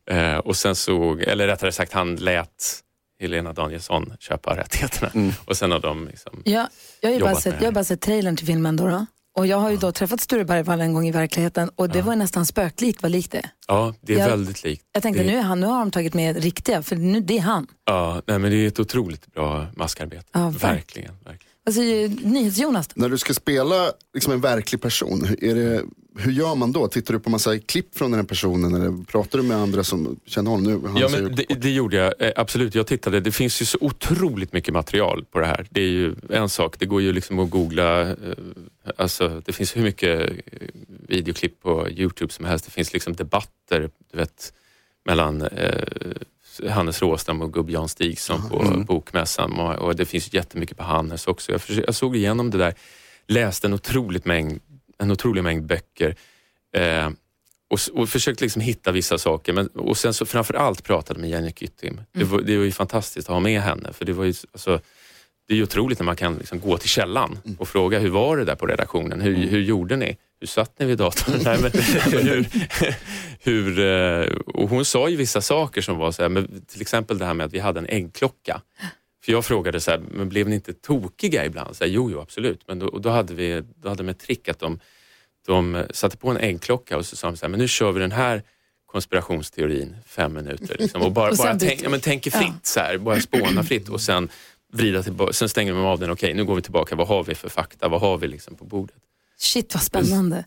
Eh, 0.10 0.38
och 0.38 0.56
sen 0.56 0.76
så, 0.76 1.18
eller 1.20 1.48
rättare 1.48 1.72
sagt 1.72 1.94
han 1.94 2.16
lät 2.16 2.82
Helena 3.20 3.54
Danielsson 3.54 4.14
köpa 4.20 4.58
rättigheterna 4.58 5.34
och 5.46 5.58
sen 5.58 5.72
har 5.72 5.80
de 5.80 6.08
liksom, 6.08 6.42
Ja, 6.46 6.70
jag 7.02 7.10
har 7.10 7.14
ju 7.14 7.20
bara 7.22 7.36
sett, 7.36 7.56
jag 7.60 7.68
har 7.68 7.72
bara 7.72 7.84
sett 7.84 8.02
trailern 8.02 8.36
till 8.38 8.46
filmen 8.48 8.76
då. 8.76 8.88
då. 8.88 9.06
Och 9.38 9.48
jag 9.48 9.58
har 9.58 9.70
ju 9.72 9.78
då 9.78 9.92
träffat 9.92 10.22
Sture 10.22 10.46
Bergvall 10.46 10.82
en 10.82 10.94
gång 10.94 11.08
i 11.08 11.12
verkligheten 11.12 11.70
och 11.76 11.90
det 11.90 12.02
var 12.02 12.16
nästan 12.16 12.46
spöklikt 12.46 13.02
vad 13.02 13.12
likt 13.12 13.32
det 13.32 13.50
ja 13.68 13.94
det 14.02 14.14
är 14.14 14.20
Jag- 14.20 14.30
väldigt 14.30 14.64
likt. 14.64 14.86
Jag 14.92 15.04
tänkte 15.04 15.24
det, 15.24 15.30
nu, 15.32 15.38
är 15.38 15.42
han, 15.42 15.60
nu 15.60 15.66
har 15.68 15.80
de 15.80 15.92
tagit 15.92 16.14
med 16.14 16.38
riktiga, 16.44 16.84
för 16.84 16.96
nu, 16.96 17.20
det 17.22 17.38
är 17.38 17.42
han. 17.42 17.68
Ja, 17.86 18.22
nej, 18.28 18.40
men 18.40 18.52
det 18.52 18.58
är 18.58 18.68
ett 18.68 18.80
otroligt 18.80 19.34
bra 19.34 19.68
maskarbete. 19.76 20.24
Ja, 20.32 20.50
verkligen. 20.50 21.14
verkligen. 21.16 21.40
Vad 21.64 21.76
säger 21.76 22.10
NyhetsJonas? 22.10 22.90
När 22.96 23.10
du 23.10 23.18
ska 23.18 23.34
spela 23.34 23.92
liksom 24.14 24.34
en 24.34 24.42
verklig 24.42 24.82
person, 24.82 25.26
är 25.42 25.56
det, 25.56 25.84
hur 26.17 26.32
gör 26.32 26.56
man 26.56 26.72
då? 26.72 26.88
Tittar 26.88 27.13
du 27.13 27.19
på 27.19 27.30
massa 27.30 27.60
klipp 27.60 27.98
från 27.98 28.12
den 28.12 28.19
här 28.19 28.28
personen 28.28 28.74
eller 28.76 29.04
pratar 29.06 29.39
du 29.39 29.43
med 29.45 29.58
andra 29.58 29.84
som 29.84 30.19
känner 30.26 30.52
honom 30.52 30.93
nu? 30.93 31.00
Ja, 31.02 31.10
men 31.10 31.36
det, 31.36 31.45
det 31.62 31.69
gjorde 31.69 31.98
jag. 31.98 32.13
Eh, 32.22 32.32
Absolut, 32.36 32.76
jag 32.76 32.88
tittade. 32.88 33.19
Det 33.19 33.32
finns 33.32 33.62
ju 33.62 33.65
så 33.65 33.78
otroligt 33.82 34.54
mycket 34.54 34.74
material 34.74 35.26
på 35.32 35.39
det 35.39 35.45
här. 35.45 35.67
Det 35.69 35.82
är 35.82 35.88
ju 35.89 36.15
en 36.30 36.50
sak, 36.50 36.76
det 36.80 36.86
går 36.86 37.02
ju 37.02 37.13
liksom 37.13 37.39
att 37.39 37.50
googla. 37.50 38.02
eh, 38.10 38.15
Alltså, 38.98 39.41
det 39.45 39.54
finns 39.54 39.78
hur 39.78 39.82
mycket 39.84 40.19
eh, 40.30 40.36
videoklipp 41.08 41.62
på 41.62 41.89
Youtube 41.89 42.34
som 42.34 42.45
helst. 42.45 42.65
Det 42.65 42.72
finns 42.72 42.93
liksom 42.93 43.13
debatter 43.15 43.89
du 44.12 44.17
vet, 44.17 44.54
mellan 45.06 45.41
eh, 45.41 46.69
Hannes 46.69 47.02
Råstam 47.02 47.41
och 47.41 47.54
Gubb 47.54 47.69
Jan 47.69 47.89
Stigson 47.89 48.50
på 48.50 48.84
Bokmässan. 48.88 49.52
Och, 49.54 49.76
och 49.76 49.95
det 49.95 50.06
finns 50.06 50.34
jättemycket 50.34 50.78
på 50.78 50.84
Hannes 50.84 51.28
också. 51.28 51.52
Jag, 51.52 51.62
försö- 51.62 51.84
jag 51.86 51.95
såg 51.95 52.15
igenom 52.15 52.50
det 52.50 52.58
där, 52.58 52.74
läste 53.28 53.67
en, 53.67 53.74
otroligt 53.74 54.26
mängd, 54.26 54.60
en 55.00 55.12
otrolig 55.12 55.44
mängd 55.44 55.66
böcker. 55.66 56.16
Eh, 56.76 57.10
och, 57.70 57.80
och 57.94 58.10
försökt 58.10 58.42
liksom 58.42 58.62
hitta 58.62 58.92
vissa 58.92 59.18
saker. 59.18 59.54
Men, 59.54 59.68
och 59.68 59.98
sen 59.98 60.14
så 60.14 60.26
framför 60.26 60.54
allt 60.54 60.84
pratade 60.84 61.20
med 61.20 61.30
Jenny 61.30 61.54
Kyttim. 61.56 62.02
Det, 62.12 62.24
var, 62.24 62.42
det 62.42 62.58
var 62.58 62.66
ju 62.66 62.72
fantastiskt 62.72 63.30
att 63.30 63.34
ha 63.34 63.40
med 63.40 63.62
henne. 63.62 63.94
För 63.94 64.06
det 64.06 64.14
var 64.14 64.26
ju, 64.26 64.34
alltså, 64.52 64.82
det 65.48 65.54
är 65.54 65.58
ju 65.58 65.64
otroligt 65.64 66.00
när 66.00 66.06
man 66.06 66.16
kan 66.16 66.36
liksom 66.36 66.60
gå 66.60 66.78
till 66.78 66.90
källan 66.90 67.40
och 67.60 67.68
fråga 67.68 68.00
hur 68.00 68.10
var 68.10 68.38
det 68.38 68.46
där 68.46 68.56
på 68.56 68.68
redaktionen? 68.68 69.22
Hur, 69.22 69.36
hur 69.36 69.62
gjorde 69.62 69.96
ni? 69.96 70.18
Hur 70.40 70.48
satt 70.48 70.80
ni 70.80 70.86
vid 70.86 70.98
datorn? 70.98 71.36
Nej, 71.44 71.58
men, 71.62 71.72
hur, 72.12 72.46
hur, 73.40 73.80
eh, 73.80 74.36
och 74.38 74.70
hon 74.70 74.86
sa 74.86 75.10
ju 75.10 75.16
vissa 75.16 75.42
saker 75.42 75.82
som 75.82 75.98
var 75.98 76.12
så 76.12 76.22
här, 76.22 76.30
men 76.30 76.66
till 76.68 76.82
exempel 76.82 77.18
det 77.18 77.26
här 77.26 77.34
med 77.34 77.46
att 77.46 77.54
vi 77.54 77.60
hade 77.60 77.80
en 77.80 77.86
äggklocka. 77.86 78.62
För 79.24 79.32
jag 79.32 79.46
frågade 79.46 79.80
så 79.80 79.92
här, 79.92 80.00
men 80.12 80.30
blev 80.30 80.50
ni 80.50 80.56
inte 80.56 80.74
tokiga 80.74 81.46
ibland? 81.46 81.76
Så 81.76 81.84
här, 81.84 81.92
jo, 81.92 82.12
jo, 82.12 82.20
absolut. 82.20 82.68
Men 82.68 82.80
då, 82.80 83.00
då 83.00 83.10
hade 83.10 83.34
vi 83.34 83.64
då 83.76 83.90
hade 83.90 84.04
de 84.04 84.10
ett 84.10 84.20
trick 84.20 84.48
att 84.48 84.60
de, 84.60 84.80
de 85.48 85.84
satte 85.92 86.18
på 86.18 86.30
en 86.30 86.38
äggklocka 86.38 86.98
och 86.98 87.06
så 87.06 87.16
sa 87.16 87.28
de 87.28 87.38
så 87.38 87.46
här, 87.46 87.50
men 87.50 87.60
nu 87.60 87.68
kör 87.68 87.92
vi 87.92 88.00
den 88.00 88.12
här 88.12 88.44
konspirationsteorin 88.86 89.96
fem 90.06 90.34
minuter. 90.34 90.78
Liksom, 90.80 91.02
och 91.02 91.12
bara, 91.12 91.30
Och 91.32 91.38
bara 91.38 91.56
tänk, 91.60 91.82
ja, 91.84 91.90
men 91.90 92.00
tänker 92.00 92.32
fritt, 92.32 92.66
så 92.66 92.80
här, 92.80 92.98
bara 92.98 93.20
spåna 93.22 93.64
fritt 93.64 93.90
och 93.90 94.02
sen 94.02 94.30
vrida 94.74 95.04
tillbaka. 95.04 95.34
Sen 95.34 95.50
stänger 95.50 95.74
de 95.74 95.86
av 95.86 96.00
den. 96.00 96.10
Okej, 96.12 96.34
nu 96.34 96.46
går 96.46 96.56
vi 96.56 96.62
tillbaka. 96.62 96.96
Vad 96.96 97.08
har 97.08 97.24
vi 97.24 97.36
för 97.36 97.50
fakta? 97.50 97.88
Vad 97.88 98.02
har 98.02 98.18
vi 98.18 98.28
liksom 98.28 98.56
på 98.56 98.66
bordet? 98.66 98.96
Shit 99.41 99.73
vad 99.73 99.84
spännande. 99.84 100.43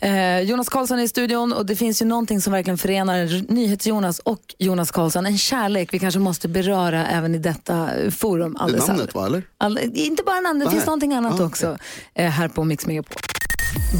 Eh, 0.00 0.40
Jonas 0.40 0.68
Karlsson 0.68 0.98
är 0.98 1.02
i 1.02 1.08
studion 1.08 1.52
och 1.52 1.66
det 1.66 1.76
finns 1.76 2.02
ju 2.02 2.06
någonting 2.06 2.40
som 2.40 2.52
verkligen 2.52 2.78
förenar 2.78 3.52
NyhetsJonas 3.52 4.18
och 4.18 4.54
Jonas 4.58 4.90
Karlsson. 4.90 5.26
En 5.26 5.38
kärlek 5.38 5.94
vi 5.94 5.98
kanske 5.98 6.20
måste 6.20 6.48
beröra 6.48 7.06
även 7.06 7.34
i 7.34 7.38
detta 7.38 7.88
forum. 8.10 8.56
alldeles 8.56 8.88
namnet 8.88 9.14
va, 9.14 9.26
eller? 9.26 9.42
All, 9.58 9.78
inte 9.94 10.22
bara 10.22 10.40
namnet, 10.40 10.66
det 10.66 10.70
finns 10.70 10.86
någonting 10.86 11.14
annat 11.14 11.40
Ah, 11.40 11.44
också 11.44 11.78
eh, 12.14 12.30
här 12.30 12.48
på 12.48 12.64
Mix 12.64 12.86
Megapol. 12.86 13.16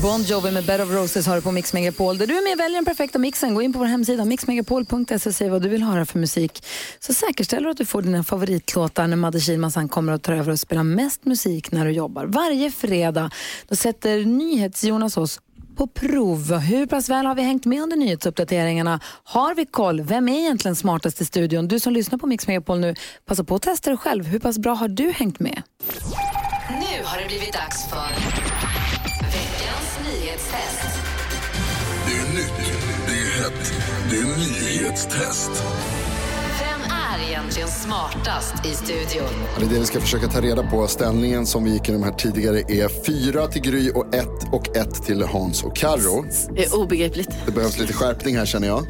Bon 0.03 0.23
Jovi 0.23 0.51
med 0.51 0.65
Bed 0.65 0.81
of 0.81 0.91
Roses 0.91 1.27
har 1.27 1.37
du 1.37 1.43
på 1.43 1.53
Mix 1.53 1.73
Megapol. 1.73 2.19
Där 2.19 2.27
du 2.27 2.39
är 2.39 2.45
med 2.45 2.53
och 2.53 2.61
väljer 2.61 2.77
den 2.77 2.85
perfekta 2.85 3.19
mixen. 3.19 3.55
Gå 3.55 3.63
in 3.63 3.73
på 3.73 3.79
vår 3.79 3.87
hemsida 3.87 4.25
mixmegapol.se 4.25 5.29
och 5.29 5.35
säg 5.35 5.49
vad 5.49 5.63
du 5.63 5.69
vill 5.69 5.83
höra 5.83 6.07
för 6.07 6.19
musik. 6.19 6.65
Så 7.01 7.15
säkerställer 7.15 7.65
du 7.65 7.71
att 7.71 7.77
du 7.77 7.85
får 7.85 8.03
dina 8.03 8.25
favoritlåtar 8.25 9.07
när 9.07 9.17
Madde 9.17 9.41
Kihlman 9.41 9.73
sen 9.73 9.89
kommer 9.89 10.13
och 10.13 10.23
tar 10.23 10.33
över 10.33 10.53
och 10.53 10.61
spelar 10.61 10.83
mest 10.83 11.25
musik 11.25 11.73
när 11.73 11.85
du 11.85 11.91
jobbar. 11.91 12.25
Varje 12.25 12.71
fredag 12.71 13.31
då 13.69 13.77
sätter 13.77 14.25
NyhetsJonas 14.25 15.17
oss 15.17 15.41
på 15.77 15.87
prov. 15.87 16.59
Hur 16.59 16.87
pass 16.87 17.09
väl 17.09 17.27
har 17.27 17.35
vi 17.35 17.43
hängt 17.43 17.65
med 17.65 17.83
under 17.83 17.97
nyhetsuppdateringarna? 17.97 19.01
Har 19.25 19.55
vi 19.55 19.67
koll? 19.67 20.01
Vem 20.01 20.29
är 20.29 20.39
egentligen 20.39 20.77
smartast 20.77 21.21
i 21.21 21.25
studion? 21.25 21.69
Du 21.69 21.81
som 21.81 21.93
lyssnar 21.93 22.19
på 22.19 22.27
Mix 22.27 22.47
Megapol 22.47 22.81
nu, 22.81 22.95
passa 23.27 23.45
på 23.45 23.55
att 23.55 23.63
testa 23.63 23.91
dig 23.91 23.97
själv. 23.97 24.25
Hur 24.25 24.39
pass 24.39 24.59
bra 24.59 24.75
har 24.75 24.89
du 24.89 25.11
hängt 25.11 25.41
med? 25.41 25.63
Nu 26.69 27.05
har 27.05 27.21
det 27.21 27.27
blivit 27.29 27.53
dags 27.53 27.89
för 27.89 28.68
det 34.11 34.17
är 34.17 34.25
nyhetstest. 34.25 35.51
Vem 36.61 36.81
är 36.91 37.29
egentligen 37.29 37.69
smartast 37.69 38.67
i 38.67 38.75
studion? 38.75 39.29
Det 39.59 39.65
är 39.65 39.69
det 39.71 39.79
vi 39.79 39.87
ska 39.87 40.01
försöka 40.01 40.27
ta 40.27 40.41
reda 40.41 40.63
på. 40.63 40.87
Ställningen 40.87 41.47
som 41.47 41.65
vi 41.65 41.71
gick 41.71 41.89
igenom 41.89 42.03
här 42.03 42.13
tidigare 42.13 42.59
är 42.59 43.05
fyra 43.05 43.47
till 43.47 43.63
Gry 43.63 43.91
och 43.91 44.15
ett 44.15 44.53
och 44.53 44.77
ett 44.77 44.95
till 45.05 45.23
Hans 45.23 45.63
och 45.65 45.77
Karo. 45.77 46.25
Det 46.55 46.65
är 46.65 46.77
obegripligt. 46.77 47.31
Det 47.47 47.53
behövs 47.53 47.79
lite 47.79 47.93
skärpning 47.93 48.37
här 48.37 48.47
känner 48.47 48.69
jag. 48.69 48.87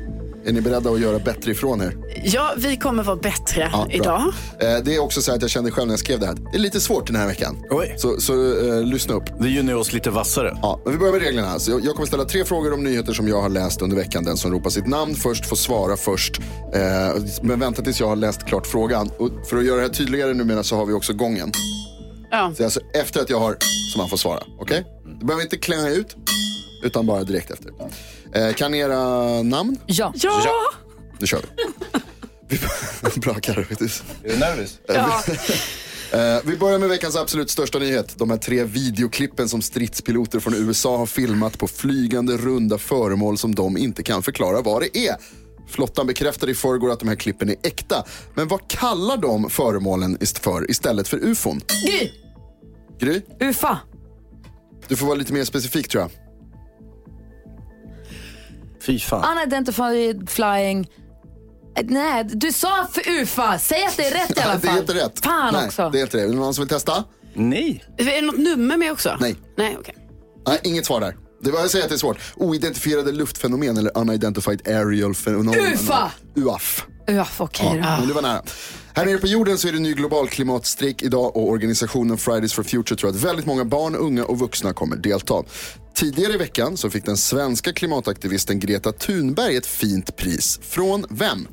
Är 0.48 0.52
ni 0.52 0.60
beredda 0.60 0.90
att 0.90 1.00
göra 1.00 1.18
bättre 1.18 1.50
ifrån 1.50 1.80
er? 1.82 1.96
Ja, 2.24 2.54
vi 2.56 2.76
kommer 2.76 3.02
vara 3.02 3.16
bättre 3.16 3.68
Ja, 3.72 3.86
idag. 3.90 4.20
Eh, 4.60 4.78
Det 4.84 4.94
är 4.94 4.98
också 4.98 5.22
så 5.22 5.30
här 5.30 5.36
att 5.36 5.42
jag 5.42 5.50
kände 5.50 5.70
själv 5.70 5.86
när 5.86 5.92
jag 5.92 5.98
skrev 6.00 6.20
det 6.20 6.26
här. 6.26 6.34
Det 6.52 6.58
är 6.58 6.60
lite 6.60 6.80
svårt 6.80 7.06
den 7.06 7.16
här 7.16 7.26
veckan. 7.26 7.56
Så, 7.96 8.20
så 8.20 8.32
eh, 8.68 8.82
lyssna 8.84 9.14
upp. 9.14 9.24
Det 9.40 9.48
gör 9.48 9.62
ni 9.62 9.74
oss 9.74 9.92
lite 9.92 10.10
vassare. 10.10 10.58
Ja, 10.62 10.80
men 10.84 10.92
vi 10.92 10.98
börjar 10.98 11.12
med 11.12 11.22
reglerna. 11.22 11.58
Så 11.58 11.70
jag, 11.70 11.84
jag 11.84 11.94
kommer 11.94 12.06
ställa 12.06 12.24
tre 12.24 12.44
frågor 12.44 12.72
om 12.74 12.84
nyheter 12.84 13.12
som 13.12 13.28
jag 13.28 13.42
har 13.42 13.48
läst 13.48 13.82
under 13.82 13.96
veckan. 13.96 14.24
Den 14.24 14.36
som 14.36 14.52
ropar 14.52 14.70
sitt 14.70 14.86
namn 14.86 15.14
först 15.14 15.46
får 15.46 15.56
svara 15.56 15.96
först. 15.96 16.38
Eh, 16.74 17.22
men 17.42 17.60
vänta 17.60 17.82
tills 17.82 18.00
jag 18.00 18.08
har 18.08 18.16
läst 18.16 18.44
klart 18.46 18.66
frågan. 18.66 19.10
Och 19.18 19.30
för 19.48 19.56
att 19.56 19.64
göra 19.64 19.76
det 19.76 19.82
här 19.82 19.88
tydligare 19.88 20.34
numera 20.34 20.62
så 20.62 20.76
har 20.76 20.86
vi 20.86 20.92
också 20.92 21.12
gången. 21.12 21.52
Ja. 22.30 22.52
Så 22.56 22.64
alltså 22.64 22.80
efter 22.94 23.20
att 23.20 23.30
jag 23.30 23.40
har 23.40 23.56
som 23.92 23.98
man 23.98 24.08
får 24.08 24.16
svara. 24.16 24.42
Okej? 24.60 24.84
Du 25.20 25.26
behöver 25.26 25.42
inte 25.44 25.56
klänga 25.56 25.88
ut, 25.88 26.16
utan 26.84 27.06
bara 27.06 27.24
direkt 27.24 27.50
efter. 27.50 27.70
Eh, 28.34 28.52
kan 28.54 28.74
era 28.74 29.02
namn? 29.42 29.76
Ja. 29.86 30.12
Ja! 30.16 30.40
Nu 31.18 31.26
kör 31.26 31.40
vi. 31.56 32.58
vi 33.14 33.20
Bra 33.20 33.34
Carro. 33.34 33.60
Är 33.60 34.28
du 34.30 34.36
nervös? 34.38 34.78
Ja. 34.88 35.22
Eh, 36.12 36.38
vi 36.44 36.56
börjar 36.56 36.78
med 36.78 36.88
veckans 36.88 37.16
absolut 37.16 37.50
största 37.50 37.78
nyhet. 37.78 38.18
De 38.18 38.30
här 38.30 38.36
tre 38.36 38.64
videoklippen 38.64 39.48
som 39.48 39.62
stridspiloter 39.62 40.40
från 40.40 40.54
USA 40.54 40.96
har 40.98 41.06
filmat 41.06 41.58
på 41.58 41.68
flygande 41.68 42.36
runda 42.36 42.78
föremål 42.78 43.38
som 43.38 43.54
de 43.54 43.76
inte 43.76 44.02
kan 44.02 44.22
förklara 44.22 44.60
vad 44.60 44.82
det 44.82 44.98
är. 45.08 45.16
Flottan 45.68 46.06
bekräftade 46.06 46.52
i 46.52 46.54
förrgår 46.54 46.90
att 46.90 46.98
de 47.00 47.08
här 47.08 47.16
klippen 47.16 47.48
är 47.50 47.56
äkta. 47.62 48.04
Men 48.34 48.48
vad 48.48 48.68
kallar 48.70 49.16
de 49.16 49.50
föremålen 49.50 50.18
ist- 50.18 50.40
för 50.40 50.70
istället 50.70 51.08
för 51.08 51.18
ufon? 51.24 51.60
Gry! 51.86 52.10
Gry, 53.00 53.22
Ufa! 53.48 53.78
du 54.88 54.96
får 54.96 55.06
vara 55.06 55.16
lite 55.16 55.32
mer 55.32 55.44
specifik 55.44 55.88
tror 55.88 56.02
jag. 56.02 56.10
Fy 58.88 58.98
fan. 59.00 59.38
Unidentified 59.38 60.30
flying... 60.30 60.88
Nej, 61.84 62.24
du 62.24 62.52
sa 62.52 62.86
för 62.92 63.10
UFA. 63.10 63.58
Säg 63.58 63.84
att 63.84 63.96
det 63.96 64.06
är 64.06 64.10
rätt 64.10 64.38
i 64.38 64.40
alla 64.40 64.52
fall. 64.52 64.60
det 64.62 64.68
är 64.68 64.78
inte 64.78 64.94
rätt. 64.94 65.20
Fan 65.24 65.54
Nej, 65.54 65.66
också. 65.66 65.90
det 65.90 65.98
är 65.98 66.02
inte 66.02 66.16
det. 66.16 66.22
Är 66.22 66.28
det 66.28 66.34
någon 66.34 66.54
som 66.54 66.62
vill 66.62 66.68
testa? 66.68 67.04
Nej. 67.34 67.84
Är 67.98 68.04
det 68.04 68.20
något 68.20 68.38
nummer 68.38 68.76
med 68.76 68.92
också? 68.92 69.16
Nej. 69.20 69.36
Nej, 69.56 69.76
okej. 69.80 69.94
Nej, 70.46 70.60
inget 70.64 70.86
svar 70.86 71.00
där. 71.00 71.16
Det 71.42 71.50
var 71.50 71.60
jag 71.60 71.70
säger 71.70 71.84
att 71.84 71.88
det 71.88 71.94
är 71.94 71.98
svårt. 71.98 72.18
Oidentifierade 72.36 73.12
luftfenomen 73.12 73.76
eller 73.76 73.98
unidentified 73.98 74.68
aerial 74.68 75.14
phenomenon. 75.14 75.54
UFA! 75.72 76.10
UAF. 76.34 76.86
UF, 77.08 77.40
okej 77.40 77.66
Ja, 77.66 77.72
då. 77.72 77.98
men 77.98 78.08
det 78.08 78.14
var 78.14 78.22
nära. 78.22 78.42
Här 78.94 79.06
nere 79.06 79.18
på 79.18 79.26
jorden 79.26 79.58
så 79.58 79.68
är 79.68 79.72
det 79.72 79.78
ny 79.78 79.94
global 79.94 80.28
klimatstrejk 80.28 81.02
idag 81.02 81.36
och 81.36 81.48
organisationen 81.48 82.18
Fridays 82.18 82.52
for 82.52 82.62
Future 82.62 82.96
tror 82.96 83.10
att 83.10 83.16
väldigt 83.16 83.46
många 83.46 83.64
barn, 83.64 83.94
unga 83.94 84.24
och 84.24 84.38
vuxna 84.38 84.72
kommer 84.72 84.96
delta. 84.96 85.44
Tidigare 85.94 86.32
i 86.32 86.36
veckan 86.36 86.76
så 86.76 86.90
fick 86.90 87.04
den 87.04 87.16
svenska 87.16 87.72
klimataktivisten 87.72 88.60
Greta 88.60 88.92
Thunberg 88.92 89.56
ett 89.56 89.66
fint 89.66 90.16
pris. 90.16 90.60
Från 90.62 91.04
vem? 91.10 91.46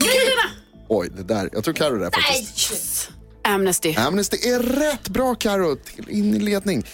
Oj, 0.88 1.10
det 1.18 1.24
där. 1.24 1.50
Jag 1.54 1.64
tror 1.64 1.74
Carro 1.74 1.98
där 1.98 2.12
faktiskt. 2.12 3.12
Amnesty. 3.44 3.96
Amnesty 3.96 4.38
är 4.38 4.60
rätt 4.60 5.10
bra. 5.10 5.36
Till 5.36 6.10
in 6.10 6.36
i 6.36 6.40
ledning. 6.40 6.86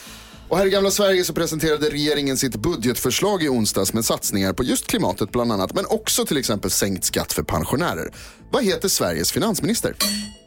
Och 0.52 0.58
här 0.58 0.66
i 0.66 0.70
gamla 0.70 0.92
Sverige 0.92 1.24
så 1.24 1.34
presenterade 1.34 1.90
regeringen 1.90 2.38
sitt 2.38 2.56
budgetförslag 2.56 3.44
i 3.44 3.50
onsdags 3.50 3.94
med 3.94 4.06
satsningar 4.06 4.54
på 4.54 4.64
just 4.64 4.88
klimatet 4.88 5.32
bland 5.32 5.52
annat, 5.52 5.74
men 5.76 5.86
också 5.86 6.26
till 6.26 6.38
exempel 6.38 6.72
sänkt 6.72 7.04
skatt 7.06 7.34
för 7.34 7.44
pensionärer. 7.44 8.14
Vad 8.52 8.64
heter 8.64 8.88
Sveriges 8.90 9.32
finansminister? 9.32 9.96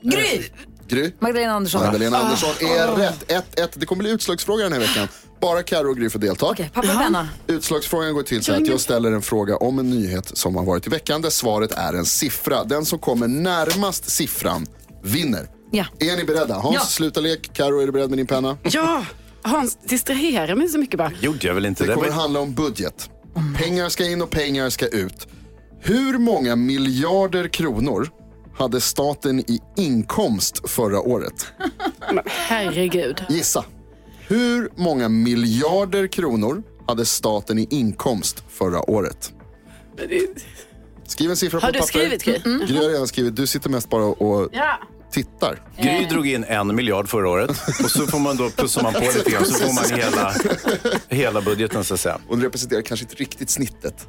Gry! 0.03 0.43
Gry? 0.89 1.13
Magdalena 1.19 1.53
Andersson. 1.53 1.81
Magdalena 1.83 2.17
Ah. 2.17 2.21
Andersson 2.21 2.51
är 2.61 2.97
rätt. 2.97 3.31
1-1. 3.57 3.69
Det 3.75 3.87
kommer 3.87 4.03
bli 4.03 4.11
utslagsfråga 4.11 4.65
den 4.65 4.73
här 4.73 4.81
veckan. 4.81 5.09
Bara 5.41 5.63
Karo 5.63 5.91
och 5.91 5.97
Gry 5.97 6.11
får 6.11 6.19
delta. 6.19 6.47
Okej, 6.47 6.71
papper 6.75 6.89
och 6.95 6.99
penna. 7.01 7.29
Utslagsfrågan 7.47 8.15
går 8.15 8.23
till 8.23 8.45
så 8.45 8.53
att 8.53 8.67
jag 8.67 8.81
ställer 8.81 9.13
en 9.13 9.23
fråga 9.23 9.57
om 9.57 9.79
en 9.79 9.91
nyhet 9.91 10.39
som 10.39 10.57
har 10.57 10.65
varit 10.65 10.87
i 10.87 10.91
veckan 10.91 11.23
där 11.23 11.31
svaret 11.31 11.73
är 11.73 11.93
en 11.93 12.05
siffra. 12.05 12.65
Den 12.65 12.85
som 12.85 12.99
kommer 12.99 13.29
närmast 13.29 14.11
siffran 14.11 14.67
vinner. 15.03 15.49
Ja. 15.71 15.85
Är 16.01 16.17
ni 16.17 16.25
beredda? 16.25 16.55
Hans, 16.55 16.75
Ja. 16.75 16.81
sluta 16.85 17.21
lek. 17.21 17.51
Karo, 17.53 17.81
är 17.81 17.87
du 17.87 17.93
beredd 17.93 18.09
med 18.11 18.19
din 18.19 18.27
penna? 18.27 18.59
Ja, 18.63 19.05
Hans, 19.45 19.79
distrahera 19.85 20.55
mig 20.55 20.69
så 20.69 20.79
mycket 20.79 20.99
bara. 20.99 21.13
Gjorde 21.21 21.47
jag 21.47 21.55
väl 21.55 21.67
inte. 21.67 21.85
Det 21.85 21.89
Det 21.89 21.95
kommer 21.95 22.09
var... 22.09 22.15
handla 22.15 22.41
om 22.41 22.55
budget. 22.55 23.11
Pengar 23.59 23.89
ska 23.89 24.07
in 24.11 24.23
och 24.23 24.31
pengar 24.31 24.71
ska 24.71 24.87
ut. 24.89 25.27
Hur 25.81 26.19
många 26.19 26.57
miljarder 26.57 27.49
kronor 27.49 28.09
hade 28.57 28.81
staten 28.81 29.41
i 29.41 29.61
inkomst 29.77 30.71
förra 30.71 31.01
året? 31.01 31.47
Men 32.13 32.25
herregud. 32.27 33.25
Gissa. 33.29 33.65
Hur 34.29 34.69
många 34.77 35.09
miljarder 35.09 36.07
kronor 36.07 36.63
hade 36.87 37.05
staten 37.07 37.59
i 37.59 37.67
inkomst 37.71 38.45
förra 38.49 38.91
året? 38.91 39.33
Skriv 41.07 41.31
en 41.31 41.37
siffra 41.37 41.61
Har 41.61 41.69
på 41.69 41.73
du 41.73 41.79
papper. 41.79 41.89
skrivit, 41.89 42.25
Gry? 42.25 42.41
Mm. 42.45 42.67
Gry 42.67 42.77
har 42.77 42.89
redan 42.89 43.09
skrivit. 43.09 43.37
Du 43.37 43.47
sitter 43.47 43.71
mest 43.71 43.91
bara 43.91 44.05
och 44.05 44.49
Ja. 44.53 44.79
Tittar. 45.15 45.63
Gry 45.83 46.05
drog 46.11 46.27
in 46.29 46.45
en 46.45 46.75
miljard 46.77 47.09
förra 47.09 47.29
året 47.29 47.51
och 47.85 47.91
så 47.91 48.07
får 48.07 48.19
man 48.19 48.37
då 48.37 48.51
plussar 48.51 48.83
man 48.83 48.93
på 48.93 49.01
lite 49.17 49.31
grann 49.31 49.45
så 49.45 49.55
får 49.55 49.73
man 49.75 50.01
hela, 50.01 50.35
hela 51.09 51.41
budgeten 51.41 51.85
så 51.85 51.95
att 51.95 52.01
säga. 52.01 52.19
Och 52.29 52.39
det 52.39 52.47
representerar 52.47 52.83
kanske 52.83 53.05
inte 53.05 53.15
riktigt 53.17 53.51
snittet. 53.51 54.07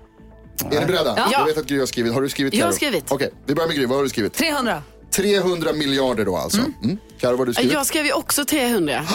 Är 0.72 0.80
ni 0.80 0.86
beredda? 0.86 1.14
Ja. 1.18 1.28
Jag 1.32 1.46
vet 1.46 1.58
att 1.58 1.66
Gry 1.66 1.80
har 1.80 1.86
skrivit. 1.86 2.14
Har 2.14 2.22
du 2.22 2.30
skrivit? 2.30 2.54
Jag 2.54 2.66
har 2.66 2.72
Karo? 2.72 2.76
skrivit. 2.78 3.12
Okej, 3.12 3.30
vi 3.46 3.56
börjar 3.56 3.68
med 3.68 3.78
Gry. 3.78 3.86
Vad 3.86 3.98
har 3.98 4.04
du 4.04 4.10
skrivit? 4.10 4.34
300. 4.34 4.82
300 5.12 5.74
miljarder 5.74 6.26
då 6.26 6.38
alltså. 6.38 6.62
Mm. 6.84 6.98
Karo, 7.20 7.32
vad 7.32 7.40
har 7.40 7.46
du 7.46 7.54
skrivit? 7.54 7.74
Jag 7.74 7.86
skrev 7.86 8.06
ju 8.06 8.14
också 8.14 8.46
300. 8.46 9.06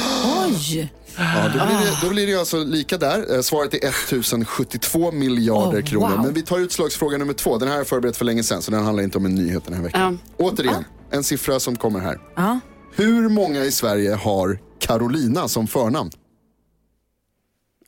Oj! 0.47 0.93
Ja, 1.17 1.43
då, 1.45 1.51
blir 1.67 1.77
det, 1.87 1.99
då 2.03 2.09
blir 2.09 2.27
det 2.27 2.33
ju 2.33 2.39
alltså 2.39 2.65
lika 2.65 2.99
där. 2.99 3.35
Eh, 3.35 3.41
Svaret 3.41 3.75
är 3.75 3.79
1072 3.89 5.13
miljarder 5.13 5.81
Oh, 5.81 5.85
kronor. 5.85 6.09
wow. 6.09 6.25
Men 6.25 6.35
vi 6.35 6.43
tar 6.43 6.59
utslagsfråga 6.59 7.19
nummer 7.19 7.33
två. 7.33 7.59
Den 7.59 7.69
här 7.69 7.75
har 7.75 7.81
jag 7.81 7.87
förberett 7.87 8.17
för 8.17 8.25
länge 8.25 8.43
sedan 8.43 8.63
så 8.63 8.71
den 8.71 8.85
handlar 8.85 9.05
inte 9.05 9.19
om 9.19 9.27
en 9.27 9.35
nyhet 9.35 9.65
den 9.65 9.75
här 9.75 9.83
veckan. 9.83 10.19
Återigen, 10.37 10.85
en 11.11 11.25
siffra 11.25 11.61
som 11.61 11.77
kommer 11.77 12.01
här. 12.01 12.21
Ja. 12.37 12.61
Hur 12.95 13.29
många 13.29 13.65
i 13.65 13.73
Sverige 13.73 14.15
har 14.15 14.59
Carolina 14.79 15.49
som 15.49 15.67
förnamn? 15.67 16.11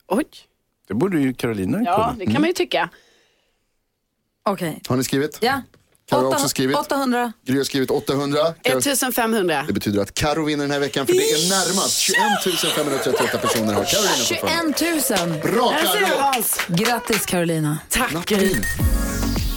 Oj. 0.08 0.24
Det 0.88 0.94
borde 0.94 1.18
ju 1.20 1.34
Carolina 1.34 1.82
Ja, 1.84 2.14
det 2.18 2.24
kan 2.26 2.34
man 2.34 2.44
ju 2.44 2.52
tycka. 2.52 2.90
Okej. 4.48 4.82
Har 4.88 4.96
ni 4.96 5.04
skrivit? 5.04 5.38
Ja. 5.40 5.62
Karo 6.10 6.20
har 6.20 6.28
också 6.32 6.48
skrivit. 6.48 6.76
800. 6.76 7.32
Gry 7.46 7.56
har 7.56 7.64
skrivit 7.64 7.90
800. 7.90 8.38
Karo- 8.62 8.78
1500. 8.78 9.64
Det 9.66 9.72
betyder 9.72 10.02
att 10.02 10.14
Karo 10.14 10.44
vinner 10.44 10.64
den 10.64 10.70
här 10.70 10.80
veckan 10.80 11.06
för 11.06 11.12
det 11.12 11.18
är 11.30 11.48
närmast 11.50 11.98
21 11.98 12.16
538 12.74 13.38
personer 13.38 13.72
har 13.72 13.84
Carolina 13.84 14.12
som 14.14 14.36
förnamn. 14.36 14.74
21 14.78 15.42
000. 15.42 15.52
Bra 15.54 15.70
Där 15.70 15.86
ser 15.86 16.00
du, 16.00 16.06
Karo! 16.06 16.18
Hans. 16.18 16.60
Grattis 16.68 17.26
Carolina. 17.26 17.78
Tack 17.88 18.26
Gry. 18.28 18.54